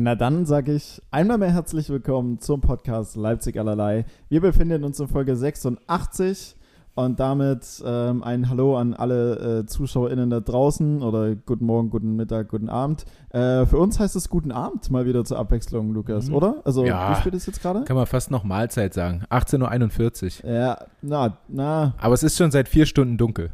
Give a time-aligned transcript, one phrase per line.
[0.00, 4.04] Na dann sage ich einmal mehr herzlich willkommen zum Podcast Leipzig allerlei.
[4.28, 6.54] Wir befinden uns in Folge 86
[6.94, 12.14] und damit ähm, ein Hallo an alle äh, ZuschauerInnen da draußen oder guten Morgen, guten
[12.14, 13.06] Mittag, guten Abend.
[13.30, 16.34] Äh, für uns heißt es guten Abend mal wieder zur Abwechslung, Lukas, Mhm.
[16.36, 16.62] oder?
[16.64, 17.10] Also Ja.
[17.10, 17.82] wie spät ist jetzt gerade?
[17.82, 19.24] Kann man fast noch Mahlzeit sagen.
[19.30, 20.50] 18.41 Uhr.
[20.52, 23.50] Ja, na, na, Aber es ist schon seit vier Stunden dunkel.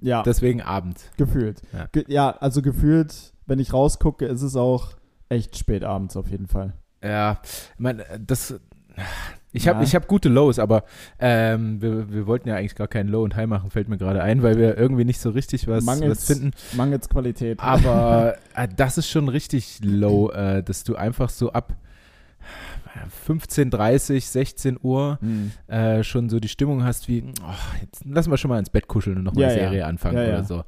[0.00, 1.10] ja, Deswegen Abend.
[1.18, 1.60] gefühlt.
[1.74, 1.84] Ja.
[1.92, 4.92] Ge ja, also gefühlt, wenn ich rausgucke, ist es auch
[5.32, 6.72] echt spät abends auf jeden Fall.
[7.02, 7.40] Ja,
[7.74, 8.54] ich meine, das.
[9.54, 9.84] Ich habe Ja.
[9.84, 10.84] ich hab gute Lows, aber
[11.18, 14.22] ähm, wir, wir wollten ja eigentlich gar keinen Low und High machen, fällt mir gerade
[14.22, 16.50] ein, weil wir irgendwie nicht so richtig was, Mangels- was finden.
[16.74, 17.58] Mangels Qualität.
[17.60, 21.74] Aber äh, das ist schon richtig low, äh, dass du einfach so ab
[23.26, 25.52] 15.30 16 Uhr Hm.
[25.68, 28.88] äh, schon so die Stimmung hast wie, oh, jetzt lassen wir schon mal ins Bett
[28.88, 29.62] kuscheln und noch mal Ja, eine ja.
[29.64, 30.44] Serie anfangen Ja, oder ja.
[30.44, 30.64] so.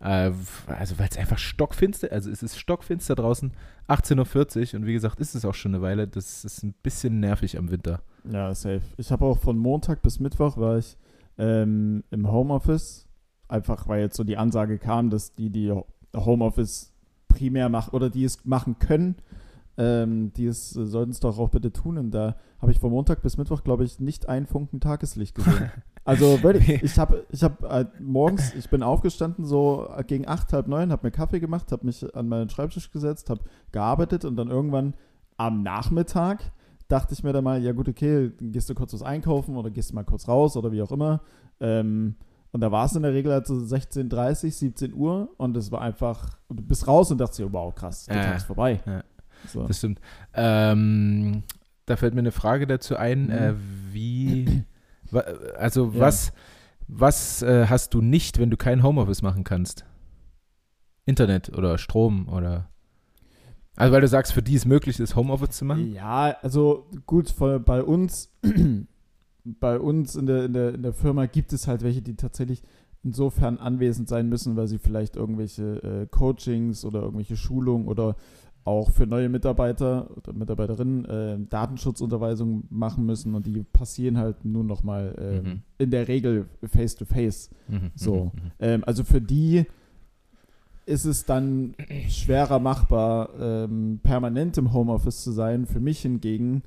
[0.00, 0.32] Äh,
[0.66, 3.52] also weil es einfach stockfinster, also es ist stockfinster draußen,
[3.88, 7.20] 18.40 Uhr und wie gesagt, ist es auch schon eine Weile, das ist ein bisschen
[7.20, 8.02] nervig am Winter.
[8.30, 8.82] Ja, safe.
[8.96, 10.96] Ich habe auch von Montag bis Mittwoch war ich
[11.36, 13.06] ähm, im Homeoffice,
[13.48, 15.72] einfach weil jetzt so die Ansage kam, dass die, die
[16.14, 16.92] Homeoffice
[17.28, 19.16] primär machen oder die es machen können,
[19.76, 21.98] ähm, die es äh, sollten es doch auch bitte tun.
[21.98, 25.70] Und da habe ich von Montag bis Mittwoch, glaube ich, nicht einen Funken Tageslicht gesehen.
[26.08, 30.52] Also wirklich, ich habe ich hab, äh, morgens, ich bin aufgestanden so äh, gegen acht,
[30.52, 33.42] halb neun, habe mir Kaffee gemacht, habe mich an meinen Schreibtisch gesetzt, habe
[33.72, 34.94] gearbeitet und dann irgendwann
[35.36, 36.52] am Nachmittag
[36.88, 39.92] dachte ich mir dann mal, ja gut, okay, gehst du kurz was einkaufen oder gehst
[39.92, 41.20] mal kurz raus oder wie auch immer.
[41.60, 42.14] Ähm,
[42.50, 45.82] und da war es in der Regel halt so 16.30, 17 Uhr und es war
[45.82, 48.80] einfach, du bist raus und dachtest dir, wow, krass, der Ja, Tag ist vorbei.
[48.86, 49.04] ja.
[49.52, 49.64] So.
[49.66, 50.00] Das stimmt.
[50.34, 51.42] Ähm,
[51.86, 53.30] da fällt mir eine Frage dazu ein, Mhm.
[53.32, 53.54] äh,
[53.92, 54.64] wie,
[55.56, 56.00] also Ja.
[56.00, 56.32] was,
[56.86, 59.84] was äh, hast du nicht, wenn du kein Homeoffice machen kannst?
[61.04, 62.68] Internet oder Strom oder
[63.76, 65.92] also weil du sagst, für die es möglich ist, Homeoffice zu machen?
[65.92, 67.32] Ja, also gut,
[67.64, 68.28] bei uns,
[69.44, 72.62] bei uns in der, in, der, in der Firma gibt es halt welche, die tatsächlich
[73.04, 78.16] insofern anwesend sein müssen, weil sie vielleicht irgendwelche äh, Coachings oder irgendwelche Schulungen oder
[78.68, 84.62] auch für neue Mitarbeiter oder Mitarbeiterinnen äh, Datenschutzunterweisungen machen müssen und die passieren halt nur
[84.64, 85.62] noch mal ähm, Mhm.
[85.78, 87.50] in der Regel face to face.
[87.68, 88.14] Mhm, So.
[88.14, 88.50] mhm, mhm.
[88.60, 89.64] Ähm, also für die
[90.86, 91.74] ist es dann
[92.08, 95.66] schwerer machbar, ähm, permanent im Homeoffice zu sein.
[95.66, 96.62] Für mich hingegen,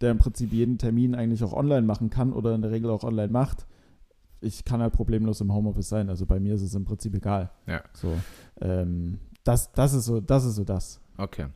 [0.00, 3.02] der im Prinzip jeden Termin eigentlich auch online machen kann oder in der Regel auch
[3.02, 3.66] online macht,
[4.40, 6.08] ich kann halt problemlos im Homeoffice sein.
[6.08, 7.50] Also bei mir ist es im Prinzip egal.
[7.66, 7.82] Ja.
[7.94, 8.12] So,
[8.60, 11.00] ähm, das, das ist so, das ist so das.
[11.16, 11.46] Okay.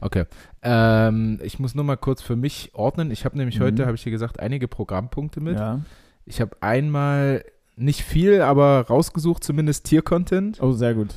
[0.00, 0.24] Okay.
[0.62, 3.10] Ähm, ich muss nur mal kurz für mich ordnen.
[3.10, 3.64] Ich habe nämlich Mhm.
[3.64, 5.56] heute, habe ich hier gesagt, einige Programmpunkte mit.
[5.58, 5.80] Ja.
[6.24, 7.44] Ich habe einmal
[7.76, 10.62] nicht viel, aber rausgesucht zumindest Tier-Content.
[10.62, 11.14] Oh, sehr gut.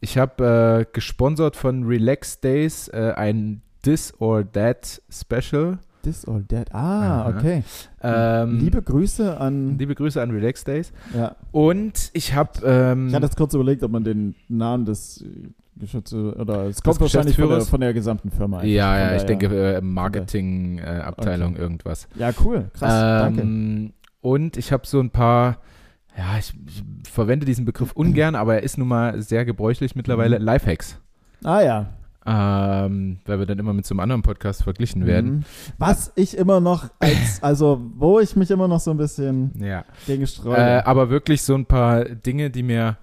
[0.00, 5.78] Ich habe äh, gesponsert von Relax Days äh, ein This or That Special.
[6.02, 6.74] This or that.
[6.74, 7.28] Ah, Aha.
[7.38, 7.62] okay.
[8.02, 9.78] Ähm, Liebe Grüße an.
[9.78, 10.92] liebe Grüße an Relax Days.
[11.14, 11.36] ja.
[11.52, 15.24] Und ich habe ähm, Ich hatte jetzt kurz überlegt, ob man den Namen des
[15.76, 18.62] äh, Geschäfts oder es kommt wahrscheinlich von der, von der gesamten Firma.
[18.64, 19.46] ja, ja, ich denke
[19.76, 21.62] äh, Marketing-Abteilung Okay.
[21.62, 22.08] irgendwas.
[22.16, 23.42] Ja, cool, krass, danke.
[23.42, 25.58] Ähm, Und ich habe so ein paar,
[26.16, 26.52] ja, ich,
[27.04, 30.44] ich verwende diesen Begriff ungern, aber er ist nun mal sehr gebräuchlich mittlerweile, Mhm.
[30.44, 30.98] Lifehacks.
[31.44, 31.86] Ah ja.
[32.24, 35.30] Ähm, weil wir dann immer mit so einem anderen Podcast verglichen werden.
[35.38, 35.44] Mhm.
[35.78, 39.84] Was ich immer noch als, also wo ich mich immer noch so ein bisschen Ja.
[40.06, 40.86] gegen Äh, streue.
[40.86, 42.96] aber wirklich so ein paar Dinge, die mir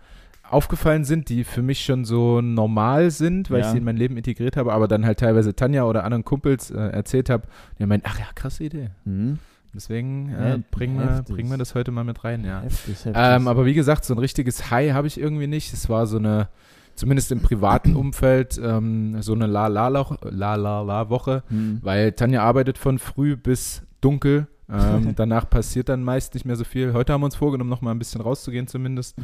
[0.52, 3.66] aufgefallen sind, die für mich schon so normal sind, weil Ja.
[3.66, 6.72] ich sie in mein Leben integriert habe, aber dann halt teilweise Tanja oder anderen Kumpels
[6.72, 7.44] äh, erzählt habe,
[7.78, 8.90] die meinen, ach ja, krasse Idee.
[9.06, 9.40] Mhm.
[9.74, 12.62] Deswegen Ja, äh, bringen, wir, bringen wir das heute mal mit rein, ja.
[12.62, 13.14] Heftig, heftig.
[13.16, 15.72] Ähm, aber wie gesagt, so ein richtiges High habe ich irgendwie nicht.
[15.74, 16.50] Es war so eine,
[16.96, 21.80] zumindest im privaten Umfeld, ähm, so eine La-La-La-Woche, Mhm.
[21.84, 24.48] weil Tanja arbeitet von früh bis dunkel.
[24.72, 26.94] Ähm, danach passiert dann meist nicht mehr so viel.
[26.94, 29.16] Heute haben wir uns vorgenommen, noch mal ein bisschen rauszugehen zumindest.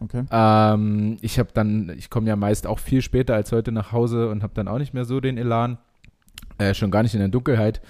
[0.00, 0.24] Okay.
[0.30, 4.28] Ähm, ich habe dann, ich komme ja meist auch viel später als heute nach Hause
[4.28, 5.78] und habe dann auch nicht mehr so den Elan.
[6.58, 7.80] Äh, schon gar nicht in der Dunkelheit.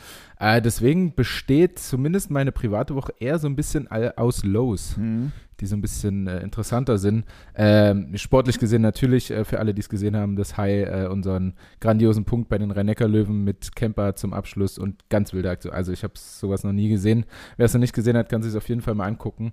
[0.42, 5.30] Äh, deswegen besteht zumindest meine private Woche eher so ein bisschen aus Lows Mhm.
[5.60, 7.24] die so ein bisschen äh, interessanter sind.
[7.54, 11.54] Ähm, sportlich gesehen natürlich, äh, für alle, die es gesehen haben, das High, äh, unseren
[11.78, 15.72] grandiosen Punkt bei den Rhein-Neckar-Löwen mit Camper zum Abschluss und ganz wilde Aktion.
[15.72, 17.24] Also ich habe sowas noch nie gesehen.
[17.56, 19.52] Wer es noch nicht gesehen hat, kann sich es auf jeden Fall mal angucken.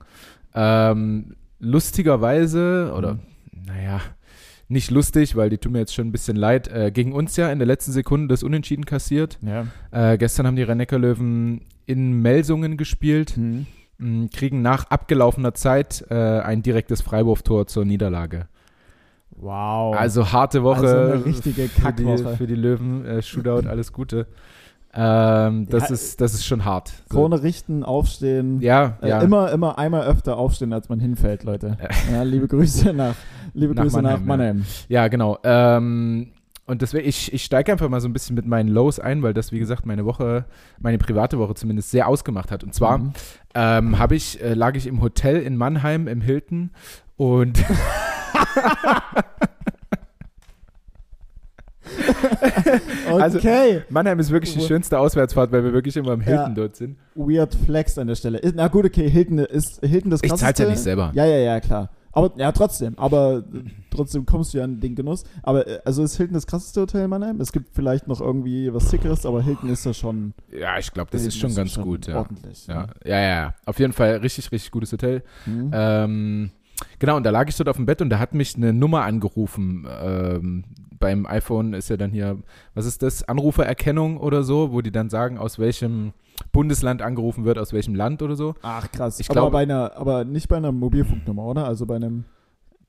[0.55, 3.19] Ähm, lustigerweise, oder Mhm.
[3.67, 4.01] naja,
[4.69, 7.51] nicht lustig, weil die tun mir jetzt schon ein bisschen leid, äh, gegen uns ja
[7.51, 9.37] in der letzten Sekunde das Unentschieden kassiert.
[9.41, 9.65] Ja.
[9.91, 13.65] Äh, gestern haben die Rhein-Neckar-Löwen in Melsungen gespielt Mhm.
[13.97, 18.47] mh, kriegen nach abgelaufener Zeit äh, ein direktes Freiwurftor zur Niederlage.
[19.31, 19.95] Wow.
[19.95, 20.81] Also harte Woche.
[20.87, 22.37] Also eine richtige für die, Kackwoche.
[22.37, 23.05] für die Löwen.
[23.05, 24.27] Äh, Shootout, alles Gute.
[24.93, 26.91] Ähm, das, Ja, ist, das ist schon hart.
[27.09, 27.17] So.
[27.17, 28.59] Krone richten, aufstehen.
[28.61, 29.21] Ja, Äh, ja.
[29.21, 31.77] Immer, immer einmal öfter aufstehen, als man hinfällt, Leute.
[32.11, 33.15] Ja, liebe Grüße nach,
[33.53, 34.65] liebe Nach Grüße nach Mannheim, Mannheim.
[34.87, 35.37] Ja, genau.
[35.43, 36.31] Ähm,
[36.65, 39.33] und deswegen, ich, ich steige einfach mal so ein bisschen mit meinen Lows ein, weil
[39.33, 40.45] das, wie gesagt, meine Woche,
[40.79, 42.63] meine private Woche zumindest sehr ausgemacht hat.
[42.63, 43.13] Und zwar Mhm.
[43.55, 46.71] ähm, habe ich, äh, lag ich im Hotel in Mannheim im Hilton
[47.17, 47.59] und
[53.07, 53.81] Also- Okay.
[53.89, 56.53] Mannheim ist wirklich die schönste Auswärtsfahrt, weil wir wirklich immer im Hilton Ja.
[56.55, 56.97] dort sind.
[57.15, 58.37] Weird Flex an der Stelle.
[58.39, 61.11] Ist- Na gut, okay, Hilton ist Hilton das Ich zahl's ja nicht selber.
[61.13, 61.89] Ja, ja, ja, klar.
[62.11, 62.97] Aber ja, trotzdem.
[62.97, 63.43] Aber
[63.91, 65.23] trotzdem kommst du ja an den Genuss.
[65.43, 67.39] Aber äh, also ist Hilton das krasseste Hotel in Mannheim?
[67.39, 70.33] Es gibt vielleicht noch irgendwie was Sickeres, aber Hilton ist ja schon.
[70.51, 72.07] Ja, ich glaube, das Hilton ist schon ganz gut.
[72.07, 72.17] Ja.
[72.17, 72.65] Ordentlich.
[72.67, 72.87] Ja.
[73.05, 73.53] ja, ja, ja.
[73.65, 75.21] Auf jeden Fall richtig, richtig gutes Hotel.
[75.45, 75.69] Mhm.
[75.71, 76.51] Ähm,
[76.99, 79.03] genau, und da lag ich dort auf dem Bett und da hat mich eine Nummer
[79.03, 79.87] angerufen.
[80.01, 80.63] Ähm,
[80.99, 82.37] beim iPhone ist ja dann hier,
[82.73, 83.23] was ist das?
[83.27, 86.11] Anrufererkennung oder so, wo die dann sagen, aus welchem
[86.51, 88.55] Bundesland angerufen wird, aus welchem Land oder so.
[88.61, 89.19] Ach krass.
[89.19, 91.65] Ich aber glaube- bei einer, aber nicht bei einer Mobilfunknummer, oder?
[91.65, 92.25] Also bei einem.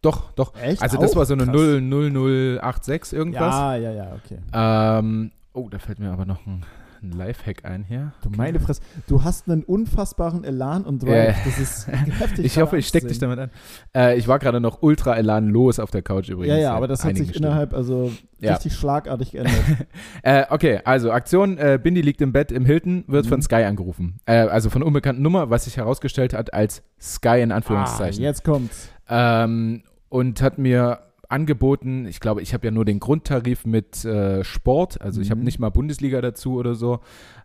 [0.02, 0.54] Doch, doch.
[0.60, 0.82] Echt?
[0.82, 1.16] Also das Auch?
[1.16, 1.54] war so eine Krass.
[1.54, 3.54] 00086 irgendwas.
[3.54, 4.38] Ja, ja, ja, okay.
[4.52, 6.64] Ähm, oh, da fällt mir aber noch ein,
[7.02, 8.12] ein Lifehack ein hier.
[8.22, 11.36] Du meine Fresse, du hast einen unfassbaren Elan und Drive.
[11.36, 11.44] Ja.
[11.44, 11.86] Das ist
[12.20, 12.44] heftig.
[12.44, 13.50] Ich hoffe, ich steck dich damit an.
[13.96, 16.54] Äh, ich war gerade noch ultra elanlos auf der Couch übrigens.
[16.56, 17.44] Ja, ja, aber das hat sich Stunden.
[17.46, 18.54] innerhalb, also Ja.
[18.54, 19.54] richtig schlagartig geändert.
[20.22, 23.28] Äh, okay, also Aktion, äh, Bindi liegt im Bett im Hilton, wird Mhm.
[23.30, 24.18] von Sky angerufen.
[24.26, 28.22] Äh, also von unbekannten Nummer, was sich herausgestellt hat als Sky in ah, Anführungszeichen.
[28.22, 28.88] jetzt kommt's.
[29.08, 30.98] ähm, und hat mir
[31.30, 35.40] angeboten, ich glaube, ich habe ja nur den Grundtarif mit äh, Sport, also ich habe
[35.40, 35.44] Mhm.
[35.44, 37.00] nicht mal Bundesliga dazu oder so,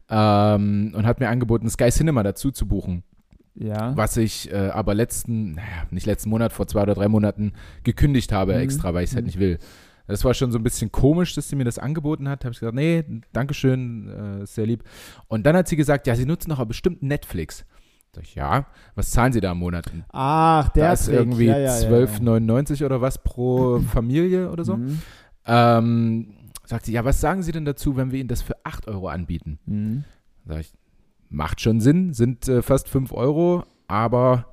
[0.09, 3.03] ähm, und hat mir angeboten, Sky Cinema dazu zu buchen.
[3.57, 3.95] Ja.
[3.95, 7.53] was ich äh, aber letzten, naja, nicht letzten Monat, vor zwei oder drei Monaten
[7.85, 8.59] gekündigt habe Mhm.
[8.59, 9.27] extra, weil ich es halt Mhm.
[9.27, 9.59] nicht will.
[10.07, 12.43] Das war schon so ein bisschen komisch, dass sie mir das angeboten hat.
[12.43, 14.83] Habe ich gesagt, nee, Dankeschön, äh, sehr lieb.
[15.29, 17.65] Und dann hat sie gesagt, ja, sie nutzen doch aber bestimmt Netflix.
[18.15, 18.65] Sag ich, ja,
[18.95, 19.91] was zahlen sie da im Monat?
[20.13, 21.15] Ach, der da ist Trick.
[21.15, 22.05] irgendwie ja, ja, ja, ja.
[22.05, 24.77] 12,99 oder was pro Familie oder so.
[24.77, 25.01] Mhm.
[25.45, 26.27] Ähm,
[26.65, 29.09] sagt sie, ja, was sagen sie denn dazu, wenn wir ihnen das für 8 Euro
[29.09, 29.59] anbieten?
[29.65, 30.05] Mhm.
[30.47, 30.73] Sag ich,
[31.27, 34.45] macht schon Sinn, sind äh, fast 5 Euro, aber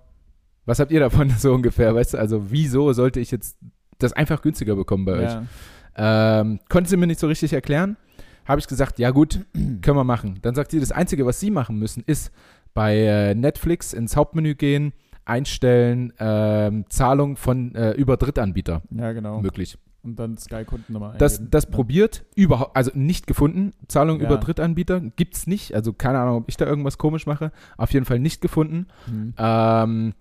[0.64, 1.94] was habt ihr davon so ungefähr?
[1.94, 3.58] Weißt du, also wieso sollte ich jetzt
[3.98, 5.32] das einfach günstiger bekommen bei euch?
[5.32, 6.40] Ja.
[6.40, 7.96] Ähm, konnte sie mir nicht so richtig erklären.
[8.44, 10.40] Habe ich gesagt, ja gut, können wir machen.
[10.42, 12.32] Dann sagt sie, das Einzige, was sie machen müssen, ist
[12.74, 14.92] bei äh, Netflix ins Hauptmenü gehen,
[15.24, 19.40] einstellen, ähm, Zahlung von äh, über Drittanbieter ja, genau.
[19.40, 19.78] möglich.
[20.04, 21.50] Und dann Sky-Kundennummer Das, eingeben.
[21.52, 21.70] das Ja.
[21.70, 23.70] probiert, überhaupt, also nicht gefunden.
[23.86, 24.26] Zahlung Ja.
[24.26, 25.74] über Drittanbieter gibt's nicht.
[25.76, 27.52] Also keine Ahnung, ob ich da irgendwas komisch mache.
[27.76, 28.88] Auf jeden Fall nicht gefunden.
[29.06, 29.34] Mhm.
[29.38, 30.14] Ähm,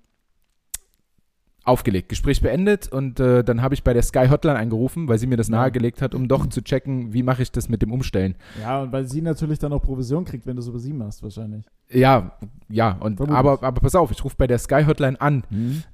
[1.63, 5.27] aufgelegt, Gespräch beendet und äh, dann habe ich bei der Sky Hotline angerufen, weil sie
[5.27, 8.35] mir das nahegelegt hat, um doch zu checken, wie mache ich das mit dem Umstellen.
[8.59, 11.21] Ja, und weil sie natürlich dann auch Provision kriegt, wenn du es über sie machst,
[11.21, 11.65] wahrscheinlich.
[11.89, 12.37] Ja,
[12.67, 13.37] ja, und Vermutlich.
[13.37, 15.43] aber, aber pass auf, ich rufe bei der Sky Hotline an.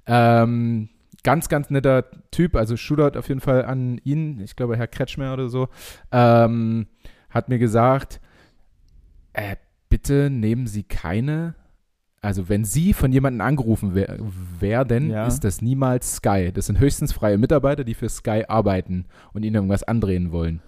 [0.05, 0.89] Ähm,
[1.23, 5.33] ganz, ganz netter Typ, also Shootout auf jeden Fall an ihn, ich glaube Herr Kretschmer
[5.33, 5.67] oder so,
[6.13, 6.87] ähm,
[7.29, 8.21] hat mir gesagt,
[9.33, 9.57] äh,
[9.89, 11.55] bitte nehmen Sie keine,
[12.27, 14.17] also wenn Sie von jemandem angerufen wer
[14.59, 15.25] werden, Ja.
[15.27, 16.51] ist das niemals Sky.
[16.53, 20.59] Das sind höchstens freie Mitarbeiter, die für Sky arbeiten und Ihnen irgendwas andrehen wollen.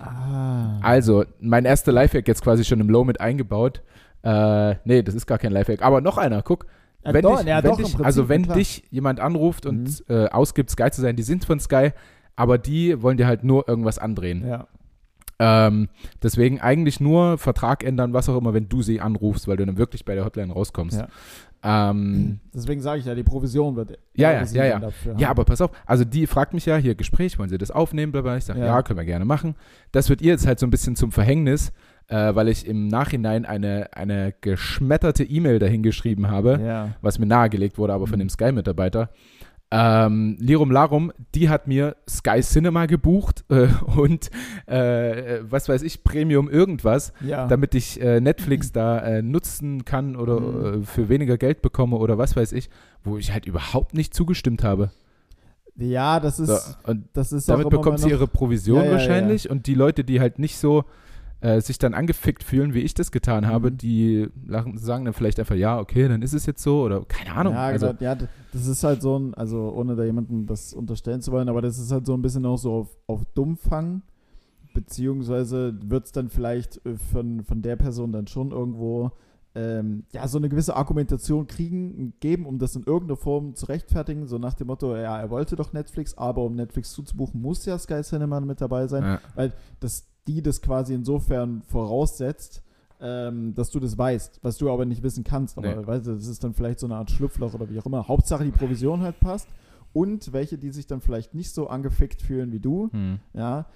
[0.00, 0.78] Ah.
[0.80, 3.82] Also, mein erster Lifehack jetzt quasi schon im Low mit eingebaut.
[4.22, 5.82] Äh, nee, das ist gar kein Lifehack.
[5.82, 6.66] Aber noch einer, guck.
[7.04, 8.56] Ja, wenn doch, dich, ja, wenn dich, also wenn klar.
[8.56, 10.14] dich jemand anruft und Mhm.
[10.14, 11.90] äh, ausgibt, Sky zu sein, die sind von Sky,
[12.36, 14.46] aber die wollen dir halt nur irgendwas andrehen.
[14.46, 14.66] Ja.
[15.38, 15.88] Ähm,
[16.22, 19.76] deswegen eigentlich nur Vertrag ändern, was auch immer, wenn du sie anrufst, weil du dann
[19.78, 20.98] wirklich bei der Hotline rauskommst.
[21.00, 21.08] Ja.
[21.64, 23.96] Ähm, Deswegen sage ich ja, die Provision wird.
[24.14, 24.78] Ja, ja, ja, ja.
[24.80, 27.70] Dafür Ja, aber pass auf, also die fragt mich ja hier Gespräch, wollen Sie das
[27.70, 28.36] aufnehmen, bla bla.
[28.36, 28.66] Ich sage, ja.
[28.66, 28.82] Ja.
[28.82, 29.54] können wir gerne machen.
[29.92, 31.72] Das wird ihr jetzt halt so ein bisschen zum Verhängnis,
[32.08, 36.96] äh, weil ich im Nachhinein eine, eine geschmetterte E-Mail dahin geschrieben habe, Ja.
[37.00, 38.22] was mir nahegelegt wurde, aber von Mhm.
[38.24, 39.10] dem Sky-Mitarbeiter.
[39.74, 44.30] Ähm, Lirum Larum, die hat mir Sky Cinema gebucht äh, und
[44.66, 47.46] äh, was weiß ich, Premium irgendwas, ja.
[47.46, 50.82] damit ich äh, Netflix da äh, nutzen kann oder Mhm.
[50.82, 52.68] äh, für weniger Geld bekomme oder was weiß ich,
[53.02, 54.90] wo ich halt überhaupt nicht zugestimmt habe.
[55.76, 56.48] ja, das ist.
[56.50, 60.04] So, und Das ist damit bekommt sie ihre Provision ja, ja, wahrscheinlich und die Leute,
[60.04, 60.84] die halt nicht so
[61.42, 63.76] äh, sich dann angefickt fühlen, wie ich das getan habe, Mhm.
[63.78, 67.32] die lachen, sagen dann vielleicht einfach, ja, okay, dann ist es jetzt so oder keine
[67.34, 67.52] Ahnung.
[67.54, 71.32] Ja, also, ja, das ist halt so ein, also ohne da jemandem das unterstellen zu
[71.32, 74.02] wollen, aber das ist halt so ein bisschen auch so auf, auf Dummfang,
[74.72, 79.10] beziehungsweise wird es dann vielleicht äh, von, von der Person dann schon irgendwo
[79.54, 84.26] ähm, ja, so eine gewisse Argumentation kriegen, geben, um das in irgendeiner Form zu rechtfertigen,
[84.26, 87.78] so nach dem Motto, ja, er wollte doch Netflix, aber um Netflix zuzubuchen, muss ja
[87.78, 89.20] Sky Cinema mit dabei sein, Ja.
[89.34, 92.62] weil das, die das quasi insofern voraussetzt,
[93.00, 95.58] ähm, dass du das weißt, was du aber nicht wissen kannst.
[95.58, 95.86] Aber Nee.
[95.86, 98.06] weißt du, das ist dann vielleicht so eine Art Schlupfloch oder wie auch immer.
[98.06, 99.48] Hauptsache die Provision halt passt.
[99.92, 103.18] Und welche, die sich dann vielleicht nicht so angefickt fühlen wie du, Hm.
[103.34, 103.66] ja,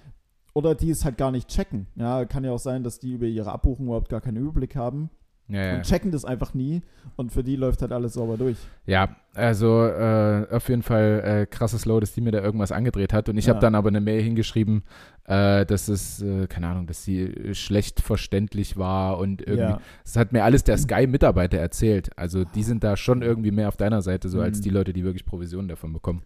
[0.53, 1.85] oder die es halt gar nicht checken.
[1.95, 5.11] Ja, kann ja auch sein, dass die über ihre Abbuchung überhaupt gar keinen Überblick haben
[5.49, 5.75] Ja, ja.
[5.75, 6.81] und checken das einfach nie
[7.15, 8.57] und für die läuft halt alles sauber durch.
[8.85, 13.13] Ja, also äh, auf jeden Fall äh, krasses Low, dass die mir da irgendwas angedreht
[13.13, 13.29] hat.
[13.29, 13.53] Und ich Ja.
[13.53, 14.83] habe dann aber eine Mail hingeschrieben,
[15.23, 19.77] äh, dass es, äh, keine Ahnung, dass sie äh, schlecht verständlich war und irgendwie.
[20.03, 22.09] Das hat mir alles der Sky-Mitarbeiter erzählt.
[22.17, 24.63] Also die sind da schon irgendwie mehr auf deiner Seite, so als Mhm.
[24.63, 26.23] die Leute, die wirklich Provisionen davon bekommen.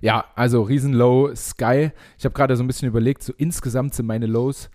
[0.00, 1.92] Ja, also Riesenlow, Sky.
[2.18, 4.70] Ich habe gerade so ein bisschen überlegt, so insgesamt sind meine Lows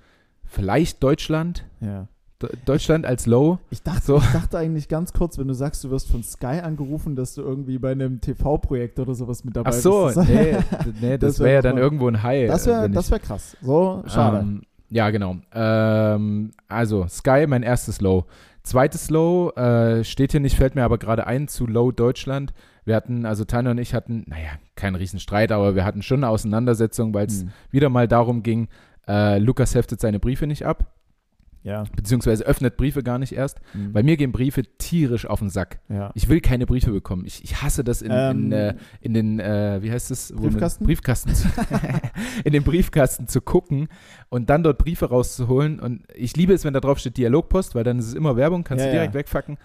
[0.45, 1.65] vielleicht Deutschland.
[1.81, 2.07] ja.
[2.41, 3.57] De Deutschland als Low.
[3.71, 4.17] Ich dachte, So.
[4.17, 7.41] ich dachte eigentlich ganz kurz, wenn du sagst, du wirst von Sky angerufen, dass du
[7.41, 10.29] irgendwie bei einem TV-Projekt oder sowas mit dabei Ach so, bist.
[10.29, 10.55] nee,
[11.01, 12.47] nee das Das wär wäre ja dann irgendwo ein High.
[12.51, 13.57] Das äh, wäre ich- wär krass.
[13.61, 14.39] So, schade.
[14.39, 15.37] Ähm, ja, genau.
[15.51, 18.25] Ähm, also, Sky, mein erstes Low.
[18.63, 22.53] Zweites Low äh, steht hier nicht, fällt mir aber gerade ein zu Low Deutschland.
[22.85, 26.29] Wir hatten, also Tanja und ich hatten, naja, keinen Riesenstreit, aber wir hatten schon eine
[26.29, 27.49] Auseinandersetzung, weil es Hm.
[27.71, 28.67] wieder mal darum ging,
[29.07, 30.85] äh, Lukas heftet seine Briefe nicht ab,
[31.63, 31.83] Ja.
[31.95, 33.59] beziehungsweise öffnet Briefe gar nicht erst.
[33.73, 33.91] Hm.
[33.91, 35.79] Bei mir gehen Briefe tierisch auf den Sack.
[35.89, 36.11] ja.
[36.15, 37.23] Ich will keine Briefe bekommen.
[37.25, 40.33] Ich, ich hasse das in, in, Ähm, äh, in den, äh, wie heißt es?
[40.35, 40.85] Briefkasten?
[40.85, 41.33] Briefkasten.
[41.35, 41.47] zu-
[42.45, 43.87] in den Briefkasten zu gucken
[44.29, 45.79] und dann dort Briefe rauszuholen.
[45.79, 48.63] Und ich liebe es, wenn da drauf steht Dialogpost, weil dann ist es immer Werbung,
[48.63, 49.19] kannst Ja, du direkt ja.
[49.19, 49.57] wegfacken.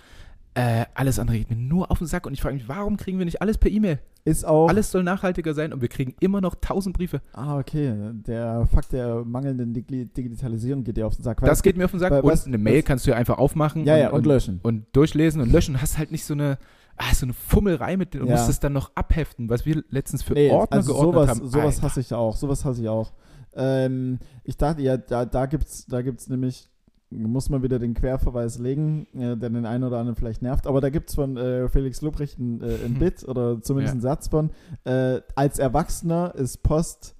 [0.54, 3.18] Äh, alles andere geht mir nur auf den Sack und ich frage mich, warum kriegen
[3.18, 4.00] wir nicht alles per E-Mail?
[4.24, 4.68] ist auch.
[4.68, 7.20] Alles soll nachhaltiger sein und wir kriegen immer noch tausend Briefe.
[7.32, 7.92] Ah, okay.
[8.12, 11.42] Der Fakt der mangelnden Digi Digitalisierung geht dir auf den Sack.
[11.42, 12.12] Weil Das es geht mir auf den Sack.
[12.12, 14.60] weil- und was- eine Mail kannst du ja einfach aufmachen Ja, ja, und, und, löschen.
[14.62, 15.80] und durchlesen und löschen.
[15.82, 16.58] Hast halt nicht so eine,
[16.98, 18.36] ah, so eine Fummelei mit und Ja.
[18.36, 21.48] musst es dann noch abheften, was wir letztens für Nee, Ordner also geordnet sowas, haben.
[21.48, 21.82] sowas Alter.
[21.82, 22.36] hasse ich auch.
[22.36, 23.12] Sowas hasse ich auch.
[23.54, 26.70] Ähm, ich dachte, ja, da, da gibt's, da gibt's nämlich,
[27.12, 30.80] muss man wieder den Querverweis legen, äh, der den einen oder anderen vielleicht nervt, aber
[30.80, 32.94] da gibt's von äh, Felix Lobrecht ein, äh, ein.
[32.98, 33.92] Bit oder zumindest Ja.
[33.92, 34.50] einen Satz von,
[34.84, 37.14] äh, als Erwachsener ist Post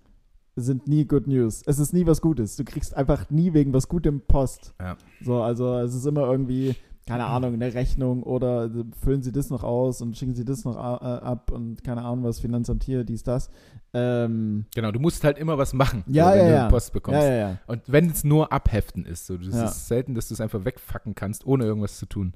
[0.54, 1.62] sind nie Good News.
[1.64, 2.56] Es ist nie was Gutes.
[2.56, 4.74] Du kriegst einfach nie wegen was Gutem Post.
[4.80, 4.96] Ja.
[5.22, 6.74] So, also es ist immer irgendwie,
[7.06, 8.70] keine Ahnung, eine Rechnung oder
[9.02, 12.02] füllen Sie das noch aus und schicken Sie das noch a- äh, ab und keine
[12.02, 13.50] Ahnung was, Finanzamt hier, dies, das.
[13.92, 16.68] Ähm, Genau, du musst halt immer was machen, Ja, so, wenn ja, du ja.
[16.68, 17.20] Post bekommst.
[17.20, 17.58] ja, ja, ja.
[17.66, 21.14] Und wenn es nur abheften ist, so, das ist selten, dass du es einfach wegfacken
[21.14, 22.34] kannst, ohne irgendwas zu tun.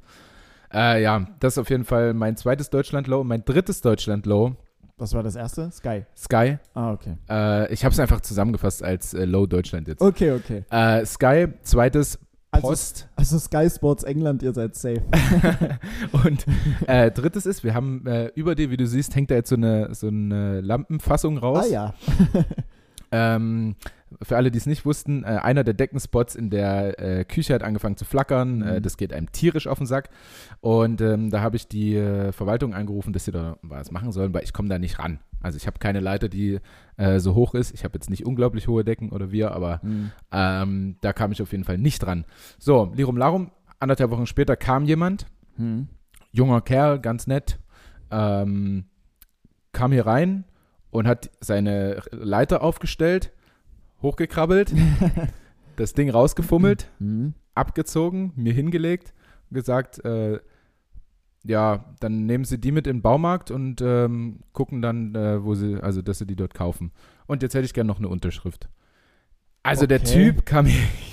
[0.73, 3.23] Äh, ja, das ist auf jeden Fall mein zweites Deutschland-Low.
[3.25, 4.57] Mein drittes Deutschland-Low,
[4.99, 5.71] Was war das erste?
[5.71, 6.05] Sky.
[6.17, 6.59] Sky.
[6.75, 7.17] Ah, okay.
[7.31, 10.01] Äh, ich habe es einfach zusammengefasst als äh, Low Deutschland jetzt.
[10.03, 10.65] Okay, okay.
[10.71, 12.19] Äh, Sky, zweites
[12.61, 13.09] Post.
[13.17, 15.03] also Sky Sports England, ihr seid safe.
[16.13, 16.47] Und
[16.87, 19.57] äh, drittes ist, wir haben äh, über dir, wie du siehst, hängt da jetzt so
[19.57, 21.67] eine, so eine Lampenfassung raus.
[21.67, 21.95] Ah ja.
[23.13, 23.77] Ähm,
[24.23, 27.63] für alle, die es nicht wussten, äh, einer der Deckenspots in der äh, Küche hat
[27.63, 28.63] angefangen zu flackern.
[28.63, 28.83] Äh, Mhm.
[28.83, 30.11] das geht einem tierisch auf den Sack.
[30.61, 34.33] Und ähm, da habe ich die äh, Verwaltung angerufen, dass sie da was machen sollen,
[34.33, 35.19] weil ich komme da nicht ran.
[35.43, 36.61] Also ich habe keine Leiter, die
[36.97, 37.75] äh, so hoch ist.
[37.75, 40.11] Ich habe jetzt nicht unglaublich hohe Decken oder wir, aber Hm.
[40.33, 42.25] ähm, da kam ich auf jeden Fall nicht dran.
[42.59, 45.89] So, Lirum Larum, anderthalb Wochen später kam jemand, Hm.
[46.33, 47.59] junger Kerl, ganz nett,
[48.11, 48.85] ähm,
[49.73, 50.45] kam hier rein
[50.91, 53.33] und hat seine Leiter aufgestellt,
[54.07, 54.73] hochgekrabbelt,
[55.77, 57.35] das Ding rausgefummelt, Hm.
[57.55, 59.13] abgezogen, mir hingelegt
[59.51, 60.39] und gesagt, äh,
[61.45, 65.55] ja, dann nehmen Sie die mit in den Baumarkt und ähm, gucken dann, äh, wo
[65.55, 66.91] Sie, also dass Sie die dort kaufen.
[67.27, 68.69] Und jetzt hätte ich gerne noch eine Unterschrift.
[69.63, 70.13] Also der Okay.
[70.13, 70.67] Typ kam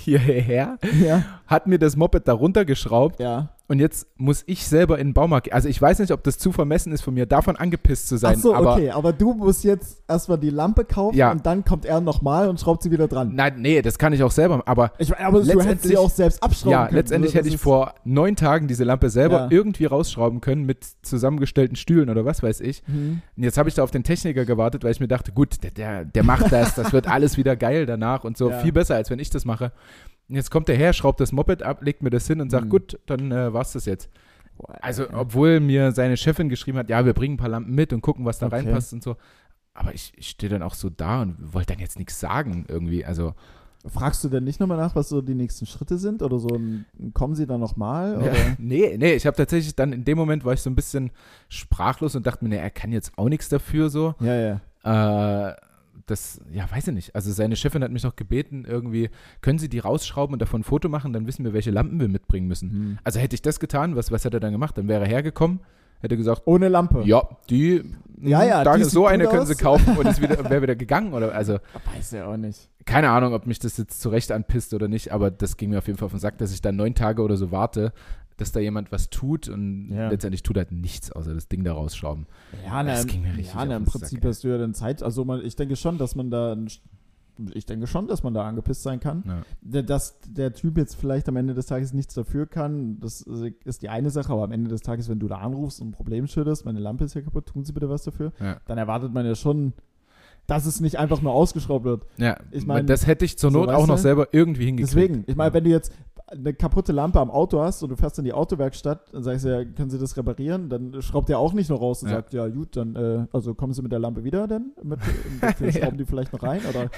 [0.04, 1.24] hierher, Ja.
[1.46, 3.50] hat mir das Moped da runtergeschraubt Ja.
[3.68, 5.52] und jetzt muss ich selber in den Baumarkt.
[5.52, 8.34] Also ich weiß nicht, ob das zu vermessen ist von mir, davon angepisst zu sein.
[8.38, 8.90] Ach so, aber okay.
[8.90, 11.30] Aber du musst jetzt erstmal die Lampe kaufen Ja.
[11.32, 13.34] und dann kommt er nochmal und schraubt sie wieder dran.
[13.34, 14.62] nein, nee, das kann ich auch selber.
[14.66, 16.96] Aber Ich aber du hättest sie auch selbst abschrauben ja, können.
[16.96, 19.46] letztendlich Also, hätte ich vor neun Tagen diese Lampe selber Ja.
[19.50, 22.82] irgendwie rausschrauben können mit zusammengestellten Stühlen oder was weiß ich.
[22.86, 23.20] Hm.
[23.36, 25.70] Und jetzt habe ich da auf den Techniker gewartet, weil ich mir dachte, gut, der,
[25.70, 28.50] der, der macht das, das wird alles wieder geil danach und so.
[28.50, 28.58] Ja.
[28.60, 29.72] Viel besser, als wenn ich das mache.
[30.28, 32.66] Und jetzt kommt der her, schraubt das Moped ab, legt mir das hin und sagt,
[32.66, 32.70] Mhm.
[32.70, 34.08] gut, dann äh, war's das jetzt.
[34.80, 38.00] Also, obwohl mir seine Chefin geschrieben hat, ja, wir bringen ein paar Lampen mit und
[38.02, 38.56] gucken, was da Okay.
[38.56, 39.16] reinpasst und so.
[39.74, 43.04] Aber ich, ich stehe dann auch so da und wollte dann jetzt nichts sagen irgendwie.
[43.04, 43.34] Also,
[43.86, 46.22] Fragst du denn nicht nochmal nach, was so die nächsten Schritte sind?
[46.22, 46.58] Oder so
[47.12, 48.18] kommen sie dann nochmal?
[48.24, 51.10] ja, nee, nee, ich habe tatsächlich dann in dem Moment war ich so ein bisschen
[51.50, 54.14] sprachlos und dachte mir, nee, er kann jetzt auch nichts dafür so.
[54.20, 55.48] Ja, ja.
[55.50, 55.54] Äh,
[56.06, 57.14] das, ja, weiß ich nicht.
[57.14, 60.64] Also seine Chefin hat mich noch gebeten, irgendwie, können Sie die rausschrauben und davon ein
[60.64, 62.70] Foto machen, dann wissen wir, welche Lampen wir mitbringen müssen.
[62.70, 62.98] Hm.
[63.04, 64.76] Also hätte ich das getan, was, was hätte er dann gemacht?
[64.76, 65.60] Dann wäre er hergekommen,
[66.00, 67.02] hätte gesagt, Ohne Lampe.
[67.04, 67.82] ja, die,
[68.20, 69.58] Ja, ja, da, die so eine können Sie aus.
[69.58, 71.12] kaufen und ist wieder, wäre wieder gegangen.
[71.14, 71.54] Oder, also,
[71.96, 72.68] Weiß ja auch nicht.
[72.84, 75.86] keine Ahnung, ob mich das jetzt zurecht anpisst oder nicht, aber das ging mir auf
[75.86, 77.92] jeden Fall auf den Sack, dass ich dann neun Tage oder so warte,
[78.36, 80.08] dass da jemand was tut und Ja.
[80.10, 82.26] letztendlich tut halt nichts, außer das Ding da rausschrauben.
[82.64, 84.74] Ja, na, Das ging mir richtig ja, na, im Prinzip Sack, hast du ja dann
[84.74, 85.02] Zeit.
[85.02, 86.56] Also man, ich denke schon, dass man da,
[87.52, 89.22] ich denke schon, dass man da angepisst sein kann.
[89.62, 89.82] Ja.
[89.82, 93.22] Dass der Typ jetzt vielleicht am Ende des Tages nichts dafür kann, das
[93.64, 95.92] ist die eine Sache, aber am Ende des Tages, wenn du da anrufst und ein
[95.92, 98.58] Problem schilderst, meine Lampe ist ja kaputt, tun Sie bitte was dafür, Ja.
[98.66, 99.72] dann erwartet man ja schon,
[100.46, 102.04] dass es nicht einfach nur ausgeschraubt wird.
[102.18, 104.94] Ja, Ich mein, das hätte ich zur so, Not weißt auch noch selber irgendwie hingekriegt.
[104.94, 105.90] Deswegen, ich meine, wenn du jetzt
[106.26, 109.50] eine kaputte Lampe am Auto hast und du fährst in die Autowerkstatt, dann sagst du
[109.50, 110.68] ja, können Sie das reparieren?
[110.70, 112.16] Dann schraubt der auch nicht nur raus und Ja.
[112.16, 114.72] sagt, ja gut, dann, äh, also kommen Sie mit der Lampe wieder dann?
[114.82, 114.98] Mit,
[115.60, 115.72] wir Ja.
[115.72, 116.60] schrauben die vielleicht noch rein?
[116.68, 116.88] Oder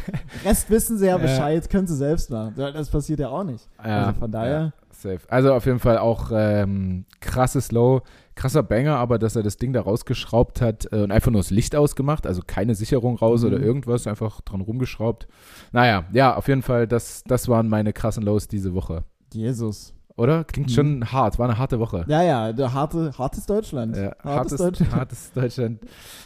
[0.45, 1.19] Rest wissen Sie ja.
[1.19, 2.55] Bescheid, können Sie selbst machen.
[2.57, 3.69] Das passiert ja auch nicht.
[3.85, 5.21] Ja, also von daher, safe.
[5.29, 8.03] Also auf jeden Fall auch ähm, krasses Low,
[8.37, 11.51] krasser Banger, aber dass er das Ding da rausgeschraubt hat äh, und einfach nur das
[11.51, 13.49] Licht ausgemacht, also keine Sicherung raus Mhm.
[13.49, 15.27] oder irgendwas, einfach dran rumgeschraubt.
[15.73, 19.03] Naja, ja, auf jeden Fall, das, das waren meine krassen Lows diese Woche.
[19.33, 19.93] Jesus.
[20.17, 20.45] Oder?
[20.45, 20.75] Klingt Mhm.
[20.75, 22.05] schon hart, war eine harte Woche.
[22.09, 23.97] Ja, ja, der harte, hartes Deutschland.
[23.97, 24.93] Ja, hartes, hartes, Deutschland.
[24.95, 25.81] hartes Deutschland.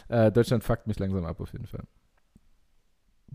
[0.07, 1.83] Äh, Deutschland fuckt mich langsam ab, auf jeden Fall.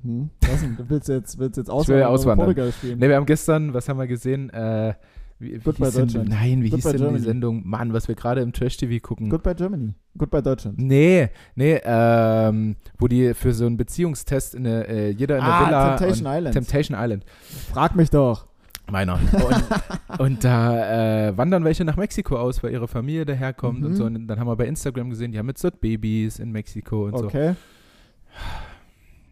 [0.03, 0.77] Hm, was denn?
[0.77, 2.47] Du willst jetzt, willst jetzt Ich will auswandern auswandern.
[2.47, 2.99] Portugal spielen?
[2.99, 4.51] Ne, wir haben gestern, was haben wir gesehen?
[4.51, 4.95] Äh,
[5.39, 7.19] wie, wie Goodbye hieß denn, nein, wie hieß Goodbye denn Germany.
[7.19, 7.67] die Sendung?
[7.69, 9.29] Mann, was wir gerade im Trash-TV gucken.
[9.29, 9.95] Goodbye Germany.
[10.17, 10.79] Goodbye Deutschland.
[10.79, 15.53] Nee, nee, ähm, wo die für so einen Beziehungstest in eine, äh, jeder in der
[15.53, 15.97] Ah, Villa.
[15.97, 16.55] Temptation Island.
[16.55, 17.25] Temptation Island.
[17.71, 18.47] Frag mich doch.
[18.91, 19.15] Meiner.
[19.15, 23.87] Und, und da äh, wandern welche nach Mexiko aus, weil ihre Familie daherkommt Mhm.
[23.87, 24.05] und so.
[24.05, 27.19] Und dann haben wir bei Instagram gesehen, die haben jetzt dort Babys in Mexiko und
[27.19, 27.25] so.
[27.27, 27.55] Okay.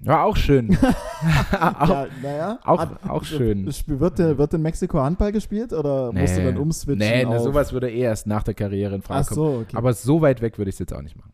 [0.01, 0.77] Ja, auch schön.
[1.53, 2.59] auch, ja, naja.
[2.65, 3.65] auch, Hat- auch schön.
[3.67, 6.99] Wird, wird in Mexiko Handball gespielt oder musst du dann umswitchen?
[6.99, 9.37] Nee, ne, auf- sowas würde eh erst nach der Karriere in Frage Ach kommen.
[9.55, 9.77] so, okay.
[9.77, 11.33] Aber so weit weg würde ich es jetzt auch nicht machen.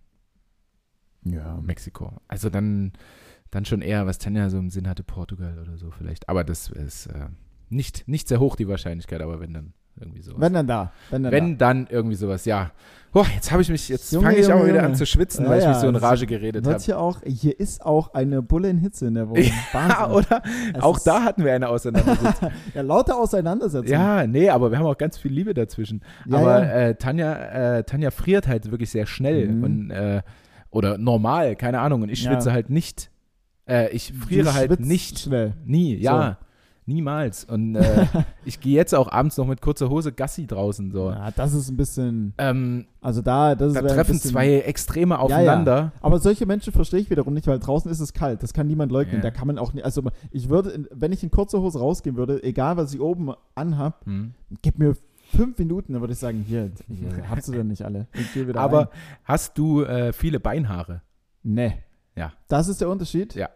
[1.25, 1.59] ja.
[1.63, 2.13] Mexiko.
[2.29, 2.93] Also dann,
[3.51, 6.29] dann schon eher, was Tanja so im Sinn hatte, Portugal oder so vielleicht.
[6.29, 7.27] Aber das ist äh,
[7.71, 10.41] nicht, nicht sehr hoch die Wahrscheinlichkeit, aber wenn dann irgendwie sowas.
[10.41, 10.93] Wenn dann da.
[11.11, 12.71] Wenn dann Wenn dann irgendwie sowas, ja.
[13.13, 14.87] Boah, jetzt habe ich mich, jetzt fange ich auch Junge, wieder Junge.
[14.87, 16.27] an zu schwitzen, Ja, weil ich mich ja, so in Rage da.
[16.27, 16.79] geredet habe.
[16.79, 19.45] hier auch, hier ist auch eine Bulle in Hitze in der Wohnung.
[19.75, 20.43] Ja, oder?
[20.75, 22.51] Es auch da hatten wir eine Auseinandersetzung.
[22.75, 23.89] Ja, lauter Auseinandersetzung.
[23.91, 26.03] ja, nee, aber wir haben auch ganz viel Liebe dazwischen.
[26.27, 26.73] Ja, aber.
[26.73, 29.65] Äh, Tanja, äh, Tanja friert halt wirklich sehr schnell Mhm.
[29.65, 30.23] und äh,
[30.71, 32.03] oder normal, keine Ahnung.
[32.03, 33.11] Und ich schwitze halt nicht.
[33.69, 35.19] Äh, ich friere Du halt nicht.
[35.19, 35.55] Schnell.
[35.67, 36.39] Nie, ja.
[36.91, 37.45] Niemals.
[37.45, 38.07] Und äh,
[38.45, 41.11] ich gehe jetzt auch abends noch mit kurzer Hose Gassi draußen so.
[41.11, 42.35] Ja, das ist ein bisschen.
[42.39, 45.93] Ähm, Also da, das da treffen bisschen, zwei Extreme aufeinander.
[46.01, 48.43] Aber solche Menschen verstehe ich wiederum nicht, weil draußen ist es kalt.
[48.43, 49.17] Das kann niemand leugnen.
[49.17, 49.23] Ja.
[49.23, 49.85] Da kann man auch nicht.
[49.85, 54.05] Also ich würde, wenn ich in kurzer Hose rausgehen würde, egal was ich oben anhab,
[54.07, 54.35] Hm.
[54.63, 54.97] gib mir
[55.35, 58.09] fünf Minuten, dann würde ich sagen, hier, hier habt ihr denn nicht alle.
[58.55, 58.89] Aber rein.
[59.25, 61.03] hast du äh, viele Beinhaare?
[61.45, 61.75] Nee.
[62.17, 62.33] Ja.
[62.49, 63.35] Das ist der Unterschied?
[63.37, 63.49] Ja.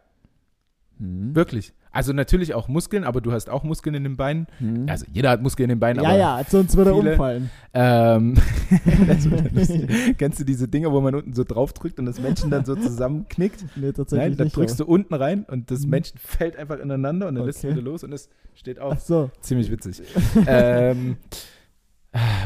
[0.98, 1.34] Hm.
[1.34, 1.72] Wirklich?
[1.94, 4.46] Also natürlich auch Muskeln, aber du hast auch Muskeln in den Beinen.
[4.58, 4.86] Hm.
[4.88, 7.50] Also jeder hat Muskeln in den Beinen, ja, aber ja, sonst würde er umfallen.
[7.72, 8.34] Ähm.
[10.18, 12.74] Kennst du diese Dinger, wo man unten so drauf drückt und das Männchen dann so
[12.76, 13.64] zusammenknickt?
[13.76, 14.56] Nee, tatsächlich Nein, dann nicht.
[14.56, 15.90] drückst du unten rein und das Mhm.
[15.90, 17.76] Männchen fällt einfach ineinander und dann lässt du Okay.
[17.76, 18.94] wieder los und es steht aber- auf.
[18.98, 19.30] Ach so.
[19.40, 20.02] Ziemlich witzig.
[20.46, 21.16] ähm,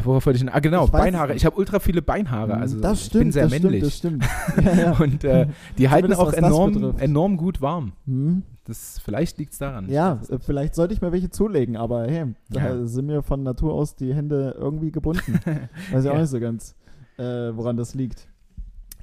[0.04, 0.52] worauf wollte ich denn?
[0.52, 1.34] Ah, genau, Ich Beinhaare.
[1.34, 2.54] Ich habe ultra viele Beinhaare.
[2.56, 3.94] Also das ich stimmt, bin sehr das männlich.
[3.94, 4.64] stimmt, das stimmt.
[4.78, 4.92] Ja, ja.
[4.98, 7.92] Und äh, die halten auch enorm, enorm gut warm.
[8.06, 8.42] Hm.
[8.64, 9.86] Das, vielleicht liegt es daran.
[9.86, 12.86] Ich Ja, vielleicht sollte ich mir welche zulegen, aber hey, da Ja.
[12.86, 15.40] sind mir von Natur aus die Hände irgendwie gebunden.
[15.92, 16.74] Weiß ich auch nicht so ganz,
[17.16, 18.28] äh, woran das liegt.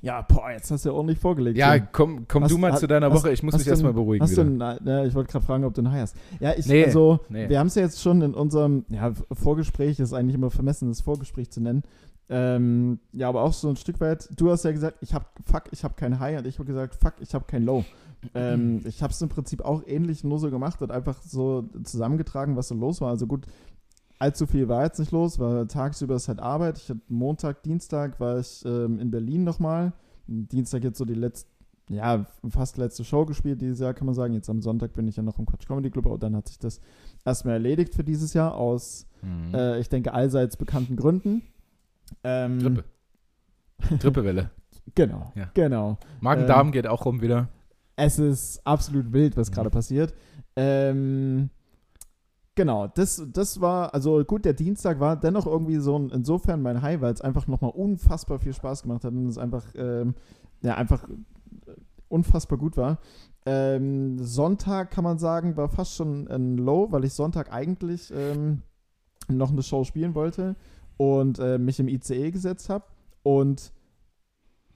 [0.05, 1.57] Ja, boah, jetzt hast du ja ordentlich vorgelegt.
[1.57, 3.31] Ja, komm, komm Hast- du mal hast- zu deiner hast- Woche.
[3.33, 4.23] Ich muss mich du erstmal beruhigen.
[4.23, 4.77] Hast du wieder.
[4.79, 6.15] ein, äh, ich wollte gerade fragen, ob du ein Hai hast.
[6.39, 7.49] Ja, ich, Nee, also, nee.
[7.49, 11.01] wir haben es ja jetzt schon in unserem ja, Vorgespräch, ist eigentlich immer vermessen, das
[11.01, 11.81] Vorgespräch zu nennen.
[12.29, 15.63] Ähm, ja, aber auch so ein Stück weit, du hast ja gesagt, ich habe, fuck,
[15.71, 17.83] ich habe kein High und ich habe gesagt, fuck, ich habe kein Low.
[18.33, 22.55] Ähm, ich habe es im Prinzip auch ähnlich nur so gemacht und einfach so zusammengetragen,
[22.55, 23.09] was so los war.
[23.09, 23.45] Also gut,
[24.19, 26.78] allzu viel war jetzt nicht los, weil tagsüber ist halt Arbeit.
[26.78, 29.93] Ich hatte Montag, Dienstag war ich ähm, in Berlin nochmal.
[30.28, 31.49] Dienstag jetzt so die letzte,
[31.89, 34.34] ja, fast letzte Show gespielt dieses Jahr, kann man sagen.
[34.34, 36.58] Jetzt am Sonntag bin ich ja noch im Quatsch Comedy Club, aber dann hat sich
[36.60, 36.82] das
[37.25, 39.54] erstmal erledigt für dieses Jahr aus, Mhm.
[39.56, 41.41] äh, ich denke, allseits bekannten Gründen.
[42.23, 42.84] Ähm, Grippe.
[43.99, 44.49] Grippewelle.
[44.93, 45.49] Genau, Ja.
[45.54, 45.97] genau.
[46.21, 47.49] Magen-Darm geht auch rum wieder.
[47.95, 49.54] Es ist absolut wild, was Mhm.
[49.56, 50.13] gerade passiert.
[50.56, 51.49] Ähm,
[52.55, 56.81] genau, das, das war, also gut, der Dienstag war dennoch irgendwie so ein, insofern mein
[56.81, 60.15] High, weil es einfach nochmal unfassbar viel Spaß gemacht hat und es einfach, ähm,
[60.61, 61.73] ja, einfach äh,
[62.07, 62.99] unfassbar gut war.
[63.45, 68.61] Ähm, Sonntag kann man sagen, war fast schon ein Low, weil ich Sonntag eigentlich ähm,
[69.27, 70.55] noch eine Show spielen wollte
[70.97, 72.85] und äh, mich im ICE gesetzt habe
[73.21, 73.71] und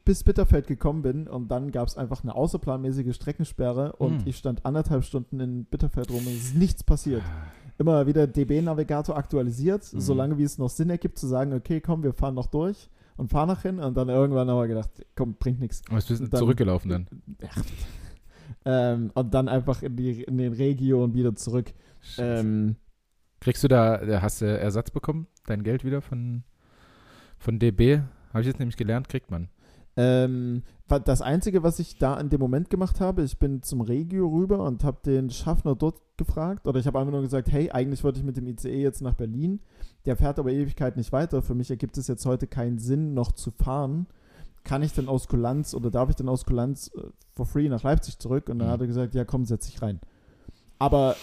[0.05, 4.27] bis Bitterfeld gekommen bin und dann gab es einfach eine außerplanmäßige Streckensperre und Hm.
[4.27, 7.21] ich stand anderthalb Stunden in Bitterfeld rum und es ist nichts passiert.
[7.79, 9.99] Immer wieder DB-Navigator aktualisiert, Mhm.
[9.99, 13.29] solange wie es noch Sinn ergibt zu sagen, okay, komm, wir fahren noch durch und
[13.29, 15.81] fahren nach hin und dann irgendwann haben wir gedacht, komm, bringt nichts.
[15.87, 17.07] Aber bist du zurückgelaufen dann.
[18.65, 21.71] Ähm, und dann einfach in, die, in den Regio und wieder zurück.
[22.17, 22.75] Ähm,
[23.39, 25.27] Kriegst du da, äh, hast du Ersatz bekommen?
[25.45, 26.43] Dein Geld wieder von,
[27.37, 27.99] von DB?
[28.29, 29.47] Habe ich jetzt nämlich gelernt, kriegt man.
[30.01, 34.27] Ähm, das Einzige, was ich da in dem Moment gemacht habe, ich bin zum Regio
[34.29, 36.67] rüber und habe den Schaffner dort gefragt.
[36.67, 39.13] Oder ich habe einfach nur gesagt, hey, eigentlich wollte ich mit dem ICE jetzt nach
[39.13, 39.59] Berlin.
[40.05, 41.41] Der fährt aber Ewigkeit nicht weiter.
[41.41, 44.07] Für mich ergibt es jetzt heute keinen Sinn, noch zu fahren.
[44.63, 47.01] Kann ich denn aus Kulanz oder darf ich denn aus Kulanz äh,
[47.35, 48.47] for free nach Leipzig zurück?
[48.49, 48.71] Und dann Mhm.
[48.71, 49.99] hat er gesagt, ja komm, setz dich rein.
[50.79, 51.15] Aber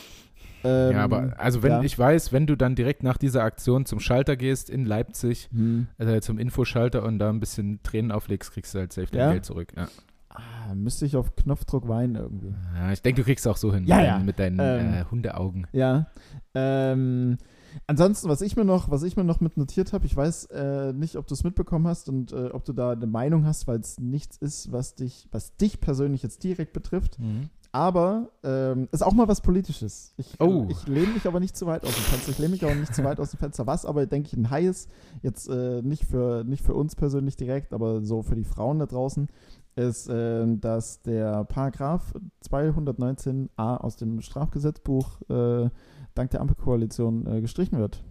[0.66, 1.82] ähm, ja, aber also wenn ja.
[1.82, 5.86] ich weiß, wenn du dann direkt nach dieser Aktion zum Schalter gehst in Leipzig, Hm.
[5.98, 9.32] äh, zum Infoschalter und da ein bisschen Tränen auflegst, kriegst du halt safe dein Ja?
[9.32, 9.72] Geld zurück.
[9.76, 9.88] Ja.
[10.28, 12.54] Ah, müsste ich auf Knopfdruck weinen irgendwie.
[12.74, 14.12] Ja, ich denke, du kriegst auch so hin Ja, mit, ja.
[14.12, 15.66] deinen, mit deinen Ähm, äh, Hundeaugen.
[15.72, 16.08] Ja.
[16.54, 17.38] Ähm,
[17.86, 20.92] ansonsten, was ich mir noch, was ich mir noch mit notiert habe, ich weiß äh,
[20.92, 23.80] nicht, ob du es mitbekommen hast und äh, ob du da eine Meinung hast, weil
[23.80, 27.18] es nichts ist, was dich, was dich persönlich jetzt direkt betrifft.
[27.18, 27.48] Mhm.
[27.76, 30.14] Aber ähm, ist auch mal was Politisches.
[30.16, 30.66] Ich, Oh.
[30.70, 32.30] ich lehne mich aber nicht zu weit aus dem Fenster.
[32.30, 33.66] Ich lehne mich auch nicht zu weit aus dem Fenster.
[33.66, 37.36] Was aber, denke ich, ein High ist, jetzt äh, nicht, für, nicht für uns persönlich
[37.36, 39.28] direkt, aber so für die Frauen da draußen,
[39.74, 42.14] ist, ähm, dass der Paragraph
[42.48, 45.68] 219a aus dem Strafgesetzbuch äh,
[46.14, 48.02] dank der Ampelkoalition äh, gestrichen wird.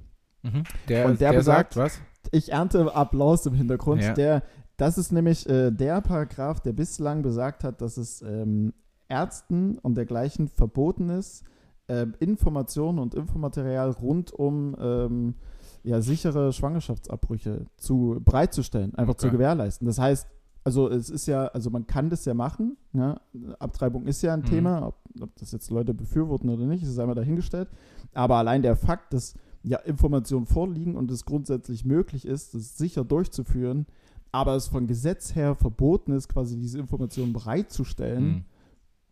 [0.43, 0.63] Mhm.
[0.89, 1.99] Der, Und der der besagt- sagt was?
[2.31, 4.03] Ich ernte Applaus im Hintergrund.
[4.03, 4.13] Ja.
[4.13, 4.43] Der,
[4.77, 8.73] das ist nämlich äh, der Paragraph, der bislang besagt hat, dass es ähm,
[9.07, 11.43] Ärzten und dergleichen verboten ist,
[11.87, 15.35] ähm, Informationen und Infomaterial rund um ähm,
[15.83, 19.35] ja, sichere Schwangerschaftsabbrüche zu bereitzustellen, einfach zu Okay.
[19.35, 19.85] gewährleisten.
[19.85, 20.27] Das heißt,
[20.63, 22.75] also es ist ja, also man kann das ja machen.
[22.93, 23.21] Ja?
[23.59, 24.45] Abtreibung ist ja ein Mhm.
[24.45, 27.69] Thema, ob, ob das jetzt Leute befürworten oder nicht, ist einmal dahingestellt.
[28.15, 33.03] Aber allein der Fakt, dass ja Informationen vorliegen und es grundsätzlich möglich ist, das sicher
[33.03, 33.85] durchzuführen,
[34.31, 38.25] aber es von Gesetz her verboten ist, quasi diese Informationen bereitzustellen.
[38.25, 38.45] Mhm.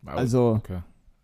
[0.04, 0.80] Also okay.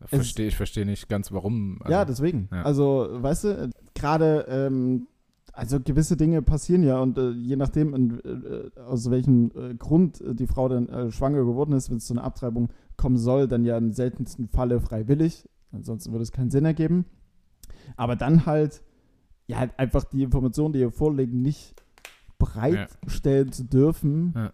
[0.07, 1.79] Verstehe, ich verstehe nicht ganz, warum.
[1.83, 2.49] Also, ja, deswegen.
[2.51, 2.63] ja.
[2.63, 5.07] Also, weißt du, gerade, ähm,
[5.53, 10.21] also gewisse Dinge passieren ja und äh, je nachdem, in, äh, aus welchem äh, Grund
[10.23, 13.47] äh, die Frau dann äh, schwanger geworden ist, wenn es zu einer Abtreibung kommen soll,
[13.47, 15.47] dann ja im seltensten Falle freiwillig.
[15.73, 17.05] Ansonsten würde es keinen Sinn ergeben.
[17.97, 18.83] Aber dann halt,
[19.49, 21.75] ja, halt einfach die Informationen, die hier vorliegen, nicht
[22.39, 24.53] bereitstellen zu dürfen, Ja.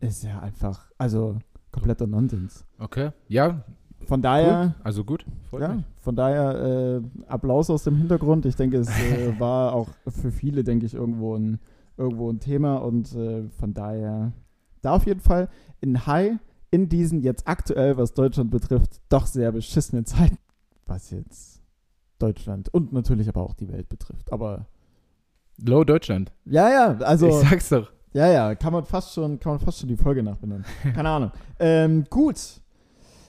[0.00, 1.38] ist ja einfach, also
[1.78, 2.64] kompletter Nonsens.
[2.78, 3.10] Okay.
[3.28, 3.64] Ja,
[4.06, 4.74] Von daher.
[4.76, 4.84] cool.
[4.84, 5.24] also gut.
[5.52, 5.84] Ja, mich.
[6.00, 8.46] von daher äh, Applaus aus dem Hintergrund.
[8.46, 11.58] Ich denke, es äh, war auch für viele, denke ich, irgendwo ein,
[11.96, 14.32] irgendwo ein Thema und äh, von daher
[14.82, 15.48] da auf jeden Fall
[15.80, 16.38] in High
[16.70, 20.38] in diesen jetzt aktuell, was Deutschland betrifft, doch sehr beschissenen Zeiten,
[20.86, 21.62] was jetzt
[22.18, 24.32] Deutschland und natürlich aber auch die Welt betrifft.
[24.32, 24.66] Aber
[25.64, 26.32] Low Deutschland.
[26.44, 27.90] ja, ja, also ich sag's doch.
[28.12, 30.64] Ja, ja, kann man fast schon, kann man fast schon die Folge nachbenennen.
[30.94, 31.30] Keine Ahnung.
[31.58, 32.36] Ähm, gut.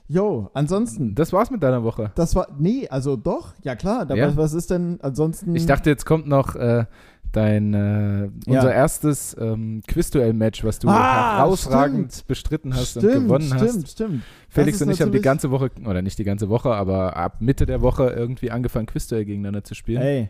[0.07, 1.13] Jo, ansonsten.
[1.13, 2.11] Das war's mit deiner Woche.
[2.15, 4.09] Das war, nee, also doch, ja klar.
[4.15, 4.27] Ja?
[4.27, 5.55] was, was ist denn ansonsten?
[5.55, 6.85] Ich dachte, jetzt kommt noch äh,
[7.31, 8.75] dein äh, unser Ja.
[8.75, 12.27] erstes ähm, Quizduell-Match, was du Ah, herausragend stimmt.
[12.27, 13.91] bestritten hast stimmt, und gewonnen stimmt, hast.
[13.91, 14.23] stimmt.
[14.49, 17.15] Felix Das ist und ich haben die ganze Woche, oder nicht die ganze Woche, aber
[17.15, 20.01] ab Mitte der Woche irgendwie angefangen, Quizduell gegeneinander zu spielen.
[20.01, 20.29] Ey,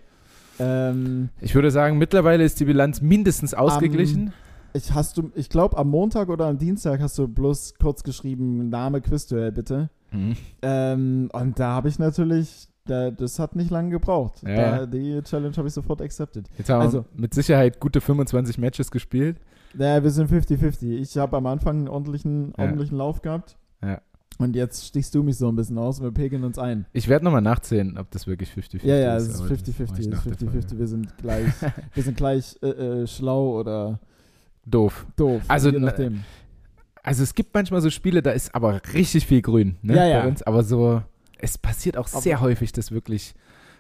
[0.60, 4.34] ähm, Ich würde sagen, mittlerweile ist die Bilanz mindestens ausgeglichen.
[4.74, 8.70] ich hast du, ich glaube am Montag oder am Dienstag hast du bloß kurz geschrieben,
[8.70, 9.90] Name Quizduell bitte.
[10.12, 10.36] Mhm.
[10.62, 14.42] Ähm, und da habe ich natürlich, da, das hat nicht lange gebraucht.
[14.44, 14.80] Ja.
[14.80, 16.48] Da, die Challenge habe ich sofort accepted.
[16.58, 19.38] Jetzt haben Also- wir mit Sicherheit gute 25 Matches gespielt.
[19.76, 20.94] Naja, wir sind 50-50.
[21.00, 22.64] Ich habe am Anfang einen ordentlichen, Ja.
[22.64, 23.56] ordentlichen Lauf gehabt.
[23.84, 24.02] Ja.
[24.38, 26.86] Und jetzt stichst du mich so ein bisschen aus und wir pegeln uns ein.
[26.94, 29.24] Ich werde nochmal nachzählen, ob das wirklich 50-50 Ja, ja, ist.
[29.24, 29.86] es ist aber das 50-50.
[29.90, 30.52] mach ich Es nach ist der 50-50.
[30.52, 30.80] Folge.
[30.80, 31.46] Wir sind gleich,
[31.94, 34.00] wir sind gleich äh, äh, schlau oder
[34.66, 35.06] Doof.
[35.18, 35.42] doof.
[35.48, 36.24] Also, je nachdem.
[37.02, 40.22] Also es gibt manchmal so Spiele, da ist aber richtig viel grün ne, Ja, ja.
[40.22, 40.44] bei uns.
[40.44, 41.02] Aber so,
[41.38, 43.34] es passiert auch sehr häufig, dass wirklich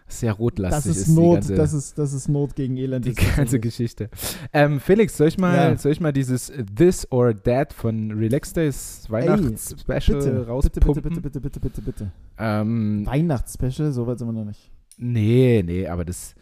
[0.10, 3.06] sehr rotlastig Das ist Not, ganze, das ist, das ist Not gegen Elend.
[3.06, 3.60] die ganze.
[3.60, 4.10] Geschichte.
[4.54, 5.78] Ähm, Felix, soll ich, mal, Ja.
[5.78, 11.04] soll ich mal dieses This or That von Relax Days Weihnachtsspecial Bitte, bitte, rauspumpen?
[11.04, 12.12] bitte, bitte, bitte, bitte, bitte.
[12.38, 14.72] Ähm, Weihnachtsspecial, so weit sind wir noch nicht.
[14.98, 16.36] nee, nee, aber das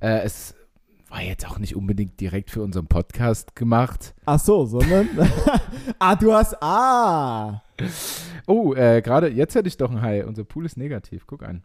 [0.00, 0.54] äh, es
[1.10, 4.14] war jetzt auch nicht unbedingt direkt für unseren Podcast gemacht.
[4.26, 5.08] Ach so, sondern.
[5.98, 6.54] ah, du hast.
[6.62, 7.62] Ah!
[8.46, 10.26] Oh, äh, gerade jetzt hätte ich doch ein High.
[10.26, 11.26] Unser Pool ist negativ.
[11.26, 11.62] Guck an.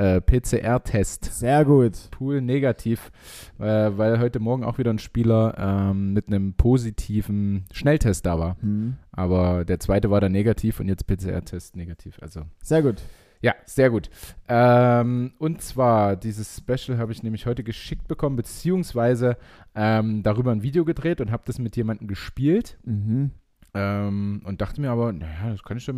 [0.00, 1.26] Äh, PCR-Test.
[1.26, 2.10] Sehr gut.
[2.10, 3.12] Pool negativ,
[3.58, 8.56] äh, weil heute Morgen auch wieder ein Spieler ähm, mit einem positiven Schnelltest da war.
[8.62, 8.96] Hm.
[9.12, 12.16] Aber der zweite war dann negativ und jetzt PCR-Test negativ.
[12.22, 13.02] Also Sehr gut.
[13.42, 14.08] ja, sehr gut.
[14.48, 19.36] Ähm, und zwar, dieses Special habe ich nämlich heute geschickt bekommen, beziehungsweise
[19.74, 22.78] ähm, darüber ein Video gedreht und habe das mit jemandem gespielt.
[22.84, 23.32] Mhm.
[23.74, 25.96] Ähm, und dachte mir aber, naja, das kann ich schon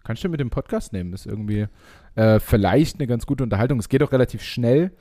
[0.00, 1.12] mit, kann ich schon mit dem Podcast nehmen.
[1.12, 1.66] Das ist irgendwie
[2.14, 3.78] äh, vielleicht eine ganz gute Unterhaltung.
[3.78, 4.92] Es geht auch relativ schnell.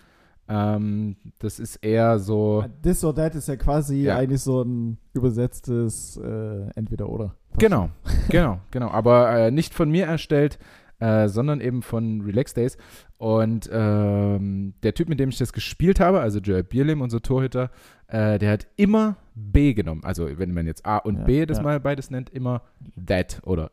[0.47, 2.65] Ähm, das ist eher so.
[2.83, 4.17] This or That ist ja quasi Ja.
[4.17, 7.35] eigentlich so ein übersetztes äh, Entweder-Oder.
[7.59, 7.89] Genau,
[8.29, 8.89] genau, genau.
[8.89, 10.57] Aber äh, nicht von mir erstellt,
[10.99, 12.77] äh, sondern eben von Relax Days.
[13.17, 17.69] Und ähm, der Typ, mit dem ich das gespielt habe, also Joel Bierlim, unser Torhüter,
[18.07, 20.03] äh, der hat immer B genommen.
[20.03, 21.63] Also wenn man jetzt A und Ja, B das ja.
[21.63, 22.63] mal beides nennt, immer
[23.07, 23.71] that oder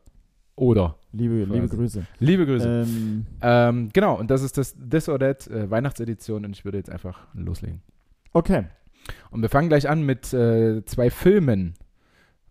[0.57, 0.95] oder.
[1.13, 1.67] Liebe, liebe.
[1.69, 2.05] Grüße.
[2.19, 2.83] Liebe Grüße.
[2.85, 6.77] Ähm, Ähm, genau, und das ist das This or That äh, Weihnachtsedition und ich würde
[6.77, 7.81] jetzt einfach loslegen.
[8.33, 8.65] okay.
[9.31, 11.75] Und wir fangen gleich an mit äh, zwei Filmen,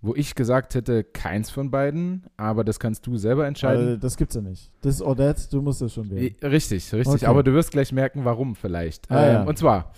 [0.00, 3.86] wo ich gesagt hätte, keins von beiden, aber das kannst du selber entscheiden.
[3.88, 4.70] Also, das gibt's ja nicht.
[4.80, 6.34] This or That, du musst das schon wählen.
[6.42, 7.16] Richtig, richtig.
[7.16, 7.26] Okay.
[7.26, 9.10] Aber du wirst gleich merken, warum vielleicht.
[9.10, 9.42] Ah, ähm, ja.
[9.44, 9.92] Und zwar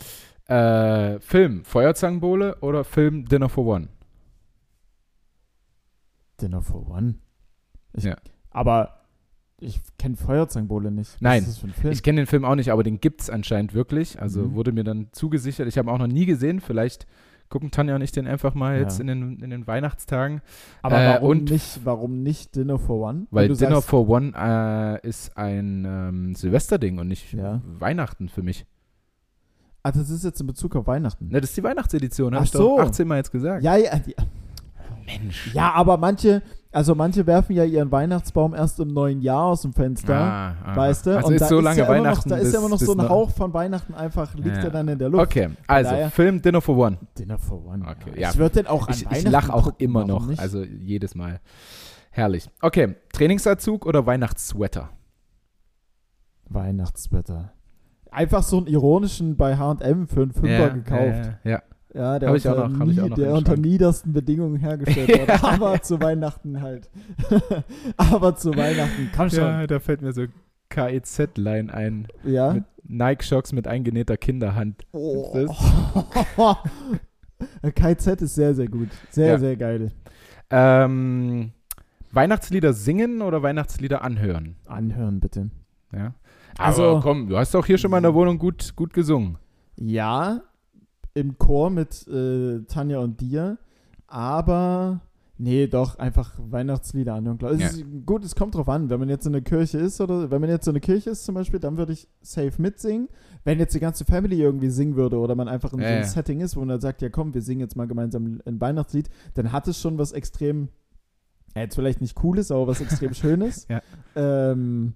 [0.47, 3.88] äh, Film Feuerzangenbowle oder Film Dinner for One.
[6.40, 7.14] Dinner for One.
[7.94, 8.16] Ich, Ja.
[8.51, 8.94] Aber
[9.61, 11.14] ich kenne Feuerzangenbowle nicht.
[11.14, 11.92] Was Nein, ist das für ein Film?
[11.92, 14.20] Ich kenne den Film auch nicht, aber den gibt es anscheinend wirklich.
[14.20, 14.55] Also Mhm.
[14.55, 15.66] wurde mir dann zugesichert.
[15.68, 16.61] Ich habe ihn auch noch nie gesehen.
[16.61, 17.07] Vielleicht
[17.48, 18.83] gucken Tanja und ich den einfach mal Ja.
[18.83, 20.42] jetzt in den, in den Weihnachtstagen.
[20.83, 23.27] aber äh, warum, nicht, warum nicht Dinner for One?
[23.31, 27.61] Weil Dinner sagst, for One äh, ist ein ähm, Silvesterding und nicht Ja.
[27.64, 28.66] Weihnachten für mich.
[29.83, 31.29] Ah, das ist jetzt in Bezug auf Weihnachten.
[31.29, 32.77] Ne, das ist die Weihnachtsedition, habe Ach ich so.
[32.77, 33.62] doch 18 Mal jetzt gesagt.
[33.62, 34.24] Ja, ja, ja,
[35.07, 35.55] Mensch.
[35.55, 39.72] ja, aber manche, also manche werfen ja ihren Weihnachtsbaum erst im neuen Jahr aus dem
[39.72, 40.14] Fenster.
[40.14, 40.76] Ah, ah.
[40.76, 41.16] Weißt du?
[41.16, 42.28] Also Und ist da so lange ja immer Weihnachten.
[42.28, 44.64] Noch, da ist ja immer noch so ein Hauch von Weihnachten einfach, liegt Ja.
[44.64, 45.24] ja dann in der Luft.
[45.24, 46.98] Okay, also daher- Film Dinner for One.
[47.18, 47.85] Dinner for One.
[47.88, 48.20] Okay, ja.
[48.22, 48.31] ja.
[48.31, 50.40] Ich würde den auch an Ich, ich lache auch gucken, immer noch, Nicht?
[50.40, 51.40] also jedes Mal.
[52.11, 52.48] Herrlich.
[52.61, 54.90] Okay, Trainingsanzug oder Weihnachtssweater?
[56.50, 57.52] Weihnachtswetter.
[58.11, 61.31] Einfach so einen ironischen bei H&M für einen Fünfer gekauft.
[61.44, 61.62] Ja, ja.
[61.94, 65.33] Ja, der, unter, noch- noch der unter niedersten Bedingungen hergestellt wurde.
[65.33, 65.42] Ja.
[65.42, 66.90] Aber zu Weihnachten halt.
[67.96, 69.11] Aber zu Weihnachten.
[69.16, 69.38] Komm schon.
[69.40, 70.24] ja, da fällt mir so
[70.68, 72.09] KEZ-Line ein.
[72.24, 72.53] Ja.
[72.53, 74.83] Mit Nike-Shocks mit eingenähter Kinderhand.
[74.92, 75.46] Oh.
[77.74, 78.88] KZ ist sehr, sehr gut.
[79.11, 79.38] Sehr, Ja.
[79.38, 79.90] sehr geil.
[80.51, 81.53] Ähm,
[82.12, 84.57] Weihnachtslieder singen oder Weihnachtslieder anhören?
[84.66, 85.51] Anhören, bitte.
[85.94, 86.14] Ja.
[86.59, 89.38] Also- Aber komm, du hast doch hier schon mal in der Wohnung gut, gut gesungen.
[89.77, 90.40] Ja,
[91.14, 93.59] im Chor mit äh, Tanja und dir.
[94.07, 95.01] Aber,
[95.37, 97.38] nee, doch, einfach Weihnachtslieder anhören.
[97.53, 97.66] Es Ja.
[97.68, 98.88] ist, gut, es kommt drauf an.
[98.88, 101.25] Wenn man jetzt in der Kirche ist oder wenn man jetzt in der Kirche ist
[101.25, 103.09] zum Beispiel, dann würde ich safe mitsingen.
[103.44, 106.03] Wenn jetzt die ganze Family irgendwie singen würde oder man einfach in Ja, so einem
[106.03, 106.09] ja.
[106.09, 109.11] Setting ist, wo man dann sagt, ja komm, wir singen jetzt mal gemeinsam ein Weihnachtslied,
[109.35, 110.68] dann hat es schon was extrem,
[111.55, 113.66] jetzt vielleicht nicht cooles, aber was extrem schönes.
[113.68, 113.83] Ja.
[114.16, 114.94] Ähm,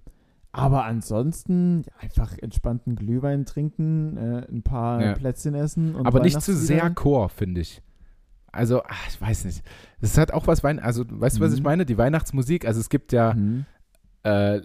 [0.53, 5.13] aber ansonsten ja, einfach entspannten Glühwein trinken, äh, ein paar Ja.
[5.13, 5.95] Plätzchen essen.
[5.95, 6.89] Und Aber nicht zu sehr.
[6.91, 7.81] Chor, finde ich.
[8.51, 9.63] Also, ach, ich weiß nicht.
[9.99, 10.77] Das hat auch was Wein.
[10.79, 11.57] Also, weißt du, was Mhm.
[11.57, 11.85] ich meine?
[11.87, 12.65] Die Weihnachtsmusik.
[12.67, 13.65] Also, es gibt ja Mhm.
[14.21, 14.61] äh,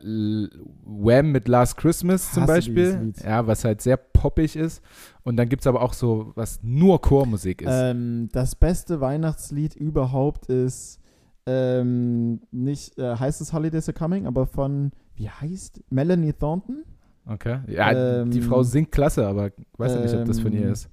[0.85, 3.12] Wham mit Last Christmas zum Hasse Beispiel.
[3.24, 4.83] Ja, was halt sehr poppig ist.
[5.24, 7.68] Und dann gibt es aber auch so, was nur Chormusik ist.
[7.72, 11.01] Ähm, das beste Weihnachtslied überhaupt ist
[11.46, 16.85] ähm, nicht, äh, heißt es Holidays Are Coming, aber von, wie heißt, Melanie Thornton?
[17.31, 17.59] okay.
[17.66, 20.66] Ja, die ähm, Frau singt klasse, aber ich weiß ja nicht, ob das von ihr
[20.66, 20.88] ähm, ist.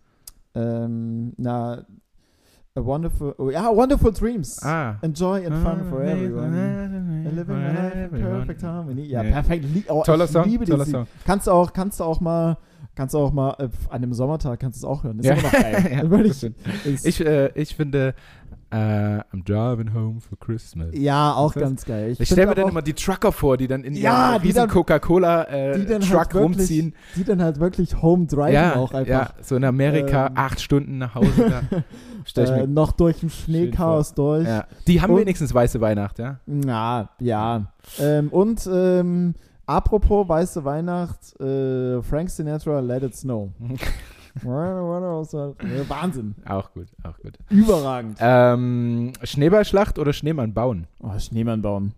[0.53, 1.85] Ähm, na,
[2.77, 4.61] A Wonderful, oh, ja, Wonderful Dreams.
[4.61, 4.97] Ah.
[5.01, 6.53] Enjoy and fun for everyone.
[7.25, 9.03] And living my life in perfect harmony.
[9.05, 9.65] Ja, perfekt.
[9.87, 10.85] Oh, Toller ich Song, liebe toller.
[10.85, 11.07] Song.
[11.25, 12.57] Kannst du auch, kannst du auch mal,
[12.93, 15.19] kannst du auch mal äh, an einem Sommertag kannst du es auch hören.
[15.19, 15.33] Ist Ja.
[15.35, 15.85] immer noch geil.
[16.83, 18.13] Ja, ist, Ich, äh, ich finde,
[18.75, 20.89] äh, I'm driving home for Christmas.
[20.93, 22.11] ja, auch ganz geil.
[22.11, 24.47] Ich find stelle mir dann immer die Trucker vor, die dann in Ja, ihrem die
[24.49, 26.93] riesen Coca-Cola-Truck dann halt rumziehen.
[27.15, 29.07] die dann halt wirklich home driven Ja, auch einfach.
[29.07, 31.27] ja, so in Amerika Ähm, acht Stunden nach Hause.
[32.27, 34.47] Ich äh, mir, noch durch ein Schneechaos durch.
[34.47, 34.65] ja.
[34.87, 36.39] Die haben und- wenigstens weiße Weihnacht, ja?
[36.47, 37.71] Na, ja.
[37.99, 39.35] Ähm, und ähm,
[39.67, 43.49] apropos weiße Weihnacht, äh, Frank Sinatra, Let It Snow.
[45.87, 46.35] Wahnsinn.
[46.45, 47.37] Auch gut, auch gut.
[47.49, 48.17] Überragend.
[48.19, 50.87] Ähm, Schneeballschlacht oder Schneemann bauen?
[50.99, 51.93] Oh, Schneemann bauen.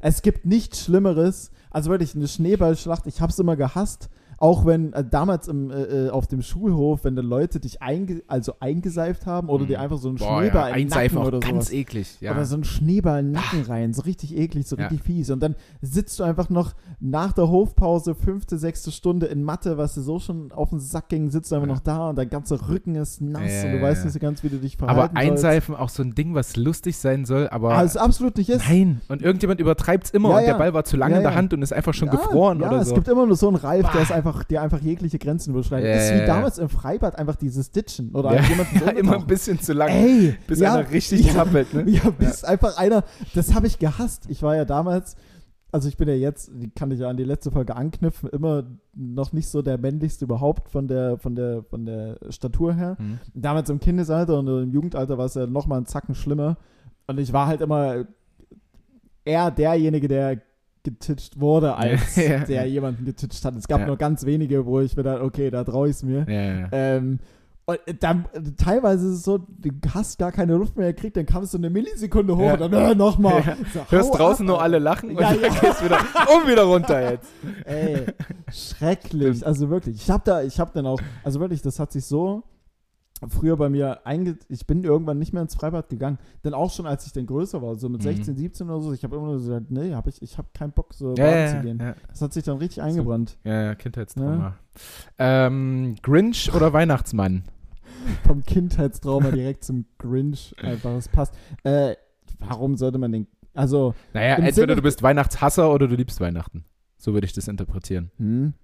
[0.00, 3.06] Es gibt nichts Schlimmeres, Also wirklich eine Schneeballschlacht.
[3.06, 4.08] Ich habe es immer gehasst.
[4.42, 8.22] Auch wenn äh, damals im, äh, äh, auf dem Schulhof, wenn da Leute dich einge
[8.26, 9.68] also eingeseift haben oder Mhm.
[9.68, 11.72] dir einfach so einen Boah, Schneeball ja, in den Einseifen Nacken auch oder ganz sowas.
[11.72, 12.16] eklig.
[12.20, 12.32] Ja.
[12.32, 14.88] Oder so einen Schneeball in den Nacken rein, so richtig eklig, so Ja.
[14.88, 15.30] richtig fies.
[15.30, 19.94] Und dann sitzt du einfach noch nach der Hofpause, fünfte, sechste Stunde in Mathe, was
[19.94, 22.68] dir so schon auf den Sack ging, sitzt du einfach noch da und dein ganzer
[22.68, 25.44] Rücken ist nass und du weißt nicht so ganz, wie du dich verhalten aber sollst.
[25.44, 28.68] Einseifen auch so ein Ding, was lustig sein soll, aber Ah, es absolut nicht ist.
[28.68, 29.00] nein.
[29.08, 30.54] Und irgendjemand übertreibt es immer und der.
[30.54, 31.32] Ball war zu lange in der.
[31.36, 32.94] Hand und ist einfach schon gefroren ja, oder es so.
[32.96, 34.02] gibt immer nur so einen Ralf, der Bah.
[34.02, 35.88] ist einfach, der einfach jegliche Grenzen überschreitet.
[35.88, 39.16] Ja, ist ja, wie damals im Freibad einfach dieses Ditchen oder ja, jemanden ja, immer
[39.16, 41.72] ein bisschen zu lang, Ey, bis ja, einer richtig ja, zappelt.
[41.74, 41.88] Ne?
[41.90, 44.24] Ja, bis einfach einer, das habe ich gehasst.
[44.28, 45.16] Ich war ja damals,
[45.70, 48.64] also ich bin ja jetzt, kann ich ja an die letzte Folge anknüpfen, immer
[48.94, 52.96] noch nicht so der männlichste überhaupt von der, von der, von der Statur her.
[52.98, 53.18] Hm.
[53.34, 56.56] Damals im Kindesalter und im Jugendalter war es ja noch mal einen Zacken schlimmer.
[57.06, 58.04] Und ich war halt immer
[59.24, 60.40] eher derjenige, der
[60.84, 62.40] getitscht wurde, als Ja.
[62.40, 63.56] der jemanden getitscht hat.
[63.56, 63.86] Es gab Ja.
[63.86, 66.24] nur ganz wenige, wo ich mir dann, okay, da traue ich es mir.
[66.28, 66.68] Ja, ja, ja.
[66.72, 67.18] Ähm,
[67.64, 68.24] und dann,
[68.56, 71.58] teilweise ist es so, du hast gar keine Luft mehr gekriegt, dann kam es so
[71.58, 72.54] eine Millisekunde hoch Ja.
[72.54, 73.40] und dann äh, nochmal.
[73.46, 73.56] Ja.
[73.72, 75.48] So, Hörst draußen ab, nur alle lachen und Ja, dann ja.
[75.60, 75.98] gehst wieder
[76.36, 77.30] um wieder runter jetzt.
[77.64, 78.06] Ey,
[78.50, 79.28] schrecklich.
[79.36, 79.46] Stimmt.
[79.46, 79.94] Also wirklich.
[79.96, 82.42] Ich habe da, ich habe dann auch, also wirklich, das hat sich so
[83.28, 84.36] früher bei mir einge...
[84.48, 86.18] Ich bin irgendwann nicht mehr ins Freibad gegangen.
[86.44, 88.04] Denn auch schon, als ich dann größer war, so mit Mhm.
[88.16, 90.72] 16, 17 oder so, ich habe immer nur gesagt, nee, hab ich, ich habe keinen
[90.72, 91.78] Bock, so Ja, baden ja, zu gehen.
[91.80, 91.94] ja.
[92.08, 93.38] Das hat sich dann richtig eingebrannt.
[93.44, 94.56] Ja, ja, Kindheitstrauma.
[95.18, 97.44] Ähm, Grinch oder Weihnachtsmann?
[98.26, 100.54] Vom Kindheitstrauma direkt zum Grinch.
[100.60, 101.34] Einfach, es passt.
[101.62, 101.94] Äh,
[102.40, 103.26] warum sollte man den...
[103.54, 106.64] Also, Naja, entweder Sinne- du bist Weihnachtshasser oder du liebst Weihnachten.
[106.96, 108.10] So würde ich das interpretieren.
[108.16, 108.54] hm?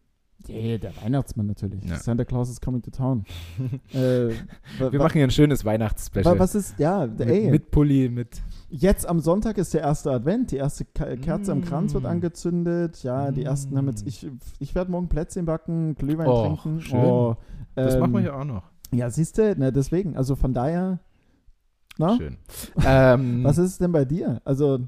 [0.48, 1.82] Yeah, der Weihnachtsmann natürlich.
[1.84, 1.96] Ja.
[1.96, 3.24] Santa Claus is coming to town.
[3.92, 4.28] äh,
[4.78, 6.38] Wir machen hier ein schönes Weihnachtsspecial.
[6.38, 8.40] was ist, ja, mit, ey, mit Pulli, mit.
[8.70, 10.52] Jetzt am Sonntag ist der erste Advent.
[10.52, 12.06] Die erste Kerze am Kranz wird Mm.
[12.06, 13.02] angezündet.
[13.02, 14.06] Ja, die ersten haben jetzt.
[14.06, 14.26] Ich,
[14.60, 16.80] ich werde morgen Plätzchen backen, Glühwein Oh, trinken.
[16.82, 16.98] schön.
[16.98, 17.36] Oh,
[17.74, 18.62] Das ähm, machen wir ja auch noch.
[18.92, 20.16] Ja, siehst du, ne, deswegen.
[20.16, 21.00] Also von daher.
[21.98, 22.16] Na?
[22.16, 22.36] Schön.
[22.86, 24.40] ähm, Was ist denn bei dir?
[24.44, 24.78] Also,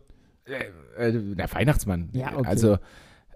[0.96, 2.08] Äh, äh, der Weihnachtsmann.
[2.12, 2.46] Ja, okay.
[2.48, 2.78] Also,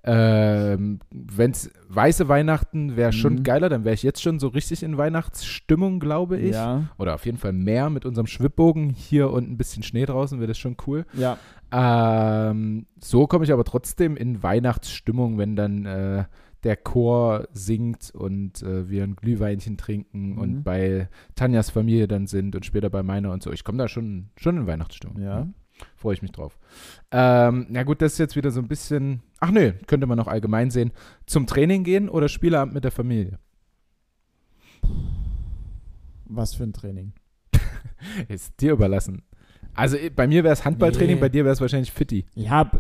[0.07, 3.43] ähm, wenn es weiße Weihnachten wäre schon Mhm.
[3.43, 6.55] geiler, dann wäre ich jetzt schon so richtig in Weihnachtsstimmung, glaube ich.
[6.55, 10.38] ja, Oder auf jeden Fall mehr mit unserem Schwibbogen hier und ein bisschen Schnee draußen,
[10.40, 11.07] wäre das schon cool.
[11.14, 11.38] ja.
[11.73, 16.25] Ähm, so komme ich aber trotzdem in Weihnachtsstimmung, wenn dann äh,
[16.62, 20.38] der Chor singt und äh, wir ein Glühweinchen trinken Mhm.
[20.38, 23.53] und bei Tanjas Familie dann sind und später bei meiner und so.
[23.53, 25.21] Ich komme da schon, schon in Weihnachtsstimmung.
[25.21, 25.47] Ja.
[25.96, 26.58] Freue ich mich drauf.
[27.10, 29.22] Ähm, na gut, das ist jetzt wieder so ein bisschen.
[29.40, 30.92] Ach nö, könnte man noch allgemein sehen.
[31.26, 33.38] Zum Training gehen oder Spieleabend mit der Familie?
[36.26, 37.12] Was für ein Training.
[38.28, 39.22] Ist dir überlassen.
[39.74, 41.20] Also eh, bei mir wäre es Handballtraining, Nee.
[41.20, 42.26] bei dir wäre es wahrscheinlich Fitti.
[42.34, 42.70] Ja.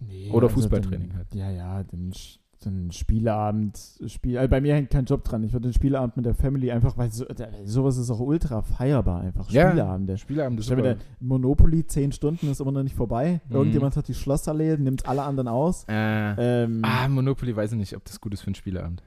[0.00, 1.34] Nee, Oder also Fußballtraining dann, halt.
[1.34, 2.12] Ja, ja, den,
[2.60, 3.78] Sch- den Spieleabend.
[4.06, 5.42] Spiel, also bei mir hängt kein Job dran.
[5.44, 7.24] Ich würde den Spieleabend mit der Family einfach, weil so,
[7.64, 9.50] sowas ist auch ultra feierbar einfach.
[9.50, 9.68] Ja.
[9.68, 10.18] Spieleabende.
[10.18, 10.82] Spieleabend ist super.
[10.82, 13.40] der Monopoly, 10 Stunden ist immer noch nicht vorbei.
[13.48, 13.54] Mhm.
[13.56, 15.84] Irgendjemand hat die Schlossallee, nimmt alle anderen aus.
[15.88, 19.02] Äh, Ähm, ah, Monopoly weiß ich nicht, ob das gut ist für einen Spieleabend.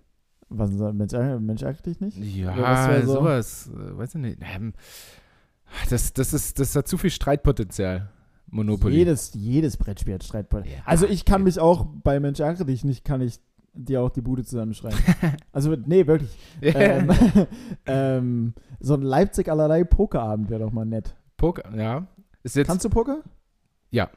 [0.50, 0.94] was ist das?
[0.94, 2.18] Mensch, ärger- Mensch ärgert dich nicht?
[2.18, 3.14] Ja, so?
[3.14, 3.70] sowas.
[3.74, 4.40] Äh, weiß ich nicht.
[4.42, 4.74] Ähm,
[5.90, 8.10] das, das, ist, das hat zu viel Streitpotenzial.
[8.52, 8.96] Monopoly.
[8.96, 10.66] Jedes, jedes Brettspiel hat Streitpoint.
[10.68, 10.80] Ja.
[10.86, 13.40] Also ich kann mich auch, bei Mensch ärgere dich nicht, kann ich
[13.74, 14.98] dir auch die Bude zusammenschreien.
[15.52, 16.36] also nee, wirklich.
[16.62, 17.12] ähm,
[17.86, 21.16] ähm, so ein Leipzig allerlei Pokerabend wäre doch mal nett.
[21.38, 22.08] Poker, ja.
[22.66, 23.22] Kannst du Poker?
[23.92, 24.10] Ja.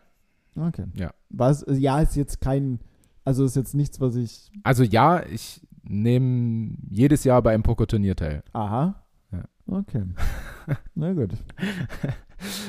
[0.56, 0.86] Okay.
[0.94, 1.12] Ja.
[1.30, 2.80] Was, ja, ist jetzt kein,
[3.24, 8.16] also ist jetzt nichts, was ich, also ja, ich nehme jedes Jahr bei einem Pokerturnier
[8.16, 8.42] teil.
[8.52, 9.02] aha.
[9.32, 9.44] Ja.
[9.66, 10.04] Okay.
[10.94, 11.32] Na gut.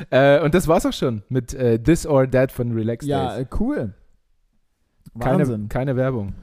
[0.10, 3.46] Äh, und das war's auch schon mit äh, This or That von Relax Ja, Days.
[3.46, 3.94] äh, cool.
[5.20, 5.70] Keine, Wahnsinn.
[5.70, 6.34] keine Werbung.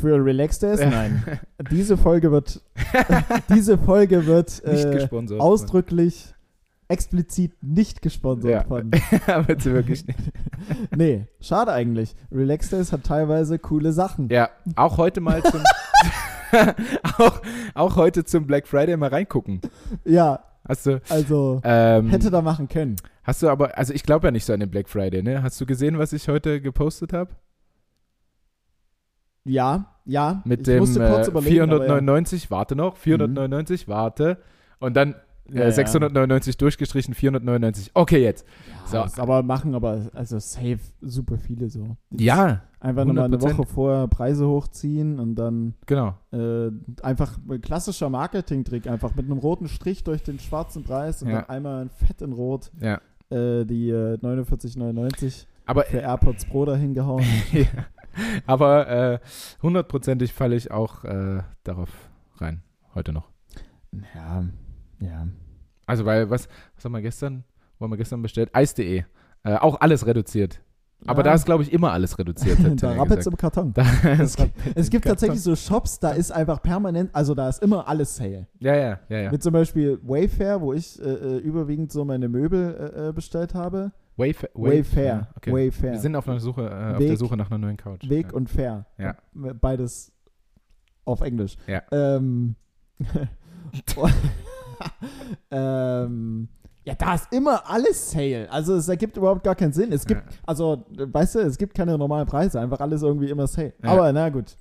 [0.00, 0.80] Für Relax Days?
[0.80, 1.22] Nein.
[1.70, 2.60] Diese Folge wird,
[3.54, 5.40] diese Folge wird Nicht äh, gesponsert.
[5.40, 6.34] ausdrücklich
[6.90, 8.64] explizit nicht gesponsert Ja.
[8.64, 8.90] von.
[9.26, 10.18] Aber sie wirklich nicht.
[10.96, 12.14] Nee, schade eigentlich.
[12.32, 14.28] Relax Days hat teilweise coole Sachen.
[14.30, 15.60] Ja, auch heute mal zum.
[17.18, 17.42] auch,
[17.74, 19.60] auch heute zum Black Friday mal reingucken.
[20.06, 21.00] Ja, Hast du.
[21.08, 22.96] also Ähm, hätte da machen können.
[23.24, 25.42] Hast du aber, also ich glaube ja nicht so an den Black Friday, ne?
[25.42, 27.30] Hast du gesehen, was ich heute gepostet habe?
[29.44, 30.42] Ja, ja.
[30.44, 34.38] Mit ich dem musste kurz äh, überlegen, aber 499, warte noch, 499, warte.
[34.78, 35.14] Und dann
[35.50, 35.70] Ja, äh, ja.
[35.72, 37.90] 699 durchgestrichen, 499.
[37.94, 38.46] Okay, jetzt.
[38.92, 39.22] Ja, So.
[39.22, 41.96] aber machen aber also safe super viele so.
[42.10, 43.42] Ja, Einfach nochmal eine 100%.
[43.58, 46.14] Woche vorher Preise hochziehen und dann genau.
[46.32, 46.70] äh,
[47.02, 51.40] einfach ein klassischer Marketing-Trick, einfach mit einem roten Strich durch den schwarzen Preis und Ja.
[51.40, 53.00] dann einmal ein Fett in Rot Ja.
[53.30, 55.46] äh, die äh, 49,99.
[55.66, 57.24] Aber, für AirPods Pro dahin gehauen.
[57.52, 57.66] ja.
[58.46, 59.18] aber äh,
[59.62, 61.90] hundertprozentig falle ich auch äh, darauf
[62.36, 62.62] rein.
[62.94, 63.28] Heute noch.
[64.14, 64.44] Ja,
[65.00, 65.26] ja.
[65.86, 67.44] Also, weil, was, was haben wir gestern?
[67.78, 68.50] Wo haben wir gestern bestellt?
[68.52, 69.04] Eis.de.
[69.44, 70.60] Äh, auch alles reduziert.
[71.06, 71.24] Aber ja.
[71.24, 72.58] da ist, glaube ich, immer alles reduziert.
[72.62, 73.26] da Tim rappelt's gesagt.
[73.26, 73.74] im Karton.
[74.20, 77.86] Es gibt, es gibt tatsächlich so Shops, da ist einfach permanent, also da ist immer
[77.86, 78.48] alles Sale.
[78.58, 79.30] Ja, ja, ja, ja.
[79.30, 83.54] Mit zum Beispiel Wayfair, wo ich äh, äh, überwiegend so meine Möbel äh, äh, bestellt
[83.54, 83.92] habe.
[84.16, 84.50] Wayfair.
[84.54, 85.28] Wayfair.
[85.36, 85.52] Okay.
[85.52, 85.92] Wayfair.
[85.92, 88.08] Wir sind auf, einer Suche, äh, auf Weg- der Suche nach einer neuen Couch.
[88.08, 88.32] Weg ja.
[88.32, 88.86] und Fair.
[88.98, 89.16] Ja.
[89.32, 90.12] Beides
[91.04, 91.56] auf Englisch.
[91.68, 91.82] Ja.
[91.92, 92.56] Ähm,
[95.50, 96.48] ähm,
[96.84, 98.50] ja, da ist immer alles Sale.
[98.50, 99.92] Also es ergibt überhaupt gar keinen Sinn.
[99.92, 100.38] Es gibt, Ja.
[100.46, 103.74] also, weißt du, es gibt keine normalen Preise, einfach alles irgendwie immer Sale.
[103.82, 103.90] Ja.
[103.90, 104.56] Aber na gut.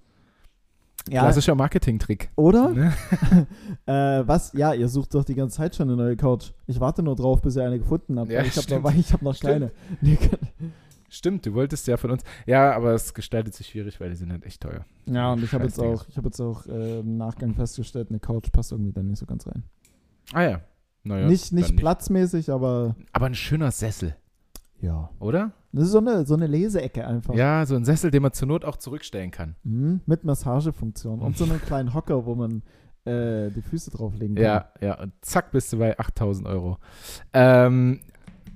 [1.09, 2.29] Ja, Klassischer Marketing-Trick.
[2.35, 2.69] oder?
[2.69, 2.93] Ne?
[3.85, 4.51] Äh, was?
[4.51, 6.51] Ja, ihr sucht doch die ganze Zeit schon eine neue Couch.
[6.65, 8.29] Ich warte nur drauf, bis ihr eine gefunden habt.
[8.29, 9.71] Ja, ich habe noch, ich hab noch keine.
[11.09, 12.23] Stimmt, du wolltest ja von uns.
[12.45, 14.85] Ja, aber es gestaltet sich schwierig, weil die sind halt echt teuer.
[15.05, 18.19] Ja, und ich habe jetzt auch, ich habe jetzt auch äh, im Nachgang festgestellt, eine
[18.19, 19.63] Couch passt irgendwie da nicht so ganz rein.
[20.33, 20.61] Ah ja.
[21.03, 24.15] Naja, nicht nicht platzmäßig, aber Aber ein schöner Sessel,
[24.81, 25.09] ja.
[25.19, 25.53] oder?
[25.71, 27.33] Das ist so eine, so eine Leseecke einfach.
[27.35, 29.55] Ja, so ein Sessel, den man zur Not auch zurückstellen kann.
[29.63, 32.63] Mhm, mit Massagefunktion und so einen kleinen Hocker, wo man
[33.05, 34.43] äh, die Füße drauflegen kann.
[34.43, 34.99] Ja, ja.
[34.99, 36.77] Und zack, bist du bei 8000 Euro.
[37.33, 38.01] Ähm,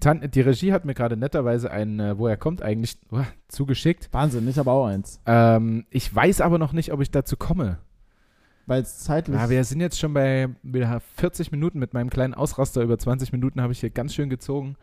[0.04, 4.10] die Regie hat mir gerade netterweise ein, äh, woher kommt eigentlich, uah, zugeschickt.
[4.12, 5.22] Wahnsinn, ich habe auch eins.
[5.26, 7.78] Ähm, ich weiß aber noch nicht, ob ich dazu komme.
[8.68, 9.36] Weil es zeitlich.
[9.38, 12.82] Ja, wir sind jetzt schon bei wieder 40 Minuten mit meinem kleinen Ausraster.
[12.82, 14.76] Über 20 Minuten habe ich hier ganz schön gezogen.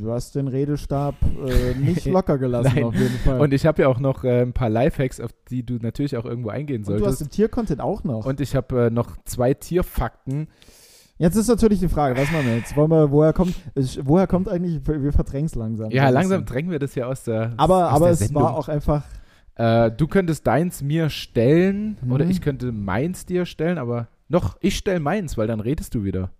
[0.00, 3.40] du hast den Redestab äh, nicht locker gelassen, auf jeden Fall.
[3.40, 6.24] Und ich habe ja auch noch äh, ein paar Lifehacks, auf die du natürlich auch
[6.24, 7.20] irgendwo eingehen Und du hast solltest.
[7.22, 8.24] den Tiercontent auch noch.
[8.24, 10.48] Und ich habe äh, noch zwei Tierfakten.
[11.18, 12.74] Jetzt ist natürlich die Frage, was machen wir jetzt?
[12.76, 13.54] Wollen wir, woher kommt,
[14.02, 15.90] woher kommt eigentlich, wir verdrängen es langsam.
[15.90, 18.42] Ja, langsam drängen wir das ja aus der Aber, aus aber der es Sendung.
[18.42, 19.04] war auch einfach,
[19.56, 22.12] Äh, du könntest deins mir stellen Mhm.
[22.12, 26.04] oder ich könnte meins dir stellen, aber noch, ich stelle meins, weil dann redest du
[26.04, 26.30] wieder.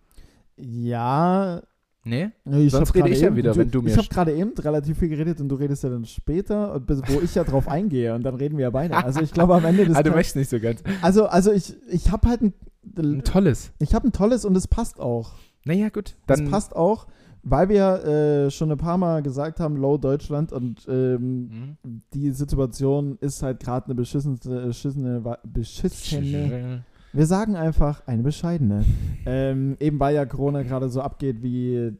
[0.56, 1.62] ja,
[2.04, 2.30] Nee?
[2.44, 4.52] ich Sonst rede ich ja eben- wieder, du, wenn du mir Ich habe gerade eben
[4.58, 8.12] relativ viel geredet und du redest ja dann später, bis, wo ich ja drauf eingehe
[8.14, 8.96] und dann reden wir ja beide.
[8.96, 10.82] Also ich glaube am Ende des Ah, du Tages- möchtest nicht so ganz.
[11.00, 12.54] Also, also ich, ich habe halt ein,
[12.96, 13.70] Ein tolles.
[13.78, 15.34] ich habe ein tolles und es passt auch.
[15.64, 16.16] Naja, gut.
[16.26, 17.06] Das Dann passt auch,
[17.42, 22.02] weil wir äh, schon ein paar Mal gesagt haben, Low Deutschland und ähm, Mhm.
[22.14, 26.84] die Situation ist halt gerade eine beschissene, beschissene, wa- beschissene.
[27.12, 28.84] Wir sagen einfach eine bescheidene.
[29.26, 31.92] ähm, eben weil ja Corona gerade so abgeht wie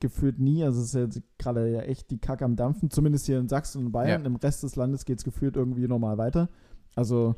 [0.00, 0.62] gefühlt nie.
[0.62, 3.86] Also es ist jetzt gerade ja echt die Kacke am Dampfen, zumindest hier in Sachsen
[3.86, 4.20] und Bayern.
[4.22, 4.26] Ja.
[4.26, 6.48] Im Rest des Landes geht es gefühlt irgendwie normal weiter.
[6.94, 7.34] Also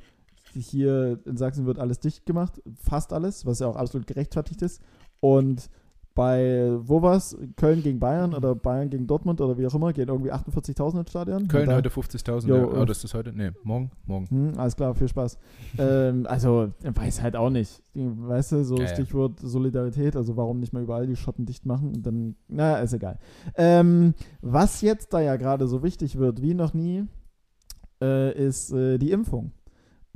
[0.52, 4.82] hier in Sachsen wird alles dicht gemacht, fast alles, was ja auch absolut gerechtfertigt ist.
[5.20, 5.70] Und
[6.16, 7.36] bei, wo war's?
[7.54, 11.10] Köln gegen Bayern oder Bayern gegen Dortmund oder wie auch immer, gehen irgendwie 48.000 ins
[11.10, 11.46] Stadion.
[11.46, 12.48] Köln Und da- heute 50.000.
[12.48, 13.32] Jo, Ja, oh, das ist heute?
[13.32, 13.92] Nee, morgen?
[14.06, 14.26] Morgen.
[14.28, 15.38] hm, alles klar, viel Spaß.
[15.78, 17.82] ähm, also, weiß halt auch nicht.
[17.94, 18.88] Weißt du, so Ja, ja.
[18.88, 22.94] Stichwort Solidarität, also warum nicht mal überall die Schotten dicht machen und dann, naja, ist
[22.94, 23.18] egal.
[23.54, 27.04] Ähm, was jetzt da ja gerade so wichtig wird, wie noch nie,
[28.02, 29.52] äh, ist äh, die Impfung.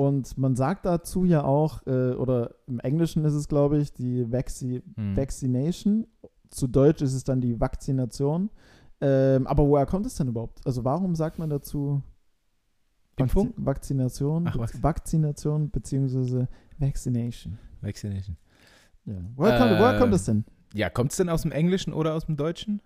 [0.01, 4.32] Und man sagt dazu ja auch, äh, oder im Englischen ist es, glaube ich, die
[4.32, 5.14] Vaxi Hm.
[5.14, 6.07] Vaccination.
[6.48, 8.48] Zu Deutsch ist es dann die Vakzination.
[9.03, 10.66] Ähm, aber woher kommt es denn überhaupt?
[10.66, 12.03] Also warum sagt man dazu
[13.16, 13.48] Impfung?
[13.51, 16.48] Vakzi- Vakzination, Ach, Vak- Vakzination beziehungsweise
[16.78, 17.59] Vaccination.
[17.82, 18.38] Vaccination.
[19.05, 19.14] Ja.
[19.36, 20.44] Woher, kommt, woher Äh, kommt es denn?
[20.72, 22.80] Ja, kommt es denn aus dem Englischen oder aus dem Deutschen?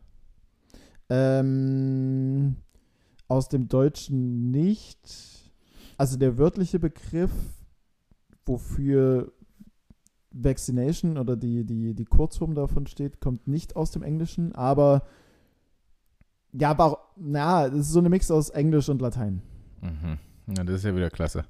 [1.09, 2.57] Ähm,
[3.29, 5.44] aus dem Deutschen nicht.
[5.97, 7.33] Also der wörtliche Begriff,
[8.47, 9.33] wofür
[10.31, 15.07] Vaccination oder die, die, die Kurzform davon steht, kommt nicht aus dem Englischen, aber
[16.53, 19.43] ja, aber na, es ist so eine Mix aus Englisch und Latein.
[19.81, 20.19] Mhm.
[20.57, 21.45] Ja, das ist ja wieder klasse.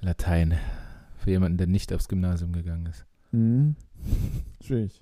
[0.00, 0.58] Latein.
[1.16, 3.06] Für jemanden, der nicht aufs Gymnasium gegangen ist.
[3.30, 3.76] Mhm.
[4.60, 5.00] Schwierig.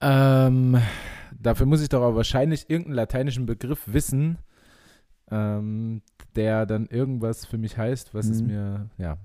[0.00, 0.78] Ähm,
[1.40, 4.38] dafür muss ich doch aber wahrscheinlich irgendeinen lateinischen Begriff wissen,
[5.30, 6.02] ähm,
[6.34, 8.46] der dann irgendwas für mich heißt, was es Mhm.
[8.46, 9.16] mir, ja,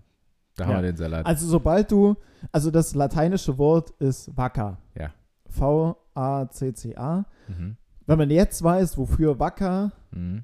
[0.56, 0.82] da haben Ja.
[0.82, 1.26] wir den Salat.
[1.26, 2.16] Also sobald du,
[2.52, 4.78] also das lateinische Wort ist Vacca.
[4.98, 5.12] Ja.
[5.50, 7.26] V-A-C-C-A.
[7.48, 7.78] mhm.
[8.08, 10.44] Wenn man jetzt weiß, wofür Vacca Mhm.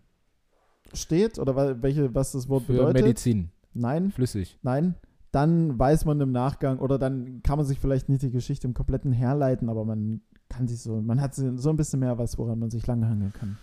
[0.93, 4.57] steht oder welche, was das Wort Für bedeutet, Medizin, nein, flüssig.
[4.61, 4.95] nein,
[5.31, 8.73] dann weiß man im Nachgang oder dann kann man sich vielleicht nicht die Geschichte im
[8.73, 12.59] kompletten herleiten, aber man kann sich so, man hat so ein bisschen mehr was, woran
[12.59, 13.57] man sich langhangeln kann.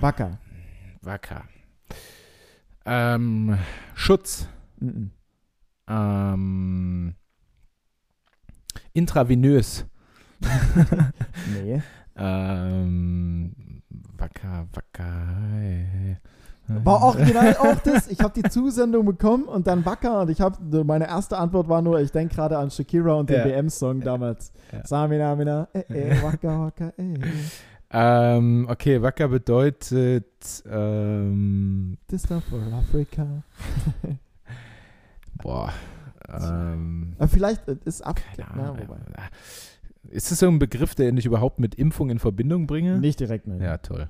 [0.00, 0.38] Vacca.
[1.02, 1.44] Wacker.
[2.84, 3.58] Ähm,
[3.94, 4.46] Schutz.
[4.78, 5.10] Mhm.
[5.88, 7.14] Ähm,
[8.92, 9.86] intravenös.
[11.52, 11.82] Nee.
[12.16, 13.82] Ähm,
[14.16, 16.18] Wacker, Wacker.
[16.84, 18.08] War original auch das.
[18.08, 21.82] Ich habe die Zusendung bekommen und dann Wacker und ich habe, meine erste Antwort war
[21.82, 23.44] nur, ich denke gerade an Shakira und den Ja.
[23.44, 24.52] WM-Song damals.
[24.72, 24.86] Ja.
[24.86, 27.14] Samina, mina, eh, eh, Wacker, Wacker, eh.
[27.92, 33.42] Ähm, okay, Wacker bedeutet, ähm, This for Africa.
[35.42, 35.72] boah,
[36.28, 38.02] ähm, Aber vielleicht äh, ist
[38.70, 38.78] Ahnung.
[38.88, 38.98] wobei.
[40.08, 42.98] Ist das so ein Begriff, den ich überhaupt mit Impfung in Verbindung bringe?
[42.98, 43.62] Nicht direkt, ne.
[43.62, 44.08] Ja, toll.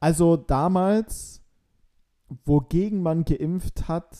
[0.00, 1.42] Also damals,
[2.44, 4.16] wogegen man geimpft hat,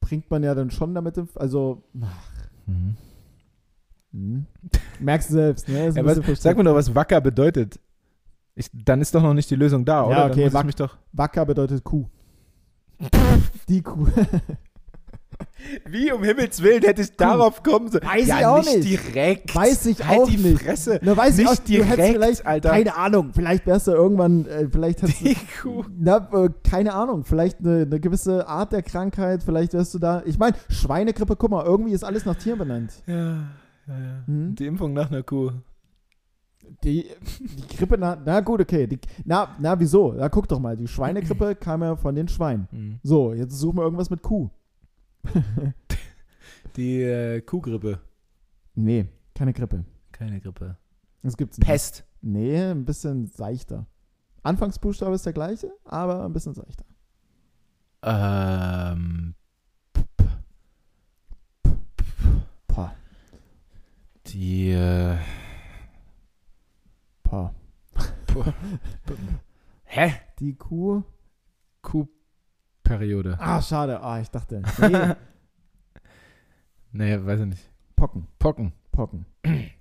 [0.00, 2.30] bringt man ja dann schon damit, also, ach,
[2.66, 2.96] Mhm.
[4.12, 4.46] Hm.
[5.00, 5.90] merkst du selbst, ne?
[5.90, 7.78] Ja, was, sag mir doch, was Wacker bedeutet.
[8.54, 10.16] Ich, dann ist doch noch nicht die Lösung da, oder?
[10.16, 10.96] Ja, okay, ich Wack- mich doch.
[11.12, 12.06] Wacker bedeutet Kuh.
[13.68, 14.08] Die Kuh.
[15.86, 18.04] Wie um Himmels Willen hätte ich darauf kommen sollen?
[18.04, 18.84] Weiß ja, ich auch nicht.
[18.84, 19.14] nicht.
[19.14, 19.54] direkt.
[19.54, 20.62] Weiß ich halt auch die nicht.
[20.62, 20.98] Fresse.
[21.02, 22.70] Na, weiß ich Nicht auch, du hättest direkt, vielleicht, Alter.
[22.70, 25.84] keine Ahnung, vielleicht wärst du irgendwann, äh, vielleicht hast Die Kuh.
[25.96, 30.22] na, äh, keine Ahnung, vielleicht eine, eine gewisse Art der Krankheit, vielleicht wärst du da,
[30.26, 32.92] ich meine, Schweinegrippe, guck mal, irgendwie ist alles nach Tieren benannt.
[33.06, 33.44] Ja,
[33.88, 34.26] ja, ja.
[34.26, 34.54] Hm?
[34.54, 35.50] Die Impfung nach einer Kuh.
[36.84, 37.06] Die,
[37.40, 40.12] die Grippe, na, na gut, okay, die, na, na, wieso?
[40.12, 42.68] Na, guck doch mal, die Schweinegrippe kam ja von den Schweinen.
[42.70, 43.00] Hm.
[43.02, 44.50] So, jetzt suchen wir irgendwas mit Kuh.
[46.76, 48.00] Die äh, Kuhgrippe.
[48.74, 49.84] Nee, keine Grippe.
[50.12, 50.76] Keine Grippe.
[51.22, 51.66] Gibt's nicht.
[51.66, 52.04] Pest.
[52.20, 53.86] Nee, ein bisschen seichter.
[54.42, 56.84] Anfangsbuchstabe ist der gleiche, aber ein bisschen seichter.
[58.02, 59.27] Ähm,
[64.28, 65.16] die äh,
[67.22, 67.52] pah.
[69.84, 70.12] Hä?
[70.38, 71.02] Die Kuh.
[71.82, 73.36] Kuhperiode.
[73.40, 74.00] Ah, schade.
[74.02, 74.62] Ah, ich dachte.
[76.90, 77.70] Nee, Nee, weiß ich nicht.
[77.96, 78.26] Pocken.
[78.38, 78.72] Pocken.
[78.92, 79.26] Pocken.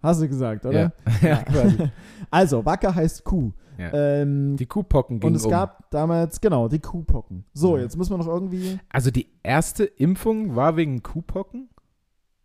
[0.03, 0.91] Hast du gesagt, oder?
[1.21, 1.89] Ja, ja quasi.
[2.29, 3.53] Also, Wacker heißt Kuh.
[3.77, 3.93] Ja.
[3.93, 5.51] Ähm, Die Kuhpocken ging und es um.
[5.51, 7.45] gab damals, genau, die Kuhpocken.
[7.53, 7.83] So, Ja.
[7.83, 11.69] jetzt müssen wir noch irgendwie, Also die erste Impfung war wegen Kuhpocken?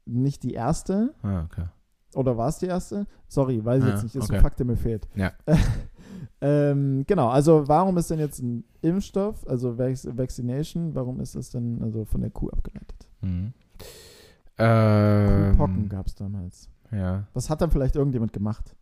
[0.05, 1.65] nicht die erste, Ah, okay.
[2.15, 3.07] Oder war es die erste?
[3.29, 4.37] Sorry, weiß ich Ah, jetzt nicht, ist okay.
[4.37, 5.09] ein Fakt, der mir fehlt.
[5.15, 5.33] Ja.
[6.41, 11.51] ähm, genau, also warum ist denn jetzt ein Impfstoff, also Vac Vaccination, warum ist das
[11.51, 13.09] denn also von der Kuh abgeleitet?
[13.21, 13.53] Mhm.
[14.59, 16.69] Ähm, Kuhpocken gab es damals.
[16.91, 17.27] Ja.
[17.33, 18.77] Was hat dann vielleicht irgendjemand gemacht?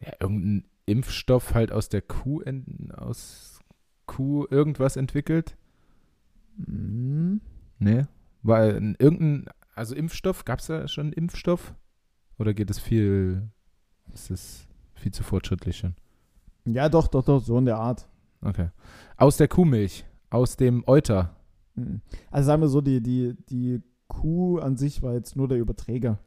[0.00, 0.12] ja.
[0.20, 3.60] Irgendein Impfstoff halt aus der Kuh, en- aus
[4.06, 5.56] Kuh irgendwas entwickelt?
[6.64, 7.40] Hm,
[7.78, 8.06] Nee.
[8.42, 11.74] War ein, irgendein, also Impfstoff, gab es da schon einen Impfstoff?
[12.38, 13.48] Oder geht es viel,
[14.12, 15.94] ist es viel zu fortschrittlich schon?
[16.64, 18.08] Ja, doch, doch, doch, so in der Art.
[18.42, 18.68] Okay.
[19.16, 21.36] Aus der Kuhmilch, aus dem Euter.
[21.74, 22.00] Mhm.
[22.30, 26.18] Also sagen wir so, die, die, die Kuh an sich war jetzt nur der Überträger.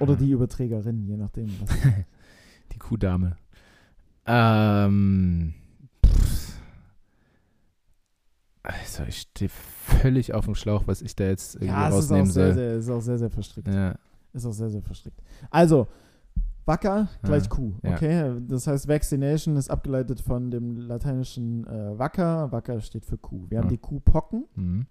[0.00, 1.48] Oder die Überträgerin, je nachdem.
[1.60, 1.70] Was.
[2.72, 3.36] Die Kuhdame.
[4.26, 5.54] Ähm.
[8.70, 11.94] Also, ich stehe völlig auf dem Schlauch, was ich da jetzt irgendwie ja, es ist
[11.94, 12.54] auch, rausnehmen sehr, soll.
[12.54, 13.68] sehr, ist auch sehr, sehr verstrickt.
[13.68, 13.94] Ja.
[14.34, 15.18] Ist auch sehr, sehr verstrickt.
[15.50, 15.86] Also,
[16.66, 17.48] Wacker gleich Ja.
[17.48, 17.72] Kuh.
[17.82, 17.94] Ja.
[17.94, 22.52] Okay, das heißt, Vaccination ist abgeleitet von dem lateinischen äh, Wacker.
[22.52, 23.46] Wacker steht für Kuh.
[23.48, 23.70] Wir haben Ja.
[23.70, 24.86] die Kuhpocken, Mhm.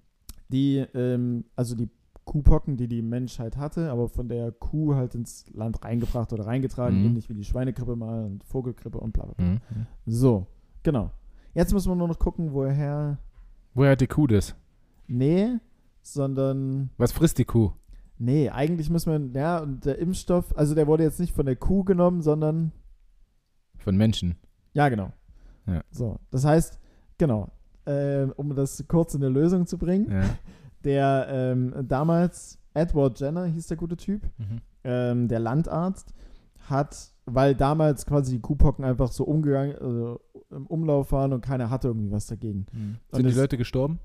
[0.49, 1.89] die, ähm, also die
[2.25, 6.97] Kuhpocken, die die Menschheit hatte, aber von der Kuh halt ins Land reingebracht oder reingetragen,
[6.99, 7.05] Mhm.
[7.05, 9.45] ähnlich wie die Schweinegrippe mal und Vogelgrippe und bla bla bla.
[9.45, 9.59] Mhm.
[10.07, 10.47] So,
[10.81, 11.11] genau.
[11.53, 13.19] Jetzt müssen wir nur noch gucken, woher.
[13.77, 14.55] Woher hat die Kuh das?
[15.07, 15.57] Nee,
[16.01, 16.89] sondern.
[16.97, 17.73] Was frisst die Kuh?
[18.17, 19.39] Nee, eigentlich müssen wir.
[19.41, 22.71] Ja, und der Impfstoff, also der wurde jetzt nicht von der Kuh genommen, sondern.
[23.77, 24.35] Von Menschen.
[24.73, 25.11] Ja, genau.
[25.67, 25.83] Ja.
[25.91, 26.79] So, das heißt,
[27.19, 27.51] genau.
[27.85, 30.23] Äh, um das kurz in eine Lösung zu bringen, Ja.
[30.83, 34.61] der ähm, damals Edward Jenner hieß der gute Typ, Mhm.
[34.85, 36.13] ähm, der Landarzt,
[36.67, 41.69] hat, weil damals quasi die Kuhpocken einfach so umgegangen, also im Umlauf waren und keiner
[41.69, 42.65] hatte irgendwie was dagegen.
[43.11, 43.99] Und Sind die Leute gestorben?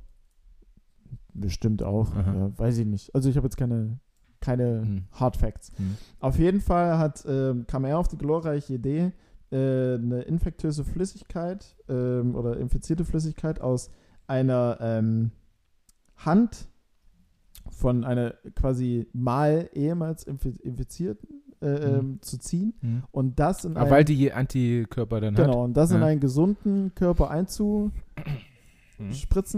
[1.33, 3.15] Bestimmt auch, ja, weiß ich nicht.
[3.15, 3.99] Also ich habe jetzt keine,
[4.41, 5.05] keine Mhm.
[5.13, 5.73] Hard Facts.
[5.79, 5.97] Mhm.
[6.21, 9.13] Auf jeden Fall hat, ähm, kam er auf die glorreiche Idee,
[9.51, 13.91] äh, eine infektiöse Flüssigkeit ähm, oder infizierte Flüssigkeit aus
[14.27, 15.31] einer ähm,
[16.17, 16.69] Hand
[17.71, 23.03] von einer quasi mal ehemals infi infizierten äh, ähm, zu ziehen Mhm.
[23.13, 25.47] und das in einen, weil die Antikörper dann hat.
[25.47, 26.07] genau, und das in Ja.
[26.07, 27.93] einen gesunden Körper einzuspritzen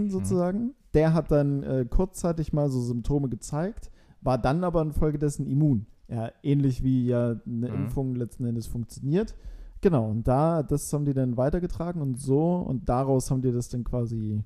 [0.05, 0.09] Mhm.
[0.09, 0.71] sozusagen.
[0.93, 3.91] Der hat dann äh, kurzzeitig mal so Symptome gezeigt,
[4.21, 5.87] war dann aber infolgedessen immun.
[6.07, 7.75] Ja, ähnlich wie ja eine Mhm.
[7.75, 9.35] Impfung letzten Endes funktioniert.
[9.81, 13.69] Genau, und da, das haben die dann weitergetragen und so, und daraus haben die das
[13.69, 14.41] dann quasi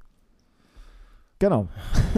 [1.40, 1.68] Genau.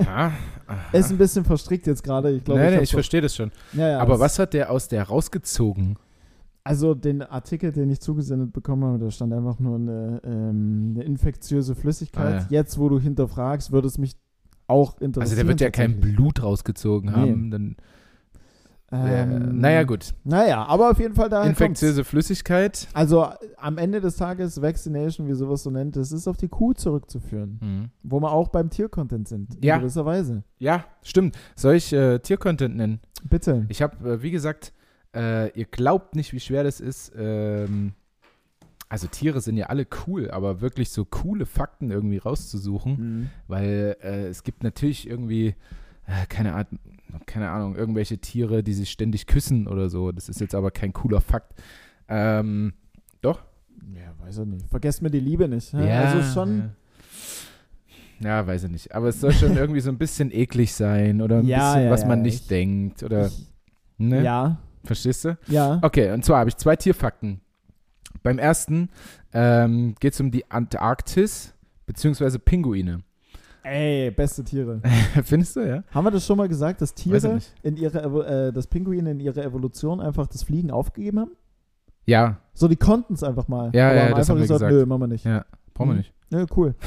[0.05, 0.31] Er
[0.93, 2.31] ist ein bisschen verstrickt jetzt gerade.
[2.31, 3.51] Ich glaube, nee, nee, hab's ich verstehe das schon.
[3.73, 5.97] Ja, ja, Aber was hat der aus der rausgezogen?
[6.63, 11.03] Also den Artikel, den ich zugesendet bekommen habe, da stand einfach nur eine, ähm, eine
[11.03, 12.33] infektiöse Flüssigkeit.
[12.33, 12.45] Ah, ja.
[12.49, 14.15] Jetzt, wo du hinterfragst, würde es mich
[14.67, 15.21] auch interessieren.
[15.23, 15.99] Also der wird ja kein.
[15.99, 17.15] Blut rausgezogen Nee.
[17.15, 17.51] haben.
[17.51, 17.75] Dann, äh,
[18.93, 20.13] Ähm, naja, gut.
[20.25, 21.43] Naja, aber auf jeden Fall da.
[21.45, 22.87] Infektiöse Flüssigkeit.
[22.93, 23.25] Also
[23.57, 27.59] am Ende des Tages Vaccination, wie sowas so nennt, das ist auf die Kuh zurückzuführen.
[27.61, 27.89] Mhm.
[28.03, 29.63] Wo wir auch beim Tiercontent sind.
[29.63, 29.75] Ja.
[29.75, 30.43] In gewisser Weise.
[30.59, 31.37] Ja, stimmt.
[31.55, 32.99] Soll ich äh, Tiercontent nennen?
[33.29, 33.65] Bitte.
[33.69, 34.73] Ich habe, äh, wie gesagt,
[35.15, 37.13] äh, ihr glaubt nicht, wie schwer das ist.
[37.17, 37.93] Ähm,
[38.89, 43.29] also Tiere sind ja alle cool, aber wirklich so coole Fakten irgendwie rauszusuchen, Mhm.
[43.47, 45.55] weil äh, es gibt natürlich irgendwie,
[46.29, 46.67] keine, Art,
[47.25, 50.11] keine Ahnung, irgendwelche Tiere, die sich ständig küssen oder so.
[50.11, 51.53] Das ist jetzt aber kein cooler Fakt.
[52.07, 52.73] Ähm,
[53.21, 53.43] doch?
[53.95, 54.67] Ja, weiß ich nicht.
[54.69, 55.73] Vergesst mir die Liebe nicht.
[55.73, 56.71] Ja, also schon.
[58.19, 58.39] Ja.
[58.41, 58.93] ja, weiß ich nicht.
[58.95, 61.91] Aber es soll schon irgendwie so ein bisschen eklig sein oder ein Ja, bisschen, ja,
[61.91, 63.47] was ja, man nicht ich- denkt oder, Ich,
[63.97, 64.23] ne?
[64.23, 65.37] Ja, Verstehst du?
[65.47, 65.79] ja.
[65.83, 67.41] Okay, und zwar habe ich zwei Tierfakten.
[68.23, 68.89] Beim ersten
[69.33, 71.53] ähm, geht es um die Antarktis
[71.85, 73.03] beziehungsweise Pinguine.
[73.63, 74.81] Ey, beste Tiere.
[75.23, 75.83] Findest du, ja?
[75.91, 79.43] Haben wir das schon mal gesagt, dass Tiere in ihrer, äh, dass Pinguine in ihrer
[79.43, 81.31] Evolution einfach das Fliegen aufgegeben haben?
[82.05, 83.69] Ja, So, die konnten es einfach mal.
[83.73, 84.73] Ja, aber ja, haben das einfach haben wir gesagt, gesagt.
[84.73, 85.25] nö, machen wir nicht.
[85.25, 85.97] ja, brauchen wir Mhm.
[85.99, 86.13] nicht.
[86.31, 86.75] Ja, cool.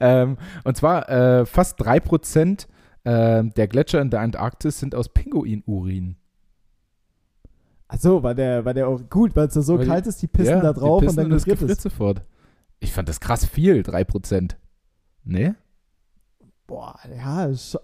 [0.00, 2.66] Ähm, und zwar äh, fast 3%
[3.04, 6.16] äh, der Gletscher in der Antarktis sind aus Pinguinurin.
[7.88, 10.26] Achso, weil der, weil der auch, gut, weil es da so Weil kalt ist, die
[10.26, 11.82] pissen ja, da drauf und dann gefriert gefriert es.
[11.82, 12.20] sofort.
[12.80, 14.56] Ich fand das krass viel, 3%.
[15.26, 15.52] Nee?
[16.66, 17.78] Boah, ja, also,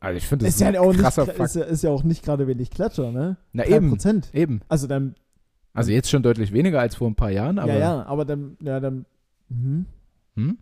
[0.00, 2.70] Also ich finde das ist ja, auch nicht, ist, ist ja auch nicht gerade wenig
[2.70, 3.36] Gletscher, ne?
[3.52, 3.68] Na 3%.
[3.68, 4.60] eben, eben.
[4.68, 5.14] Also dann,
[5.74, 8.56] Also jetzt schon deutlich weniger als vor ein paar Jahren, aber ja, ja, aber dann,
[8.62, 9.04] ja, dann,
[9.48, 9.86] mhm.
[10.34, 10.58] Hm?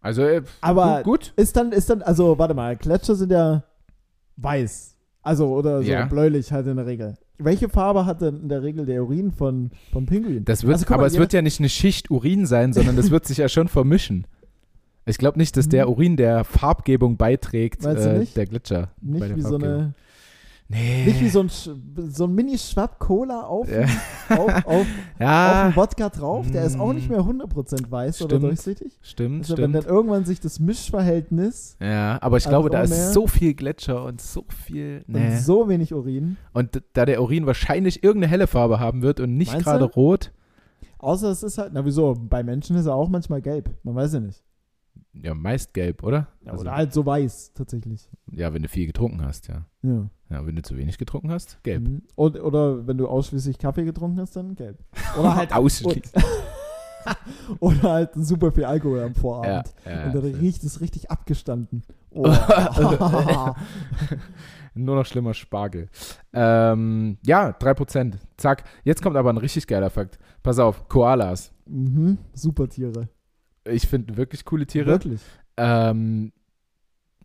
[0.00, 1.32] Also äh, Aber gut.
[1.36, 3.64] ist dann, ist dann, also, warte mal, Gletscher sind ja
[4.36, 4.96] weiß.
[5.22, 6.06] Also, oder so Ja.
[6.06, 7.18] bläulich halt in der Regel.
[7.38, 10.44] Welche Farbe hat denn in der Regel der Urin von, von Pinguin?
[10.44, 12.96] Das wird, Also, guck aber mal, es wird ja nicht eine Schicht Urin sein, sondern
[12.96, 14.26] das wird sich ja schon vermischen.
[15.10, 15.92] Ich glaube nicht, dass der Mhm.
[15.92, 18.88] Urin der Farbgebung beiträgt, äh, der Gletscher.
[19.00, 19.94] Nicht der wie so eine,
[20.72, 21.04] Nee.
[21.06, 23.82] nicht wie so ein, so ein Mini-Schwapp Cola auf, Ja.
[24.28, 24.86] auf, auf, auf
[25.18, 26.48] ja, den Wodka drauf.
[26.52, 27.12] Der ist auch nicht Mm.
[27.12, 28.92] mehr 100% weiß oder Stimmt, durchsichtig.
[29.02, 29.84] stimmt, Also wenn stimmt.
[29.86, 32.96] dann irgendwann sich das Mischverhältnis Ja, aber ich Also glaube, da auch mehr.
[32.98, 35.04] ist so viel Gletscher und so viel.
[35.08, 35.38] und Nee.
[35.38, 39.58] so wenig Urin, Und da der Urin wahrscheinlich irgendeine helle Farbe haben wird und nicht
[39.58, 40.30] gerade rot,
[40.98, 43.70] außer es ist halt, na wieso, bei Menschen ist er auch manchmal gelb.
[43.82, 44.40] Man weiß ja nicht.
[45.12, 46.28] Ja, meist gelb, oder?
[46.44, 48.08] Ja, Also, oder halt so weiß, tatsächlich.
[48.30, 49.64] ja, wenn du viel getrunken hast, ja.
[49.82, 50.08] Ja.
[50.30, 51.82] Ja, wenn du zu wenig getrunken hast, gelb.
[51.88, 52.02] Mhm.
[52.14, 54.78] Und, oder wenn du ausschließlich Kaffee getrunken hast, dann gelb.
[55.18, 56.04] Oder halt, Ausschließlich.
[57.60, 59.74] oder halt super viel Alkohol am Ja, Vorabend.
[59.84, 60.36] ja, Und dann ja.
[60.38, 61.82] riecht es richtig abgestanden.
[62.12, 62.24] Oh.
[64.74, 65.88] Nur noch schlimmer Spargel.
[66.32, 68.14] Ähm, ja, 3%.
[68.36, 68.64] Zack.
[68.84, 70.18] Jetzt kommt aber ein richtig geiler Fakt.
[70.42, 71.52] Pass auf, Koalas.
[71.66, 72.18] mhm.
[72.34, 73.08] Super Tiere.
[73.70, 74.86] Ich finde wirklich coole Tiere.
[74.86, 75.20] Wirklich.
[75.56, 76.32] Ähm,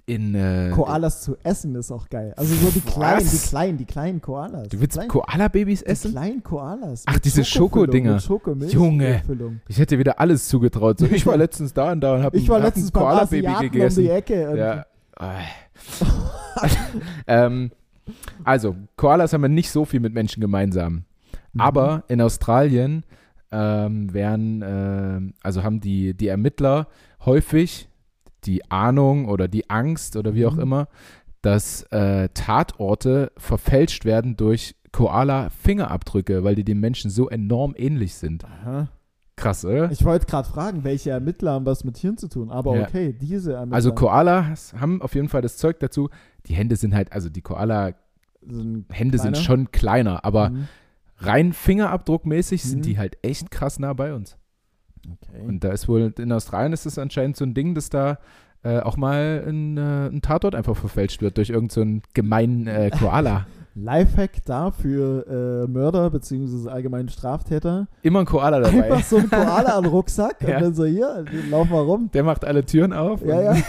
[0.08, 2.32] in, äh, Koalas zu essen ist auch geil.
[2.38, 2.94] Also so die Was?
[2.94, 4.68] kleinen, die kleinen, die kleinen Koalas.
[4.70, 6.12] Du willst Koala-Babys Die essen?
[6.12, 7.04] kleinen Koalas.
[7.08, 8.20] Ach, diese Schokodinger.
[8.20, 9.24] Schokomilch- Junge.
[9.68, 11.00] Ich hätte wieder alles zugetraut.
[11.00, 13.48] So, ich war letztens da und da und habe Ich war hab letztens ein Koala-Baby
[13.48, 14.04] Asiaten um gegessen.
[14.04, 14.58] die Ecke.
[14.58, 14.86] Ja.
[17.28, 17.72] ähm,
[18.44, 21.06] also, Koalas haben ja nicht so viel mit Menschen gemeinsam.
[21.54, 21.62] Mhm.
[21.62, 23.04] Aber in Australien
[23.58, 26.88] ähm, werden, ähm, also haben die, die Ermittler
[27.26, 27.88] häufig
[28.44, 30.62] die Ahnung oder die Angst oder wie auch Mhm.
[30.62, 30.88] immer,
[31.42, 38.46] dass äh, Tatorte verfälscht werden durch Koala-Fingerabdrücke, weil die den Menschen so enorm ähnlich sind.
[38.46, 38.88] Aha.
[39.38, 39.92] Krass, oder?
[39.92, 42.50] Ich wollte gerade fragen, welche Ermittler haben was mit Tieren zu tun.
[42.50, 42.84] Aber Ja.
[42.84, 43.76] okay, diese Ermittler.
[43.76, 46.10] Also Koalas haben auf jeden Fall das Zeug dazu.
[46.46, 50.68] Die Hände sind halt, also die Koala-Hände sind sind schon kleiner, aber Mhm.
[51.18, 52.70] Rein fingerabdruckmäßig Mhm.
[52.70, 54.38] sind die halt echt krass nah bei uns.
[55.06, 55.42] Okay.
[55.48, 58.18] Und da ist wohl, in Australien ist es anscheinend so ein Ding, dass da
[58.64, 62.66] äh, auch mal ein, äh, ein Tatort einfach verfälscht wird durch irgendeinen so einen gemeinen
[62.66, 63.46] äh, Koala.
[63.76, 66.70] Lifehack da für äh, Mörder bzw.
[66.70, 67.88] allgemeinen Straftäter.
[68.02, 68.86] Immer ein Koala dabei.
[68.92, 70.56] Einfach so ein Koala an den Rucksack Ja.
[70.56, 72.10] und dann so hier, lauf mal rum.
[72.14, 73.22] Der macht alle Türen auf.
[73.24, 73.56] Ja, ja.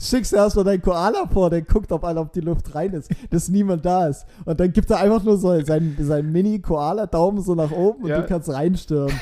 [0.00, 3.10] Schickst du erstmal deinen Koala vor, der guckt, ob einer auf die Luft rein ist,
[3.30, 4.24] dass niemand da ist.
[4.44, 8.20] Und dann gibt er einfach nur so seinen, seinen Mini-Koala-Daumen so nach oben und Ja.
[8.20, 9.14] du kannst reinstürmen.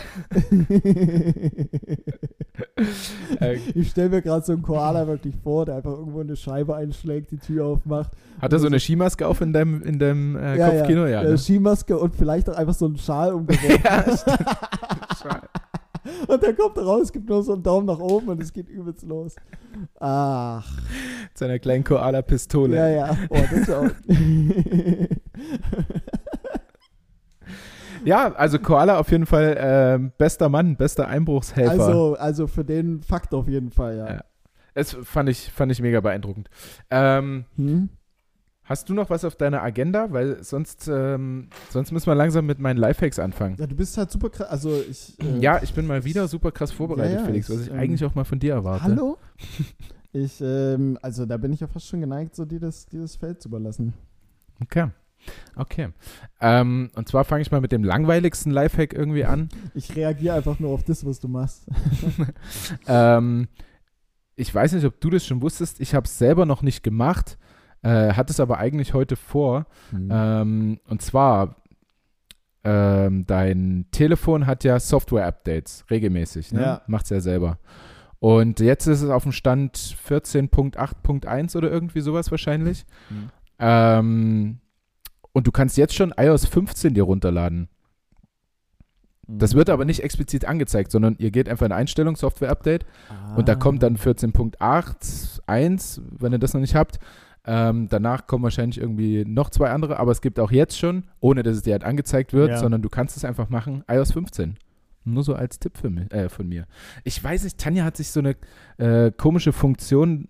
[3.40, 6.74] Äh, ich stelle mir gerade so einen Koala wirklich vor, der einfach irgendwo eine Scheibe
[6.76, 8.10] einschlägt, die Tür aufmacht.
[8.40, 11.02] hat er so eine Skimaske auf in deinem, in deinem äh, ja, Kopfkino?
[11.02, 11.22] Ja.
[11.22, 11.22] ja.
[11.22, 11.38] Äh, ne?
[11.38, 13.80] Skimaske und vielleicht auch einfach so einen Schal umgeworfen.
[13.84, 15.48] ja stimmt.
[16.26, 19.02] Und der kommt raus, gibt nur so einen Daumen nach oben und es geht übelst
[19.04, 19.36] los.
[20.00, 20.66] Ach.
[21.22, 22.76] Mit seiner kleinen Koala-Pistole.
[22.76, 23.16] Ja, ja.
[23.30, 23.90] Oh, das ist auch.
[28.04, 31.72] Ja, also Koala auf jeden Fall ähm, bester Mann, bester Einbruchshelfer.
[31.72, 34.12] also, also für den Fakt auf jeden Fall, ja.
[34.14, 34.20] Ja.
[34.74, 36.48] Es fand ich, fand ich mega beeindruckend.
[36.90, 37.88] Ähm, Hm?
[38.68, 40.12] Hast du noch was auf deiner Agenda?
[40.12, 43.56] Weil sonst, ähm, sonst müssen wir langsam mit meinen Lifehacks anfangen.
[43.58, 44.48] Ja, du bist halt super krass.
[44.48, 45.18] Also ich.
[45.20, 47.72] äh, Ja, ich bin mal wieder super krass vorbereitet, Ja, ja, Felix, ich, was ich
[47.72, 48.84] ähm, eigentlich auch mal von dir erwarte.
[48.84, 49.18] Hallo?
[50.10, 53.16] Ich, ähm, also da bin ich ja fast schon geneigt, so dir das, dir das
[53.16, 53.92] Feld zu überlassen.
[54.62, 54.88] Okay.
[55.54, 55.88] Okay.
[56.40, 59.50] Ähm, und zwar fange ich mal mit dem langweiligsten Lifehack irgendwie an.
[59.74, 61.66] Ich reagiere einfach nur auf das, was du machst.
[62.88, 63.48] ähm,
[64.34, 65.78] ich weiß nicht, ob du das schon wusstest.
[65.80, 67.36] Ich habe es selber noch nicht gemacht,
[67.82, 69.66] äh, hatte es aber eigentlich heute vor.
[69.92, 70.08] Mhm.
[70.10, 71.56] Ähm, und zwar,
[72.64, 76.52] ähm, dein Telefon hat ja Software-Updates regelmäßig.
[76.52, 76.60] Ne?
[76.60, 76.82] Ja.
[76.86, 77.58] Macht es ja selber.
[78.20, 82.84] Und jetzt ist es auf dem Stand 14.8.1 oder irgendwie sowas wahrscheinlich.
[83.10, 83.30] Mhm.
[83.60, 84.58] Ähm,
[85.32, 87.68] und du kannst jetzt schon iOS 15 dir runterladen.
[89.28, 92.86] Das wird aber nicht explizit angezeigt, sondern ihr geht einfach in Einstellung, Software-Update
[93.36, 96.98] und da kommt dann 14.8.1, wenn ihr das noch nicht habt.
[97.46, 101.42] Ähm, danach kommen wahrscheinlich irgendwie noch zwei andere, aber es gibt auch jetzt schon, ohne
[101.42, 102.58] dass es dir halt angezeigt wird, Ja.
[102.58, 104.56] sondern du kannst es einfach machen, iOS 15.
[105.04, 106.66] Nur so als Tipp für mich, äh, von mir.
[107.04, 108.36] Ich weiß nicht, Tanja hat sich so eine
[108.76, 110.28] äh, komische Funktion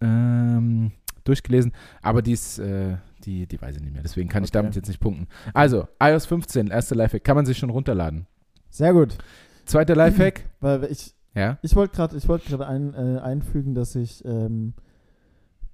[0.00, 0.92] ähm,
[1.24, 4.02] durchgelesen, aber die ist, äh, die, die weiß ich nicht mehr.
[4.02, 4.58] Deswegen kann ich Okay.
[4.58, 5.26] damit jetzt nicht punkten.
[5.52, 8.26] Also, iOS 15, erste Lifehack, kann man sich schon runterladen.
[8.70, 9.18] Sehr gut.
[9.64, 11.58] Zweiter Lifehack, Weil ich, ja.
[11.62, 14.74] ich wollte gerade ich wollt grad ein, äh, einfügen, dass ich ähm,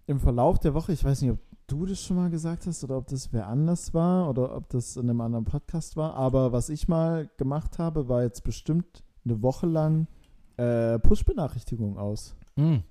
[0.06, 2.96] im Verlauf der Woche, ich weiß nicht, ob du das schon mal gesagt hast oder
[2.96, 6.68] ob das wer anders war oder ob das in einem anderen Podcast war, aber was
[6.68, 10.06] ich mal gemacht habe, war jetzt bestimmt eine Woche lang
[10.56, 12.36] äh, Push-Benachrichtigungen aus.
[12.54, 12.82] Mhm.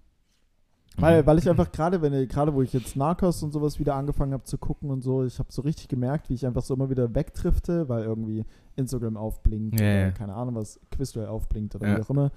[0.97, 4.31] Weil, weil ich einfach gerade, wenn gerade wo ich jetzt Narcos und sowas wieder angefangen
[4.31, 6.89] habe zu gucken und so, ich habe so richtig gemerkt, wie ich einfach so immer
[6.89, 8.45] wieder wegdrifte, weil irgendwie
[8.77, 10.11] Instagram aufblinkt ja.
[10.11, 11.97] keine Ahnung was, Quizduell aufblinkt oder Ja.
[11.97, 12.31] wie auch immer.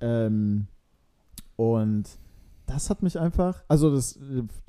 [0.00, 0.68] Ähm,
[1.56, 2.04] und
[2.66, 4.18] das hat mich einfach, also das,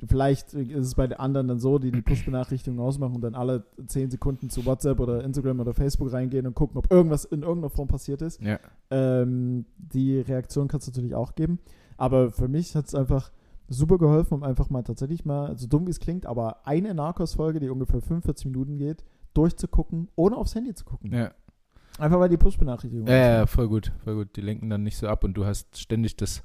[0.06, 3.64] vielleicht ist es bei den anderen dann so, die die Push-Benachrichtigungen ausmachen und dann alle
[3.86, 7.70] 10 Sekunden zu WhatsApp oder Instagram oder Facebook reingehen und gucken, ob irgendwas in irgendeiner
[7.70, 8.40] Form passiert ist.
[8.42, 8.58] Ja.
[8.90, 11.58] Ähm, die Reaktion kannst du natürlich auch geben.
[11.96, 13.30] Aber für mich hat es einfach
[13.68, 17.60] super geholfen, um einfach mal tatsächlich mal, so dumm wie es klingt, aber eine Narcos-Folge,
[17.60, 21.12] die ungefähr 45 Minuten geht, durchzugucken, ohne aufs Handy zu gucken.
[21.12, 21.32] Ja.
[21.98, 24.36] Einfach weil die Push-Benachrichtigung Ja, ja, voll gut, voll gut.
[24.36, 26.42] Die lenken dann nicht so ab und du hast ständig das.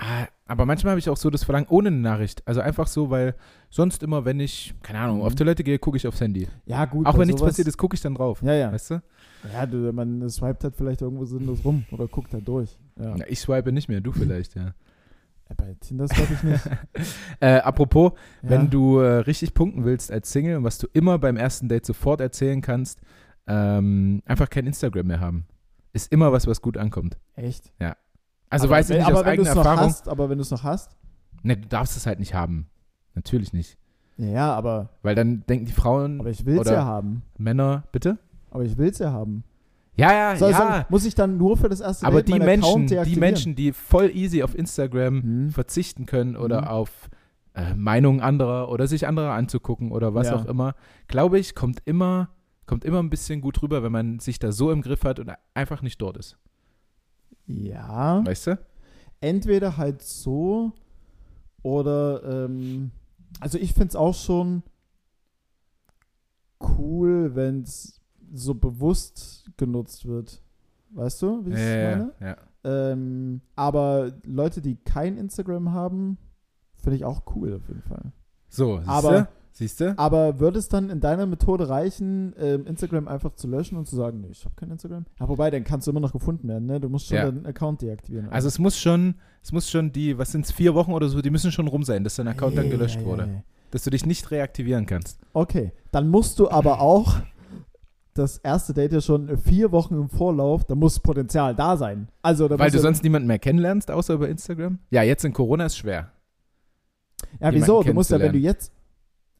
[0.00, 2.46] Ah, aber manchmal habe ich auch so das Verlangen ohne eine Nachricht.
[2.46, 3.34] Also einfach so, weil
[3.68, 5.22] sonst immer, wenn ich, keine Ahnung, Mhm.
[5.24, 6.46] auf Toilette gehe, gucke ich aufs Handy.
[6.66, 7.04] Ja, gut.
[7.04, 8.40] auch wenn nichts passiert ist, gucke ich dann drauf.
[8.42, 8.72] Ja, ja.
[8.72, 9.02] Weißt du?
[9.52, 12.78] Ja, du, man swiped halt vielleicht irgendwo sinnlos rum oder guckt halt durch.
[12.96, 13.16] Ja.
[13.16, 14.66] Ja, ich swipe nicht mehr, du vielleicht, ja.
[15.48, 16.64] Ja, bei Tinder swipe ich nicht.
[17.40, 18.50] Äh, apropos, Ja.
[18.50, 21.86] wenn du äh, richtig punkten willst als Single und was du immer beim ersten Date
[21.86, 23.00] sofort erzählen kannst,
[23.48, 25.46] ähm, einfach kein Instagram mehr haben.
[25.92, 27.16] Ist immer was, was gut ankommt.
[27.34, 27.72] Echt?
[28.50, 29.90] Also aber weiß ich nicht aber aus wenn eigener noch Erfahrung.
[29.90, 30.96] Hast, aber wenn du es noch hast,
[31.42, 32.68] Ne, du darfst es halt nicht haben.
[33.14, 33.76] Natürlich nicht.
[34.16, 37.22] ja, aber, Weil dann denken die Frauen, aber ich will es ja haben.
[37.36, 38.18] Männer, bitte?
[38.50, 39.44] Aber ich will es ja haben.
[39.96, 40.56] Ja, ja, Soll, ja.
[40.56, 43.16] soll, muss ich dann nur für das erste Aber Date die Menschen, die?
[43.16, 45.50] Menschen, die voll easy auf Instagram Hm.
[45.50, 46.66] verzichten können oder Mhm.
[46.68, 47.10] auf
[47.54, 50.36] äh, Meinungen anderer oder sich anderer anzugucken oder was Ja.
[50.36, 50.74] auch immer,
[51.08, 52.28] glaube ich, kommt immer,
[52.66, 55.32] kommt immer ein bisschen gut rüber, wenn man sich da so im Griff hat und
[55.54, 56.36] einfach nicht dort ist.
[57.46, 58.58] Ja, Weißt du?
[59.20, 60.72] entweder halt so
[61.62, 62.90] oder, ähm,
[63.40, 64.62] also ich finde es auch schon
[66.60, 68.00] cool, wenn es
[68.32, 70.42] so bewusst genutzt wird.
[70.90, 72.12] Weißt du, wie ich es ja, meine?
[72.20, 72.36] ja.
[72.64, 76.18] Ähm, aber Leute, die kein Instagram haben,
[76.74, 78.12] finde ich auch cool auf jeden Fall.
[78.48, 79.28] So, siehst Aber-?
[79.58, 79.98] Siehst du?
[79.98, 83.96] Aber würde es dann in deiner Methode reichen, ähm, Instagram einfach zu löschen und zu
[83.96, 85.04] sagen, nee, ich habe kein Instagram?
[85.18, 86.78] Ja, wobei, dann kannst du immer noch gefunden werden, ne?
[86.78, 87.24] Du musst schon Ja.
[87.24, 88.28] deinen Account deaktivieren.
[88.28, 91.20] Also es muss schon, es muss schon die, was sind es, vier Wochen oder so,
[91.22, 93.22] die müssen schon rum sein, dass dein Account dann Ja, gelöscht ja, wurde.
[93.22, 93.42] ja.
[93.72, 95.18] Dass du dich nicht reaktivieren kannst.
[95.32, 97.16] Okay, dann musst du aber auch
[98.14, 102.06] das erste Date ja schon vier Wochen im Vorlauf, da muss Potenzial da sein.
[102.22, 104.78] Also, da Weil du ja, sonst niemanden mehr kennenlernst, außer über Instagram?
[104.90, 106.12] Ja, jetzt in Corona ist schwer.
[107.40, 107.82] Ja, wieso?
[107.82, 108.72] Du musst ja, wenn du jetzt.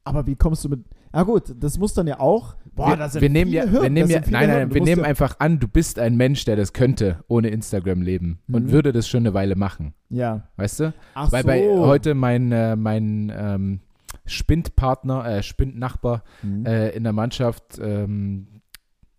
[0.09, 0.85] Aber wie kommst du mit.
[1.15, 2.55] Ja, gut, das muss dann ja auch.
[2.75, 5.03] Boah, wir, das sind wir nehmen ja, Hürden, wir nehmen ja, nein, nein, wir nehmen
[5.03, 8.71] ja, einfach an, du bist ein Mensch, der das könnte, ohne Instagram-Leben und Mhm.
[8.71, 9.95] würde das schon eine Weile machen.
[10.11, 10.49] Ja.
[10.57, 10.95] Weißt du?
[11.15, 11.47] Ach Weil so.
[11.49, 13.81] bei heute mein, äh, mein ähm,
[14.27, 16.67] Spindpartner, äh, Spindnachbar Mhm.
[16.67, 18.47] äh, in der Mannschaft, ähm,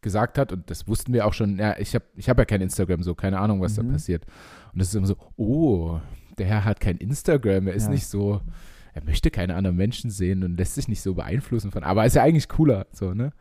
[0.01, 2.61] gesagt hat, und das wussten wir auch schon, ja, ich habe ich hab ja kein
[2.61, 3.87] Instagram, so keine Ahnung, was Mhm.
[3.87, 4.25] da passiert.
[4.73, 5.99] Und das ist immer so, oh,
[6.37, 7.89] der Herr hat kein Instagram, er ist Ja.
[7.91, 8.39] nicht so,
[8.99, 12.15] er möchte keine anderen Menschen sehen und lässt sich nicht so beeinflussen von, aber ist
[12.15, 13.31] ja eigentlich cooler, so, ne?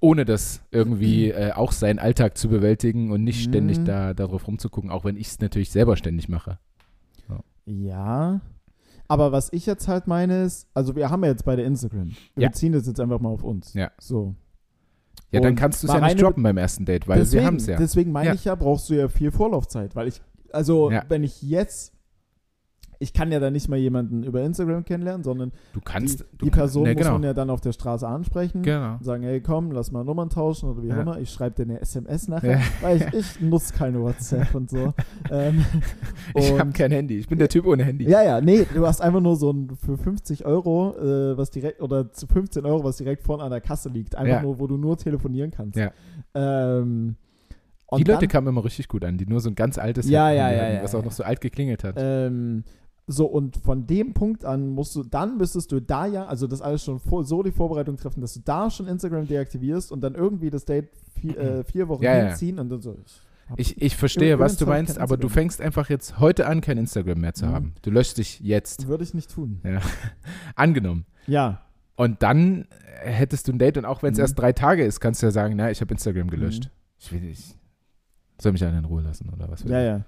[0.00, 3.84] Ohne das irgendwie äh, auch seinen Alltag zu bewältigen und nicht ständig Mhm.
[3.84, 6.58] da darauf rumzugucken, auch wenn ich es natürlich selber ständig mache.
[7.64, 8.40] Ja.
[9.08, 12.10] Aber was ich jetzt halt meine ist, also wir haben ja jetzt beide Instagram.
[12.34, 12.48] Wir Ja.
[12.48, 13.74] beziehen das jetzt einfach mal auf uns.
[13.74, 13.90] Ja.
[14.00, 14.34] So.
[15.30, 17.46] Ja, dann Und kannst du es ja nicht droppen beim ersten Date, weil deswegen, wir
[17.46, 17.76] haben es ja.
[17.76, 18.34] Deswegen meine Ja.
[18.34, 20.20] ich ja, brauchst du ja viel Vorlaufzeit, weil ich,
[20.52, 21.04] also Ja.
[21.08, 21.91] wenn ich jetzt,
[23.02, 26.20] ich kann ja dann nicht mal jemanden über Instagram kennenlernen, sondern Du kannst.
[26.20, 27.12] die, du die kann- Person ne, muss genau.
[27.12, 28.62] man ja dann auf der Straße ansprechen.
[28.62, 28.94] Genau.
[28.94, 31.02] und Sagen, hey komm, lass mal Nummern tauschen oder wie auch Ja.
[31.02, 31.18] immer.
[31.18, 32.60] Ich schreibe dir eine SMS nachher, Ja.
[32.80, 34.94] weil ich, ich nutze keine WhatsApp und so.
[35.30, 35.64] ähm,
[36.34, 37.18] Ich habe kein Handy.
[37.18, 38.08] Ich bin der Typ ohne Handy.
[38.08, 41.82] Ja, ja, nee, du hast einfach nur so ein für 50 Euro, äh, was direkt,
[41.82, 44.14] oder zu 15 Euro, was direkt vorne an der Kasse liegt.
[44.14, 44.42] Einfach Ja.
[44.42, 45.76] nur, wo du nur telefonieren kannst.
[45.78, 45.90] Ja.
[46.34, 47.16] Ähm,
[47.86, 50.08] und die Leute dann, kamen immer richtig gut an, die nur so ein ganz altes
[50.08, 51.96] Ja, hatten, ja, ja, was auch noch so alt geklingelt hat.
[51.98, 52.64] ähm,
[53.06, 56.62] so, und von dem Punkt an musst du, dann müsstest du da ja, also das
[56.62, 60.14] alles schon vor, so die Vorbereitung treffen, dass du da schon Instagram deaktivierst und dann
[60.14, 60.88] irgendwie das Date
[61.20, 62.26] vier, äh, vier Wochen Ja, ja.
[62.28, 62.96] hinziehen und dann so.
[63.48, 66.60] hab- Ich, ich verstehe, was du ich meinst, aber du fängst einfach jetzt heute an,
[66.60, 67.52] kein Instagram mehr zu Mhm.
[67.52, 67.74] haben.
[67.82, 68.86] Du löschst dich jetzt.
[68.86, 69.60] Würde ich nicht tun.
[70.54, 71.04] Angenommen.
[71.26, 71.62] Ja.
[71.96, 72.66] Und dann
[73.02, 74.22] äh, hättest du ein Date und auch wenn es Mhm.
[74.22, 76.70] erst drei Tage ist, kannst du ja sagen, na, ich habe Instagram gelöscht.
[76.98, 77.56] Ich will nicht.
[78.40, 79.86] Soll mich einen in Ruhe lassen oder was Ja, ich.
[79.86, 80.04] ja.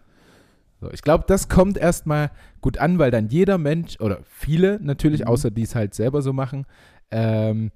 [0.85, 2.31] So, ich glaube, das kommt erstmal
[2.61, 5.29] gut an, weil dann jeder Mensch, oder viele natürlich, Mhm.
[5.29, 6.67] außer die es halt selber so machen,
[7.11, 7.71] ähm,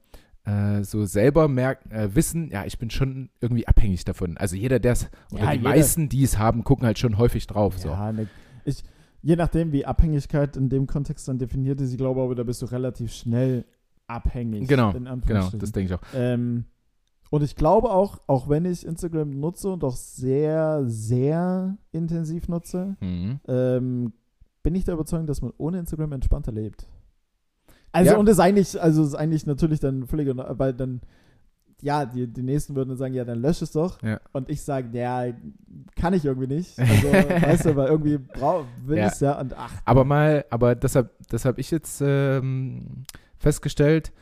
[0.44, 4.36] äh, so selber merken, äh, wissen, ja, ich bin schon irgendwie abhängig davon.
[4.36, 7.16] Also jeder, der es, oder Ja, die jeder- meisten, die es haben, gucken halt schon
[7.16, 7.78] häufig drauf.
[7.78, 7.88] So.
[7.88, 8.26] Ja, ne,
[8.64, 8.82] ich,
[9.22, 12.60] je nachdem, wie Abhängigkeit in dem Kontext dann definiert ist, ich glaube aber, da bist
[12.60, 13.64] du relativ schnell
[14.06, 14.68] abhängig.
[14.68, 16.02] Genau, Genau, das denke ich auch.
[16.14, 16.64] ähm,
[17.30, 22.96] und ich glaube auch, auch wenn ich Instagram nutze und auch sehr, sehr intensiv nutze,
[23.00, 23.40] Mhm.
[23.48, 24.12] ähm,
[24.62, 26.86] bin ich der Überzeugung, dass man ohne Instagram entspannter lebt.
[27.92, 28.16] Also, Ja.
[28.18, 31.00] und ist eigentlich, also ist eigentlich natürlich dann völlig, weil dann,
[31.80, 34.02] ja, die, die nächsten würden dann sagen, ja, dann lösch es doch.
[34.02, 34.20] Ja.
[34.32, 35.32] Und ich sage, ja,
[35.96, 36.78] kann ich irgendwie nicht.
[36.78, 36.88] Also,
[37.46, 38.18] weißt du, weil irgendwie
[38.84, 39.06] will Ja.
[39.06, 39.72] ich es ja und ach.
[39.84, 43.04] Aber mal, aber deshalb, das habe ich jetzt ähm,
[43.38, 44.12] festgestellt.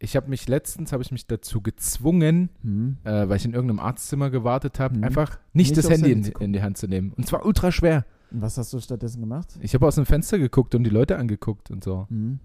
[0.00, 2.98] Ich habe mich letztens, habe ich mich dazu gezwungen, Hm.
[3.04, 5.04] äh, weil ich in irgendeinem Arztzimmer gewartet habe, Mhm.
[5.04, 7.12] einfach nicht, Nicht das Handy in, in die Hand zu nehmen.
[7.16, 8.04] Und zwar ultra schwer.
[8.30, 9.58] Und was hast du stattdessen gemacht?
[9.60, 12.06] Ich habe aus dem Fenster geguckt und die Leute angeguckt und so.
[12.10, 12.38] Mhm.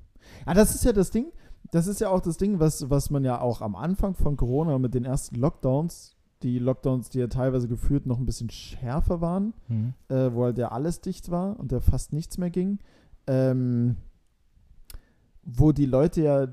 [0.48, 1.28] Ja, das ist ja das Ding.
[1.72, 4.80] Das ist ja auch das Ding, was, was man ja auch am Anfang von Corona
[4.80, 9.54] mit den ersten Lockdowns, die Lockdowns, die ja teilweise gefühlt noch ein bisschen schärfer waren,
[10.10, 12.80] äh, wo halt ja alles dicht war und ja fast nichts mehr ging,
[13.28, 13.96] ähm,
[15.44, 16.48] wo die Leute ja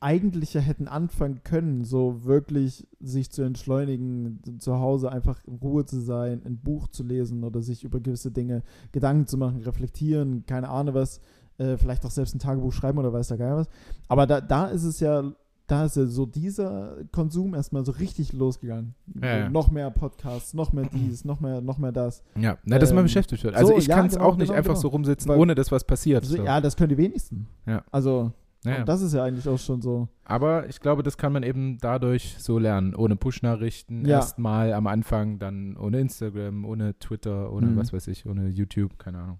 [0.00, 5.84] eigentlich ja hätten anfangen können, so wirklich sich zu entschleunigen, zu Hause einfach in Ruhe
[5.84, 10.44] zu sein, ein Buch zu lesen oder sich über gewisse Dinge Gedanken zu machen, reflektieren,
[10.46, 11.20] keine Ahnung was,
[11.58, 13.68] äh, vielleicht auch selbst ein Tagebuch schreiben oder weiß der Geil was.
[14.08, 15.32] Aber da, da ist es ja,
[15.66, 18.94] da ist ja so dieser Konsum erstmal so richtig losgegangen.
[19.20, 19.48] Ja, ja.
[19.50, 22.22] Noch mehr Podcasts, noch mehr dies, noch mehr, noch mehr das.
[22.38, 23.54] Ja, na, dass man Ähm, beschäftigt wird.
[23.54, 24.80] Also so, ich ja, kann es genau, auch nicht genau, einfach genau.
[24.80, 26.24] so rumsitzen, Weil- ohne dass was passiert.
[26.24, 26.42] So.
[26.42, 27.48] Ja, das können die wenigsten.
[27.66, 27.82] Ja.
[27.90, 28.32] Also,
[28.64, 28.80] ja.
[28.80, 30.08] und das ist ja eigentlich auch schon so.
[30.24, 32.94] Aber ich glaube, das kann man eben dadurch so lernen.
[32.94, 34.16] Ohne Push-Nachrichten Ja.
[34.16, 37.76] erstmal am Anfang, dann ohne Instagram, ohne Twitter, ohne Mhm.
[37.76, 39.38] was weiß ich, ohne YouTube, keine Ahnung.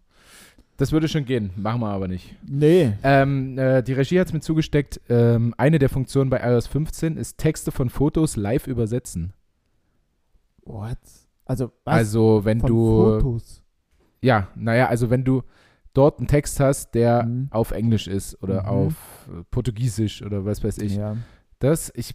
[0.76, 2.36] Das würde schon gehen, machen wir aber nicht.
[2.46, 2.92] Nee.
[3.02, 5.00] Ähm, äh, die Regie hat es mir zugesteckt.
[5.08, 9.32] Ähm, eine der Funktionen bei iOS 15 ist Texte von Fotos live übersetzen.
[10.64, 10.98] What?
[11.44, 11.94] Also, was?
[11.94, 13.62] Also wenn Von du, Fotos.
[14.22, 15.42] ja, naja, also wenn du
[15.98, 17.48] dort einen Text hast, der Mhm.
[17.50, 18.68] auf Englisch ist oder Mhm.
[18.68, 20.96] auf äh, Portugiesisch oder was weiß ich.
[20.96, 21.16] Ja.
[21.58, 22.14] Das, ich,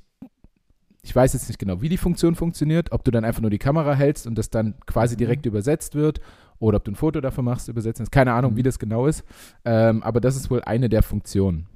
[1.02, 3.60] ich weiß jetzt nicht genau, wie die Funktion funktioniert, ob du dann einfach nur die
[3.60, 5.20] Kamera hältst und das dann quasi Mhm.
[5.20, 6.22] direkt übersetzt wird
[6.60, 8.08] oder ob du ein Foto davon machst, übersetzen.
[8.10, 8.58] Keine Ahnung, Mhm.
[8.58, 9.24] wie das genau ist.
[9.66, 11.68] Ähm, aber das ist wohl eine der Funktionen.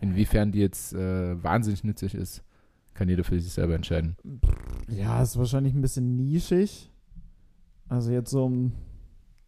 [0.00, 2.44] Inwiefern die jetzt äh, wahnsinnig nützlich ist,
[2.94, 4.16] kann jeder für sich selber entscheiden.
[4.88, 6.92] Ja, ist wahrscheinlich ein bisschen nischig.
[7.88, 8.72] Also jetzt so im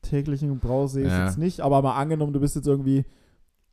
[0.02, 1.26] täglichen Gebrauch sehe ich Ja.
[1.26, 1.60] jetzt nicht.
[1.60, 3.04] Aber mal angenommen, du bist jetzt irgendwie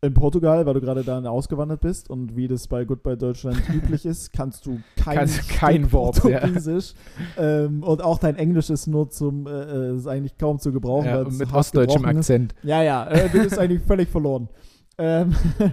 [0.02, 4.06] in Portugal, weil du gerade da ausgewandert bist und wie das bei Goodbye Deutschland üblich
[4.06, 6.40] ist, kannst du kein, Kannst kein Wort, ja.
[6.40, 6.94] Portugiesisch.
[7.38, 11.08] ähm, und auch dein Englisch ist nur zum, äh, äh, ist eigentlich kaum zu gebrauchen.
[11.08, 12.18] Ja, mit ostdeutschem ist.
[12.18, 12.54] Akzent.
[12.62, 14.50] Ja, ja, äh, du bist eigentlich völlig verloren.
[15.00, 15.34] Ähm,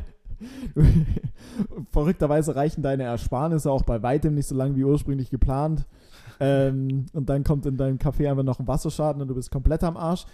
[1.92, 5.86] verrückterweise reichen deine Ersparnisse auch bei weitem nicht so lang wie ursprünglich geplant.
[6.40, 9.82] Ähm, und dann kommt in deinem Café einfach noch ein Wasserschaden und du bist komplett
[9.84, 10.24] am Arsch.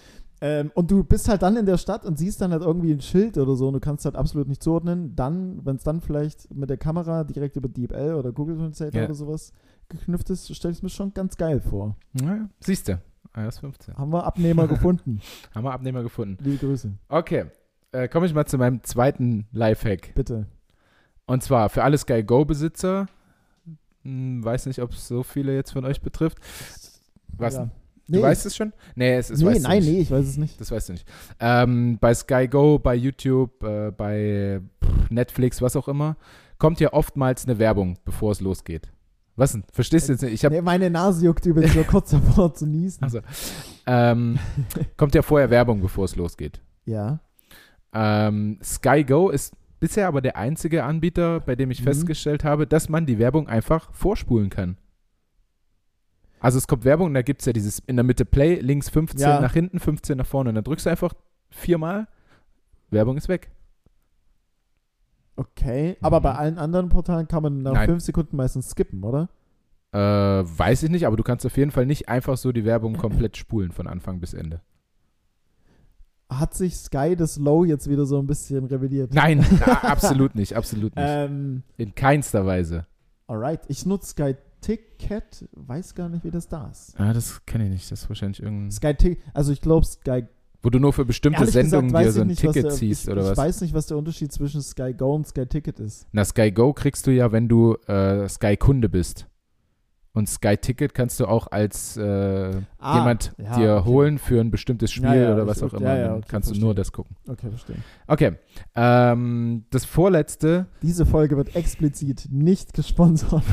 [0.43, 3.01] Ähm, und du bist halt dann in der Stadt und siehst dann halt irgendwie ein
[3.03, 5.15] Schild oder so und du kannst halt absolut nicht zuordnen.
[5.15, 9.05] Dann, wenn es dann vielleicht mit der Kamera direkt über DeepL oder Google Translate Ja.
[9.05, 9.53] oder sowas
[9.91, 11.97] geknüpft ist, stelle ich es mir schon ganz geil vor.
[12.21, 12.99] Ja, siehst du,
[13.37, 13.97] iOS 15.
[13.99, 15.21] Haben wir Abnehmer gefunden.
[15.55, 16.43] Haben wir Abnehmer gefunden.
[16.43, 16.91] Liebe Grüße.
[17.09, 17.45] Okay,
[17.93, 20.15] äh, komme ich mal zu meinem zweiten Lifehack.
[20.15, 20.47] Bitte.
[21.27, 23.07] Und zwar für alle Sky Go-Besitzer,
[24.03, 26.39] hm, weiß nicht, ob es so viele jetzt von euch betrifft.
[27.37, 27.55] Was?
[27.55, 27.71] Ja.
[28.09, 28.73] Du Nee, weißt es schon?
[28.97, 30.61] Nee, es ist nee, weißt du nein, nee, ich weiß es nicht.
[30.61, 31.07] Das weißt du nicht.
[31.39, 34.61] Ähm, bei Sky Go, bei YouTube, äh, bei
[35.11, 36.17] Netflix, was auch immer,
[36.59, 38.91] kommt ja oftmals eine Werbung, bevor es losgeht.
[39.37, 39.65] Was denn?
[39.73, 40.33] Verstehst du jetzt nicht?
[40.35, 43.05] Ich habe Nee, meine Nase juckt übrigens so kurz davor zu niesen.
[43.05, 43.21] Also,
[43.87, 44.39] ähm,
[44.97, 46.61] kommt ja vorher Werbung, bevor es losgeht.
[46.85, 47.21] Ja.
[47.95, 51.85] Ähm, Sky Go ist bisher aber der einzige Anbieter, bei dem ich Mhm.
[51.85, 54.77] festgestellt habe, dass man die Werbung einfach vorspulen kann.
[56.39, 58.89] Also es kommt Werbung und da gibt es ja dieses in der Mitte Play, links
[58.89, 59.41] 15 Ja.
[59.41, 60.51] nach hinten, 15 nach vorne.
[60.51, 61.13] Und dann drückst du einfach
[61.51, 62.07] viermal,
[62.91, 63.51] Werbung ist weg.
[65.37, 65.97] Okay.
[66.01, 66.23] Aber Mhm.
[66.25, 67.87] bei allen anderen Portalen kann man nach Nein.
[67.89, 69.29] fünf Sekunden meistens skippen, oder?
[69.93, 72.95] Äh, weiß ich nicht, aber du kannst auf jeden Fall nicht einfach so die Werbung
[73.29, 74.61] komplett spulen von Anfang bis Ende.
[76.31, 79.13] Hat sich Sky das Low jetzt wieder so ein bisschen revidiert?
[79.13, 81.05] Nein, na, absolut nicht, absolut nicht.
[81.07, 82.87] Ähm, In keinster Weise.
[83.27, 83.61] alright.
[83.69, 85.49] Ich nutze Sky Ticket.
[85.53, 86.95] Weiß gar nicht, wie das da ist.
[86.99, 87.91] Ah, das kenne ich nicht.
[87.91, 88.71] Das ist wahrscheinlich irgendein.
[88.71, 89.25] Sky Ticket.
[89.35, 90.25] Also ich glaube Sky.
[90.63, 92.71] Wo du nur für bestimmte Ehrlich Sendungen gesagt, dir ich so ein nicht, was Ticket
[92.71, 93.39] der, ziehst ich, oder ich was?
[93.39, 96.07] weiß nicht, was der Unterschied zwischen Sky Go und Sky Ticket ist.
[96.13, 99.27] Na, Sky Go kriegst du ja, wenn du äh, Sky-Kunde bist.
[100.13, 103.85] Und Sky Ticket kannst du auch als äh, Ah, jemand ja, dir okay.
[103.89, 105.89] holen für ein bestimmtes Spiel Ja, ja, oder was auch immer.
[106.17, 106.65] okay, kannst du verstehe.
[106.65, 107.15] nur das gucken.
[107.29, 107.77] Okay, verstehe.
[108.09, 108.33] Okay.
[108.75, 113.45] Ähm, das vorletzte Diese Folge wird explizit nicht gesponsert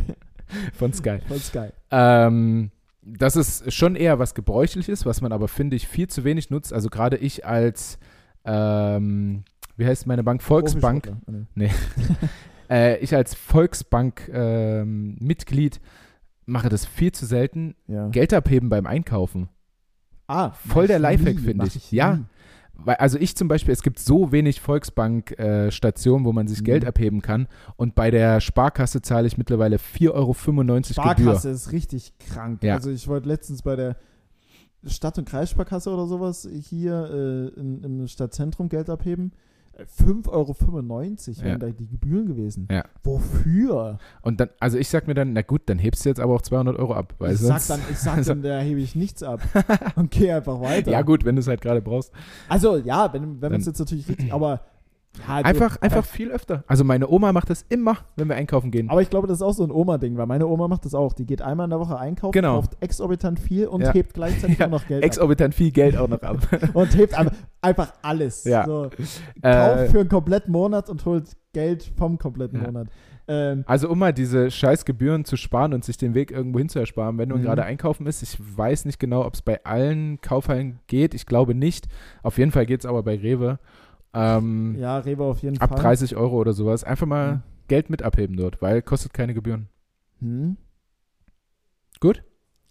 [0.74, 1.20] von Sky.
[1.26, 1.68] von Sky.
[1.90, 2.70] Ähm,
[3.02, 6.74] das ist schon eher was Gebräuchliches, was man aber, finde ich, viel zu wenig nutzt.
[6.74, 7.98] Also gerade ich als,
[8.44, 9.42] ähm,
[9.78, 10.42] wie heißt meine Bank?
[10.42, 11.10] Volksbank.
[11.26, 11.70] Ah, nee.
[12.70, 15.80] Äh, ich als Volksbank-Mitglied
[16.46, 17.74] mache das viel zu selten.
[17.86, 18.08] Ja.
[18.08, 19.48] Geld abheben beim Einkaufen.
[20.26, 21.92] Ah, Voll der ich Lifehack, finde mach ich.
[21.92, 22.16] Ja.
[22.16, 22.24] nie.
[22.80, 26.64] Weil, also ich zum Beispiel, es gibt so wenig Volksbank-Stationen, wo man sich Mhm.
[26.64, 27.48] Geld abheben kann.
[27.76, 30.84] Und bei der Sparkasse zahle ich mittlerweile 4,95 Euro Gebühr.
[30.92, 32.62] Sparkasse ist richtig krank.
[32.62, 32.74] Ja.
[32.74, 33.96] Also ich wollte letztens bei der
[34.84, 39.32] Stadt- und Kreissparkasse oder sowas hier äh, in, im Stadtzentrum Geld abheben.
[39.78, 41.58] Äh, 5,95 Euro wären Ja.
[41.58, 42.68] da die Gebühren gewesen.
[42.70, 42.84] Ja.
[43.04, 43.98] Wofür?
[44.22, 46.42] Und dann, also ich sag mir dann, na gut, dann hebst du jetzt aber auch
[46.42, 47.14] 200 Euro ab.
[47.18, 49.40] Weil ich sag dann, ich sag also- dann, da hebe ich nichts ab
[49.96, 50.90] und gehe einfach weiter.
[50.90, 52.12] ja gut, wenn du es halt gerade brauchst.
[52.48, 54.60] Also ja, wenn, wenn man es jetzt natürlich richtig, aber
[55.26, 56.64] ja, du- Einfach, einfach viel öfter.
[56.66, 58.90] Also meine Oma macht das immer, wenn wir einkaufen gehen.
[58.90, 61.12] Aber ich glaube, das ist auch so ein Oma-Ding, weil meine Oma macht das auch.
[61.12, 62.56] Die geht einmal in der Woche einkaufen, Genau.
[62.56, 63.92] kauft exorbitant viel und Ja.
[63.92, 65.06] hebt gleichzeitig Ja, auch noch Geld ab.
[65.06, 66.38] Exorbitant viel Geld auch noch ab.
[66.74, 67.14] Und hebt
[67.62, 68.44] einfach, alles.
[68.44, 68.64] Ja.
[68.64, 68.90] So.
[69.42, 72.66] Äh, Kauft für einen kompletten Monat und holt Geld vom kompletten Ja.
[72.66, 72.88] Monat.
[73.30, 76.68] Ähm, Also um mal diese scheiß Gebühren zu sparen und sich den Weg irgendwo hin
[76.68, 77.42] zu ersparen, wenn du Mhm.
[77.42, 81.54] gerade einkaufen ist, ich weiß nicht genau, ob es bei allen Kaufhallen geht, ich glaube
[81.54, 81.88] nicht.
[82.22, 83.58] Auf jeden Fall geht es aber bei Rewe.
[84.14, 85.78] Ähm, ja, Rewe auf jeden ab Fall.
[85.80, 86.82] 30 Euro oder sowas.
[86.84, 87.42] Einfach mal Mhm.
[87.68, 89.68] Geld mit abheben dort, weil kostet keine Gebühren.
[90.20, 90.56] Hm.
[92.00, 92.22] Gut?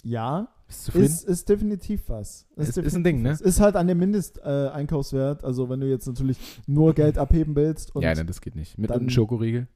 [0.04, 2.46] Ja, Bist du ist, ist definitiv was.
[2.56, 3.32] Ist- ist ein definitiv Ding, ne?
[3.32, 3.42] was.
[3.42, 4.74] Ist halt an dem Mindest-Einkaufswert.
[4.74, 5.44] Äh, Einkaufswert.
[5.44, 8.78] also wenn du jetzt natürlich nur Geld abheben willst und ja, nein, das geht nicht.
[8.78, 9.68] Mit dann- und ein Schokoriegel.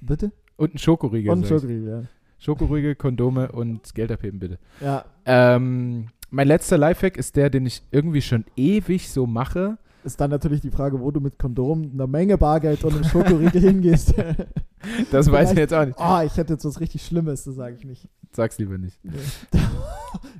[0.00, 0.32] bitte?
[0.56, 1.32] Und ein Schokoriegel.
[1.32, 1.48] und ich.
[1.48, 2.02] Schokoriegel, ja.
[2.38, 4.58] Schokoriegel, Kondome und Geld abheben, bitte.
[4.80, 9.78] Ja, Ähm, mein letzter Lifehack ist der, den ich irgendwie schon ewig so mache.
[10.04, 13.60] Ist dann natürlich die Frage, wo du mit Kondom, einer Menge Bargeld und einem Schokoriegel
[13.60, 14.14] hingehst.
[15.10, 15.98] Das weiß ich jetzt auch nicht.
[15.98, 18.08] Oh, ich hätte jetzt was richtig Schlimmes, das sage ich nicht.
[18.32, 18.98] Sag's lieber nicht.
[19.02, 19.12] Nee,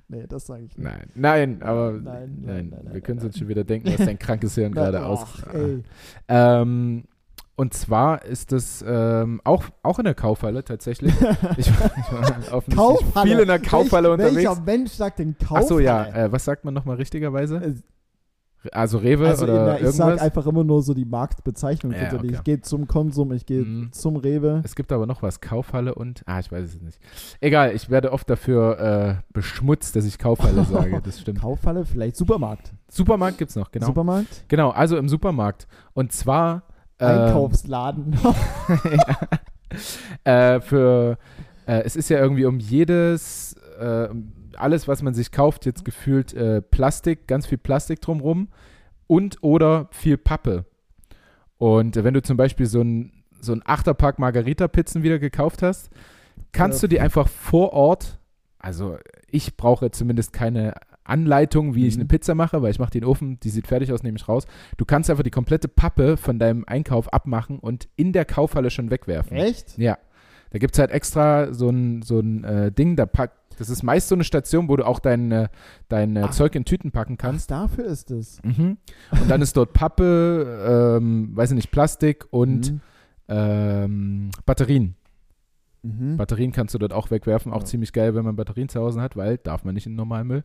[0.08, 0.84] nee das sage ich nicht.
[0.84, 4.18] Nein, nein, aber Nein, nein, nein, nein, wir können uns schon wieder denken, was dein
[4.18, 5.26] krankes Hirn gerade aus.
[6.28, 7.04] Ähm,
[7.56, 11.12] und zwar ist das ähm, auch, auch in der Kaufhalle tatsächlich.
[11.58, 13.30] Ich, ich war offensichtlich Kaufhalle.
[13.30, 14.48] viel in der Kaufhalle Welch, unterwegs.
[14.48, 15.64] Welcher Mensch sagt denn Kaufhalle?
[15.64, 17.74] Achso, ja, äh, was sagt man nochmal richtigerweise?
[18.72, 20.20] Also Rewe Also oder der, ich sage irgendwas?
[20.26, 21.92] einfach immer nur so die Marktbezeichnung.
[21.92, 22.30] Ja, okay.
[22.32, 23.92] Ich gehe zum Konsum, ich gehe Mhm.
[23.92, 24.60] zum Rewe.
[24.64, 26.98] Es gibt aber noch was, Kaufhalle und, ah, ich weiß es nicht.
[27.40, 31.40] Egal, ich werde oft dafür äh, beschmutzt, dass ich Kaufhalle sage, das stimmt.
[31.40, 32.72] Kaufhalle, vielleicht Supermarkt.
[32.88, 33.86] Supermarkt gibt's noch, genau.
[33.86, 35.66] Supermarkt, Genau, also im Supermarkt.
[35.94, 36.64] Und zwar
[36.98, 38.14] ähm, Einkaufsladen.
[40.24, 41.16] äh, für,
[41.66, 44.08] äh, es ist ja irgendwie um jedes, äh,
[44.56, 48.48] alles, was man sich kauft, jetzt gefühlt äh, Plastik, ganz viel Plastik drumrum
[49.06, 50.64] und oder viel Pappe.
[51.58, 55.90] Und äh, wenn du zum Beispiel so ein, so ein Achterpack Margarita-Pizzen wieder gekauft hast,
[56.52, 56.88] kannst Ja.
[56.88, 58.18] du die einfach vor Ort,
[58.58, 58.98] also
[59.30, 60.74] ich brauche zumindest keine
[61.04, 62.02] Anleitung, wie ich Mhm.
[62.02, 64.46] eine Pizza mache, weil ich mache den Ofen, die sieht fertig aus, nehme ich raus.
[64.76, 68.90] Du kannst einfach die komplette Pappe von deinem Einkauf abmachen und in der Kaufhalle schon
[68.90, 69.36] wegwerfen.
[69.36, 69.76] Echt?
[69.78, 69.98] Ja.
[70.50, 73.82] Da gibt es halt extra so ein, so ein äh, Ding, da packt, das ist
[73.82, 75.48] meist so eine Station, wo du auch dein,
[75.88, 76.30] dein Ach.
[76.30, 77.50] Zeug in Tüten packen Ach, kannst.
[77.50, 78.42] dafür ist es.
[78.42, 78.78] Mhm.
[79.12, 82.80] Und dann ist dort Pappe, ähm, weiß ich nicht, Plastik und Mhm.
[83.28, 84.96] ähm, Batterien.
[85.82, 86.16] Mhm.
[86.18, 87.52] Batterien kannst du dort auch wegwerfen.
[87.52, 87.64] Auch Ja.
[87.66, 90.42] ziemlich geil, wenn man Batterien zu Hause hat, weil darf man nicht in Normalmüll.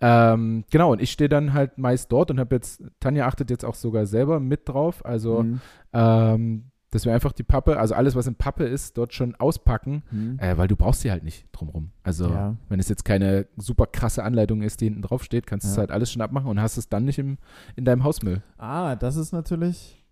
[0.00, 3.64] Ähm, genau, und ich stehe dann halt meist dort und habe jetzt, Tanja achtet jetzt
[3.64, 5.04] auch sogar selber mit drauf.
[5.04, 5.60] Also, Mhm.
[5.92, 10.02] ähm, dass wir einfach die Pappe, also alles, was in Pappe ist, dort schon auspacken,
[10.10, 10.38] Mhm.
[10.38, 11.90] äh, weil du brauchst sie halt nicht drumrum.
[12.02, 12.56] Also, Ja.
[12.68, 15.76] wenn es jetzt keine super krasse Anleitung ist, die hinten drauf steht, kannst du es
[15.78, 17.36] halt alles schon abmachen und hast es dann nicht im,
[17.76, 18.42] in deinem Hausmüll.
[18.56, 20.02] Ah, das ist natürlich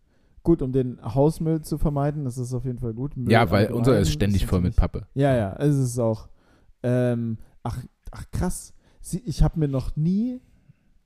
[0.43, 2.25] gut, um den Hausmüll zu vermeiden.
[2.25, 3.17] Das ist auf jeden Fall gut.
[3.17, 5.07] Müll ja, weil unser ist ständig voll mit Pappe.
[5.15, 6.29] Ja, ja, es ist auch.
[6.83, 8.75] Ähm, ach, ach, krass.
[9.01, 10.41] Sie, ich habe mir noch nie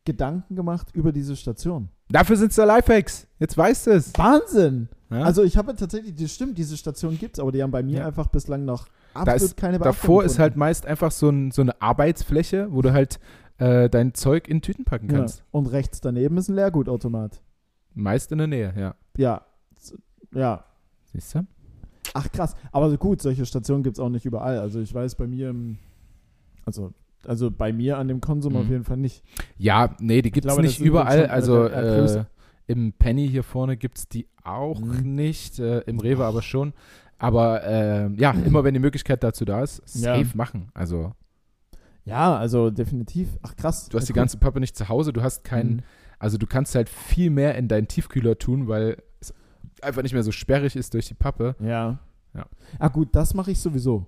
[0.04, 1.88] Gedanken gemacht über diese Station.
[2.10, 3.26] Dafür sind es da Lifehacks.
[3.38, 4.12] Jetzt weißt du es.
[4.16, 4.88] Wahnsinn!
[5.10, 5.22] Ja?
[5.22, 7.98] Also ich habe tatsächlich, das stimmt, diese Station gibt es, aber die haben bei mir
[8.00, 8.06] Ja.
[8.06, 10.58] einfach bislang noch Da absolut ist, keine Beachtung davor ist halt gefunden.
[10.60, 13.18] meist einfach so, ein, so eine Arbeitsfläche, wo du halt
[13.58, 15.18] äh, dein Zeug in Tüten packen ja.
[15.18, 15.42] kannst.
[15.50, 17.40] Und rechts daneben ist ein Leergutautomat.
[17.94, 18.94] Meist in der Nähe, ja.
[19.16, 19.42] Ja.
[20.32, 20.64] Ja.
[21.12, 21.46] Siehst du?
[22.14, 22.54] Ach krass.
[22.72, 24.58] Aber gut, solche Stationen gibt es auch nicht überall.
[24.58, 25.54] Also ich weiß bei mir
[26.64, 26.92] also,
[27.26, 28.58] also bei mir an dem Konsum Mhm.
[28.60, 29.22] auf jeden Fall nicht.
[29.58, 31.24] Ja, nee, die gibt es nicht überall.
[31.24, 32.24] äh, Also äh, äh,
[32.66, 35.14] im Penny hier vorne gibt es die auch Mhm.
[35.14, 36.72] nicht, äh, im Rewe aber schon.
[37.18, 40.16] Aber ähm, ja, immer wenn die Möglichkeit dazu da ist, Ja.
[40.16, 40.70] safe machen.
[40.74, 41.12] Also
[42.06, 43.28] Ja, also definitiv.
[43.42, 43.88] Ach krass.
[43.88, 44.20] du hast die Ja, cool.
[44.22, 45.80] ganze Pappe nicht zu Hause, du hast keinen, Mhm.
[46.18, 49.34] also du kannst halt viel mehr in deinen Tiefkühler tun, weil es
[49.82, 51.54] einfach nicht mehr so sperrig ist durch die Pappe.
[51.60, 51.98] Ja.
[52.34, 52.46] Ja.
[52.78, 54.06] Ah gut, das mache ich sowieso.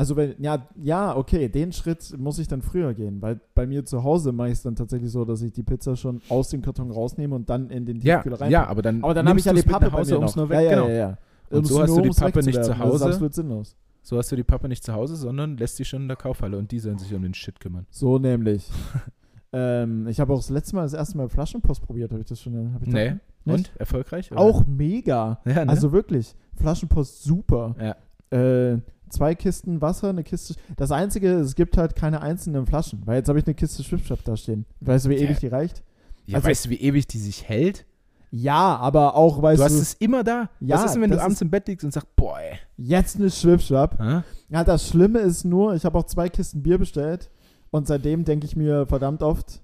[0.00, 3.84] Also wenn, ja, ja, okay, den Schritt muss ich dann früher gehen, weil bei mir
[3.84, 6.62] zu Hause mache ich es dann tatsächlich so, dass ich die Pizza schon aus dem
[6.62, 8.50] Karton rausnehme und dann in den Ja, Tiefkühler rein.
[8.50, 10.36] ja, aber dann, aber dann habe ich ja die Pappe Hause, bei mir noch.
[10.36, 10.88] nur weg, ja, ja, genau.
[10.88, 11.18] ja, ja.
[11.50, 12.96] Und so hast du die Pappe nicht zu Das Hause.
[12.96, 13.76] ist absolut sinnlos.
[14.00, 16.56] So hast du die Pappe nicht zu Hause, sondern lässt sie schon in der Kaufhalle
[16.56, 17.84] und die sollen sich um den Shit kümmern.
[17.90, 18.70] So nämlich.
[19.52, 22.10] ähm, ich habe auch das letzte Mal, das erste Mal Flaschenpost probiert.
[22.12, 22.72] Habe ich das schon?
[22.72, 23.08] Hab ich Nee.
[23.08, 23.70] das nicht?
[23.72, 23.72] Und?
[23.80, 24.32] Erfolgreich?
[24.32, 24.40] oder?
[24.40, 25.40] Auch mega.
[25.44, 25.68] Ja, ne?
[25.68, 26.34] Also wirklich.
[26.56, 27.74] Flaschenpost super.
[27.78, 27.96] ja.
[28.32, 28.78] Äh,
[29.10, 30.54] zwei Kisten Wasser, eine Kiste.
[30.76, 34.24] Das Einzige, es gibt halt keine einzelnen Flaschen, weil jetzt habe ich eine Kiste Schwippschwapp
[34.24, 34.64] da stehen.
[34.80, 35.22] Weißt du, wie Ja.
[35.22, 35.82] ewig die reicht?
[36.26, 37.84] ja also- weißt du, wie ewig die sich hält?
[38.32, 40.48] Ja, aber auch, weißt du du, hast es immer da.
[40.60, 42.58] Ja, Was ist denn, wenn du abends im Bett liegst und sagst, boah, ey.
[42.76, 43.98] jetzt eine Schwippschwapp.
[43.98, 44.22] Hä?
[44.48, 47.28] Ja, das Schlimme ist nur, ich habe auch zwei Kisten Bier bestellt
[47.72, 49.60] und seitdem denke ich mir verdammt oft,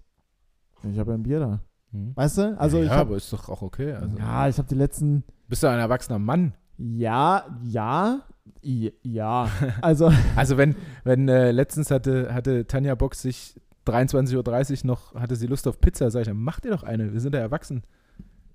[0.90, 1.60] ich habe ja ein Bier da.
[1.92, 2.10] Hm.
[2.16, 2.58] Weißt du?
[2.58, 3.92] Also ja, ich habe aber ist doch auch okay.
[3.92, 6.52] Also, ja, ich habe die letzten Bist du ein erwachsener Mann?
[6.76, 8.22] ja, ja,
[8.62, 9.48] ja.
[9.82, 10.74] Also Also wenn,
[11.04, 13.54] wenn äh, letztens hatte, hatte Tanja Box sich
[13.86, 17.12] 23.30 Uhr noch, hatte sie Lust auf Pizza, sag ich, dann mach dir doch eine,
[17.12, 17.82] wir sind ja erwachsen.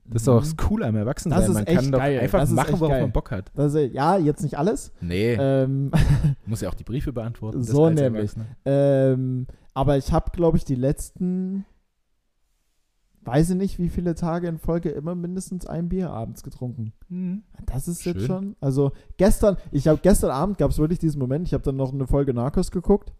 [0.05, 1.39] Das ist doch das Coole am Erwachsensein.
[1.39, 2.19] Das ist Man echt kann doch geil.
[2.19, 3.01] einfach machen, worauf geil.
[3.01, 3.49] man Bock hat.
[3.55, 4.91] Ist- ja, jetzt nicht alles.
[4.99, 5.91] Nee, Ähm,
[6.45, 7.63] muss ja auch die Briefe beantworten.
[7.63, 8.31] So nämlich.
[8.65, 11.65] Ähm, aber ich habe, glaube ich, die letzten,
[13.23, 16.93] weiß ich nicht, wie viele Tage in Folge immer mindestens ein Bier abends getrunken.
[17.09, 17.43] Mhm.
[17.65, 18.27] Das ist jetzt Schön.
[18.27, 21.75] schon, also gestern, ich habe gestern Abend gab es wirklich diesen Moment, ich habe dann
[21.75, 23.13] noch eine Folge Narcos geguckt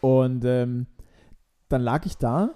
[0.00, 0.86] und ähm,
[1.70, 2.50] dann lag ich da,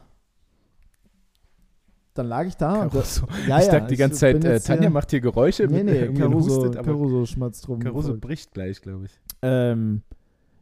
[2.15, 3.27] dann lag ich da und, Caruso.
[3.49, 5.79] ja, ich ja, dachte die ganze Zeit, äh, jetzt Tanja hier- macht hier Geräusche, nee,
[5.83, 7.79] mit nee, irgendwie Caruso, hustet, aber Caruso schmatzt rum.
[7.79, 9.19] Caruso bricht gleich, glaube ich.
[9.41, 10.03] Ähm,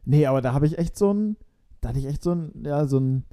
[0.05, 1.35] nee, aber da habe ich echt so ein,
[1.81, 3.25] da hatte ich echt so ein, ja, so ein,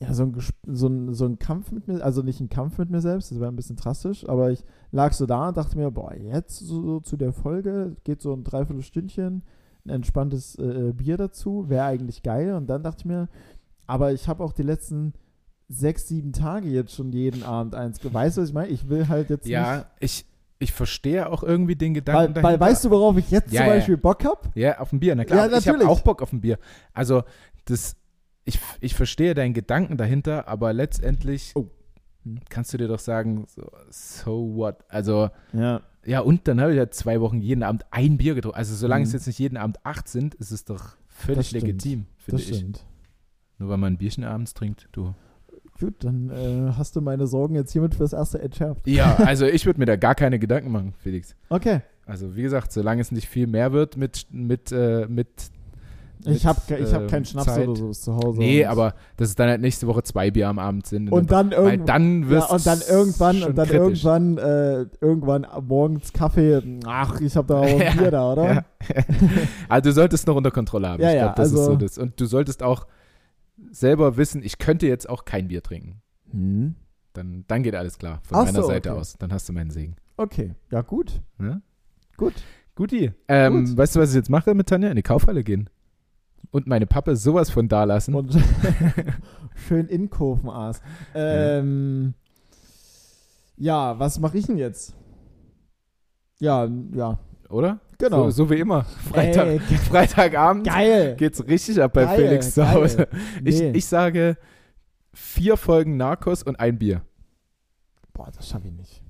[0.00, 0.34] ja, so ein,
[0.66, 3.38] so ein, so ein Kampf mit mir, also nicht ein Kampf mit mir selbst, das
[3.38, 6.82] war ein bisschen drastisch, aber ich lag so da und dachte mir, boah, jetzt so,
[6.82, 9.42] so zu der Folge, geht so ein Dreiviertelstündchen,
[9.84, 13.28] ein entspanntes äh, Bier dazu, wäre eigentlich geil und dann dachte ich mir,
[13.86, 15.12] aber ich habe auch die letzten
[15.68, 18.68] sechs, sieben Tage jetzt schon jeden Abend eins, weißt du, was ich meine?
[18.68, 20.24] Ich will halt jetzt nicht, Ja, ich,
[20.58, 22.60] ich verstehe auch irgendwie den weil, Gedanken weil dahinter.
[22.66, 23.74] weißt du, worauf ich jetzt Ja, zum ja.
[23.74, 24.40] Beispiel Bock habe?
[24.54, 25.40] Ja, auf ein Bier, na klar.
[25.50, 25.88] Ja, ich habe natürlich.
[25.88, 26.58] auch Bock auf ein Bier.
[26.94, 27.22] Also,
[27.66, 27.96] das,
[28.50, 31.68] ich, ich verstehe deinen Gedanken dahinter, aber letztendlich Oh.
[32.50, 34.84] Kannst du dir doch sagen, so, so what?
[34.90, 35.80] Also, Ja.
[36.04, 38.58] ja, und dann habe ich ja zwei Wochen jeden Abend ein Bier getrunken.
[38.58, 39.14] Also, solange es Mhm.
[39.16, 42.58] jetzt nicht jeden Abend acht sind, ist es doch völlig legitim, finde Das ich.
[42.58, 42.84] stimmt.
[43.58, 45.14] Nur weil man ein Bierchen abends trinkt, du.
[45.78, 48.86] Gut, dann äh, hast du meine Sorgen jetzt hiermit fürs erste entschärft.
[48.86, 51.34] Ja, also ich würde mir da gar keine Gedanken machen, Felix.
[51.48, 51.80] Okay.
[52.04, 55.50] Also, wie gesagt, solange es nicht viel mehr wird mit, mit, äh, mit
[56.26, 57.66] Ich habe ich hab ähm, keinen Schnaps Zeit.
[57.68, 58.38] oder so zu Hause.
[58.38, 61.10] Nee, aber dass es dann halt nächste Woche zwei Bier am Abend sind.
[61.10, 61.86] Und dann weil irgendwann.
[61.86, 64.04] dann Ja, und dann irgendwann, und dann kritisch.
[64.04, 66.62] irgendwann, äh, irgendwann morgens Kaffee.
[66.86, 68.54] Ach, ich habe da auch ein Ja, Bier da, oder?
[68.54, 68.64] Ja.
[69.68, 71.02] also du solltest noch unter Kontrolle haben.
[71.02, 71.98] Ja, ich ja, glaube, das ist also- so das.
[71.98, 72.86] Und du solltest auch
[73.70, 76.02] selber wissen, ich könnte jetzt auch kein Bier trinken.
[76.32, 76.74] Hm.
[77.12, 79.00] Dann, dann geht alles klar von Ach meiner so, Seite okay.
[79.00, 79.16] aus.
[79.18, 79.96] Dann hast du meinen Segen.
[80.16, 81.20] Okay, ja gut.
[81.38, 81.60] Ne?
[82.16, 82.34] Gut.
[82.76, 83.10] Guti.
[83.28, 83.76] Ähm, Gut.
[83.76, 84.88] Weißt du, was ich jetzt mache mit Tanja?
[84.90, 85.68] In die Kaufhalle gehen.
[86.50, 88.14] Und meine Pappe sowas von da lassen.
[88.14, 88.36] Und
[89.68, 90.82] schön in Kurvenaas.
[91.14, 92.14] Ähm,
[93.56, 94.94] ja, was mache ich denn jetzt?
[96.38, 97.18] Ja, ja,
[97.48, 97.78] oder?
[97.98, 98.24] genau.
[98.30, 98.84] So, so wie immer.
[98.84, 101.14] Freitag, Ey, ge- Freitagabend geil.
[101.16, 102.68] geht's richtig ab bei Geil, Felix zu.
[102.70, 103.06] Hause.
[103.44, 103.72] Ich, Nee.
[103.72, 104.36] ich sage
[105.12, 107.02] vier Folgen Narcos und ein Bier.
[108.14, 109.02] Boah, das schaffe ich nicht.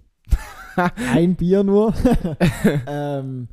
[1.12, 1.92] Ein Bier nur.
[2.86, 3.48] ähm,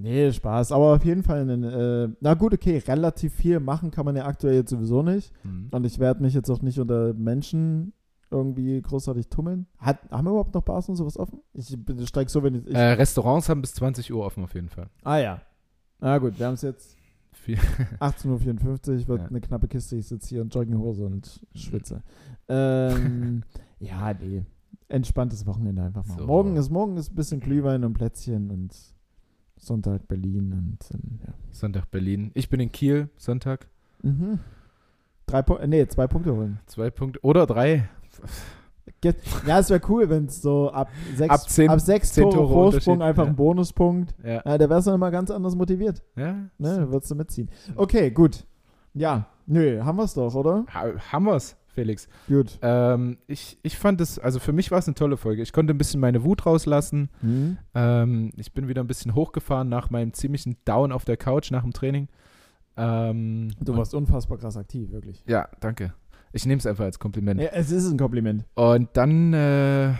[0.00, 0.72] nee, Spaß.
[0.72, 4.26] Aber auf jeden Fall, einen, äh, na gut, okay, relativ viel machen kann man ja
[4.26, 5.32] aktuell jetzt sowieso nicht.
[5.70, 7.92] Und ich werde mich jetzt auch nicht unter Menschen
[8.30, 9.66] irgendwie großartig tummeln.
[9.78, 11.40] Hat, haben wir überhaupt noch Bars und sowas offen?
[11.54, 11.76] Ich
[12.08, 14.88] steige so, ich Äh, Restaurants haben bis 20 Uhr offen auf jeden Fall.
[15.04, 15.42] ah ja.
[15.98, 16.96] Na gut, wir haben es jetzt
[17.32, 17.58] Viel-
[18.00, 18.28] 18.54
[19.02, 19.28] Uhr, wird Ja.
[19.28, 19.96] eine knappe Kiste.
[19.96, 22.02] Ich sitze hier in Jogginghose und schwitze.
[22.48, 23.42] ähm,
[23.80, 24.44] ja, nee.
[24.88, 26.18] Entspanntes Wochenende einfach mal.
[26.18, 26.26] So.
[26.26, 28.74] Morgen ist morgen ist ein bisschen Glühwein und Plätzchen und
[29.60, 31.34] Sonntag Berlin und ähm, ja.
[31.52, 32.30] Sonntag Berlin.
[32.34, 33.68] Ich bin in Kiel, Sonntag.
[34.02, 34.38] Mhm.
[35.26, 36.58] Drei Pu nee, zwei Punkte holen.
[36.66, 37.88] Zwei Punkte oder drei.
[39.46, 42.34] Ja, es wäre cool, wenn es so ab sechs, Ab zehn- ab sechs zehn Tore,
[42.36, 43.30] Tore Vorsprung einfach ja.
[43.30, 44.14] ein Bonuspunkt.
[44.24, 44.42] Ja.
[44.44, 46.02] Ja, der wärst du dann mal ganz anders motiviert.
[46.16, 46.32] ja.
[46.32, 47.50] Ne, da würdest du mitziehen.
[47.76, 48.44] Okay, gut.
[48.94, 50.64] Ja, nö, haben wir es doch, oder?
[50.74, 52.08] Ha haben wir's, Felix.
[52.28, 52.58] Gut.
[52.62, 55.42] Ähm, ich, ich fand es, also für mich war es eine tolle Folge.
[55.42, 57.10] Ich konnte ein bisschen meine Wut rauslassen.
[57.20, 57.58] Hm?
[57.74, 61.62] Ähm, ich bin wieder ein bisschen hochgefahren nach meinem ziemlichen Down auf der Couch nach
[61.62, 62.08] dem Training.
[62.76, 65.22] Ähm, Du warst unfassbar krass aktiv, wirklich.
[65.26, 65.94] Ja, danke.
[66.32, 67.40] Ich nehme es einfach als Kompliment.
[67.40, 68.44] Ja, es ist ein Kompliment.
[68.54, 69.94] Und dann äh,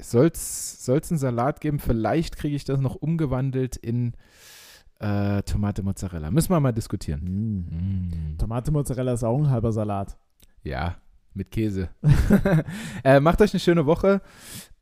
[0.00, 1.78] soll es einen Salat geben.
[1.78, 4.14] Vielleicht kriege ich das noch umgewandelt in
[4.98, 6.30] äh, Tomate Mozzarella.
[6.30, 7.20] Müssen wir mal diskutieren.
[8.32, 8.38] Mm.
[8.38, 10.16] Tomate Mozzarella ist auch ein halber Salat.
[10.62, 10.96] Ja,
[11.36, 11.88] mit Käse.
[13.04, 14.20] äh, macht euch eine schöne Woche.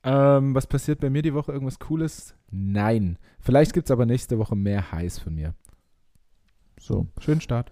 [0.02, 1.52] Ähm, was passiert bei mir die Woche?
[1.52, 2.34] Irgendwas Cooles?
[2.50, 3.18] Nein.
[3.40, 5.54] Vielleicht gibt es aber nächste Woche mehr Heiß von mir.
[6.78, 7.06] So.
[7.20, 7.70] Schönen Start.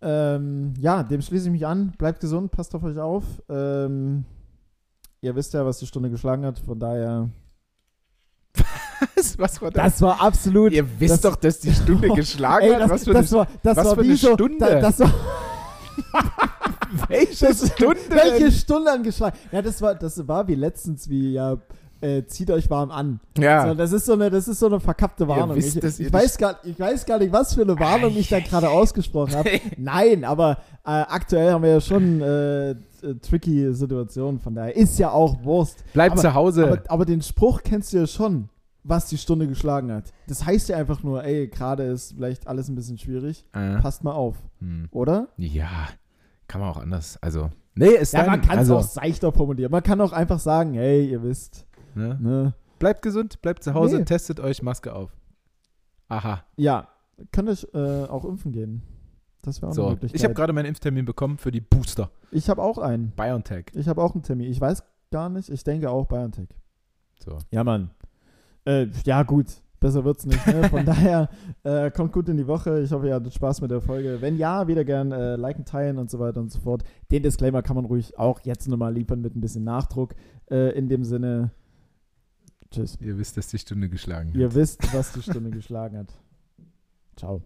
[0.00, 1.92] Ähm, ja, dem schließe ich mich an.
[1.98, 3.24] Bleibt gesund, passt auf euch auf.
[3.48, 4.24] Ähm,
[5.20, 7.28] ihr wisst ja, was die Stunde geschlagen hat, von daher.
[9.14, 9.84] Was, was war das?
[9.92, 10.72] Das war absolut.
[10.72, 12.80] Ihr wisst das- doch, dass die Stunde geschlagen Ey, hat.
[12.82, 14.58] das, Was für das eine, war, das was war für wie eine so, Stunde?
[14.58, 15.14] Da, das war,
[17.08, 18.52] welche das- Stunde welche denn?
[18.52, 19.36] Stunde angeschlagen?
[19.52, 21.58] Ja, das war, das war wie letztens, wie ja,
[22.00, 23.20] äh, zieht euch warm an.
[23.36, 23.68] Ja.
[23.68, 25.56] So, das ist so eine, das ist so eine verkappte Warnung.
[25.56, 28.40] wisst, ich, ich, weiß gar, ich weiß gar nicht, was für eine Warnung ich da
[28.40, 29.50] gerade ausgesprochen habe.
[29.76, 32.76] Nein, aber äh, aktuell haben wir ja schon äh, äh,
[33.20, 35.84] tricky Situationen, von daher ist ja auch Wurst.
[35.92, 36.66] Bleib aber, zu Hause.
[36.66, 38.48] Aber, aber den Spruch kennst du ja schon,
[38.84, 40.12] was die Stunde geschlagen hat.
[40.28, 43.44] Das heißt ja einfach nur, ey, gerade ist vielleicht alles ein bisschen schwierig.
[43.54, 44.88] äh, Passt mal auf, hm.
[44.92, 45.28] oder?
[45.36, 45.88] Ja,
[46.48, 47.16] kann man auch anders.
[47.22, 49.70] Also, nee, ist Ja, man kann es also, auch seichter formulieren.
[49.70, 52.18] Man kann auch einfach sagen, hey, ihr wisst, ne?
[52.20, 52.54] ne?
[52.78, 54.04] Bleibt gesund, bleibt zu Hause, Nee.
[54.04, 55.16] testet euch Maske auf.
[56.08, 56.44] Aha.
[56.56, 56.88] Ja,
[57.32, 58.82] könnt euch äh, auch impfen gehen.
[59.42, 60.18] Das wäre auch eine So, Möglichkeit.
[60.18, 62.10] ich habe gerade meinen Impftermin bekommen für die Booster.
[62.30, 63.10] Ich habe auch einen.
[63.12, 63.66] BioNTech.
[63.74, 64.50] Ich habe auch einen Termin.
[64.50, 65.48] Ich weiß gar nicht.
[65.48, 66.48] Ich denke auch BioNTech.
[67.24, 67.38] So.
[67.50, 67.90] Ja, Mann.
[68.64, 69.46] Äh, ja, gut.
[69.80, 70.44] Besser wird's nicht.
[70.46, 70.68] Ne?
[70.68, 71.28] Von daher,
[71.62, 72.80] äh, kommt gut in die Woche.
[72.80, 74.20] Ich hoffe, ihr hattet Spaß mit der Folge.
[74.20, 76.82] Wenn ja, wieder gern äh, liken, teilen und so weiter und so fort.
[77.10, 80.14] Den Disclaimer kann man ruhig auch jetzt nochmal liefern mit ein bisschen Nachdruck.
[80.50, 81.52] Äh, in dem Sinne,
[82.70, 82.98] tschüss.
[83.00, 84.54] Ihr wisst, dass die Stunde geschlagen Ihr hat.
[84.54, 86.12] wisst, was die Stunde geschlagen hat.
[87.16, 87.42] Ciao.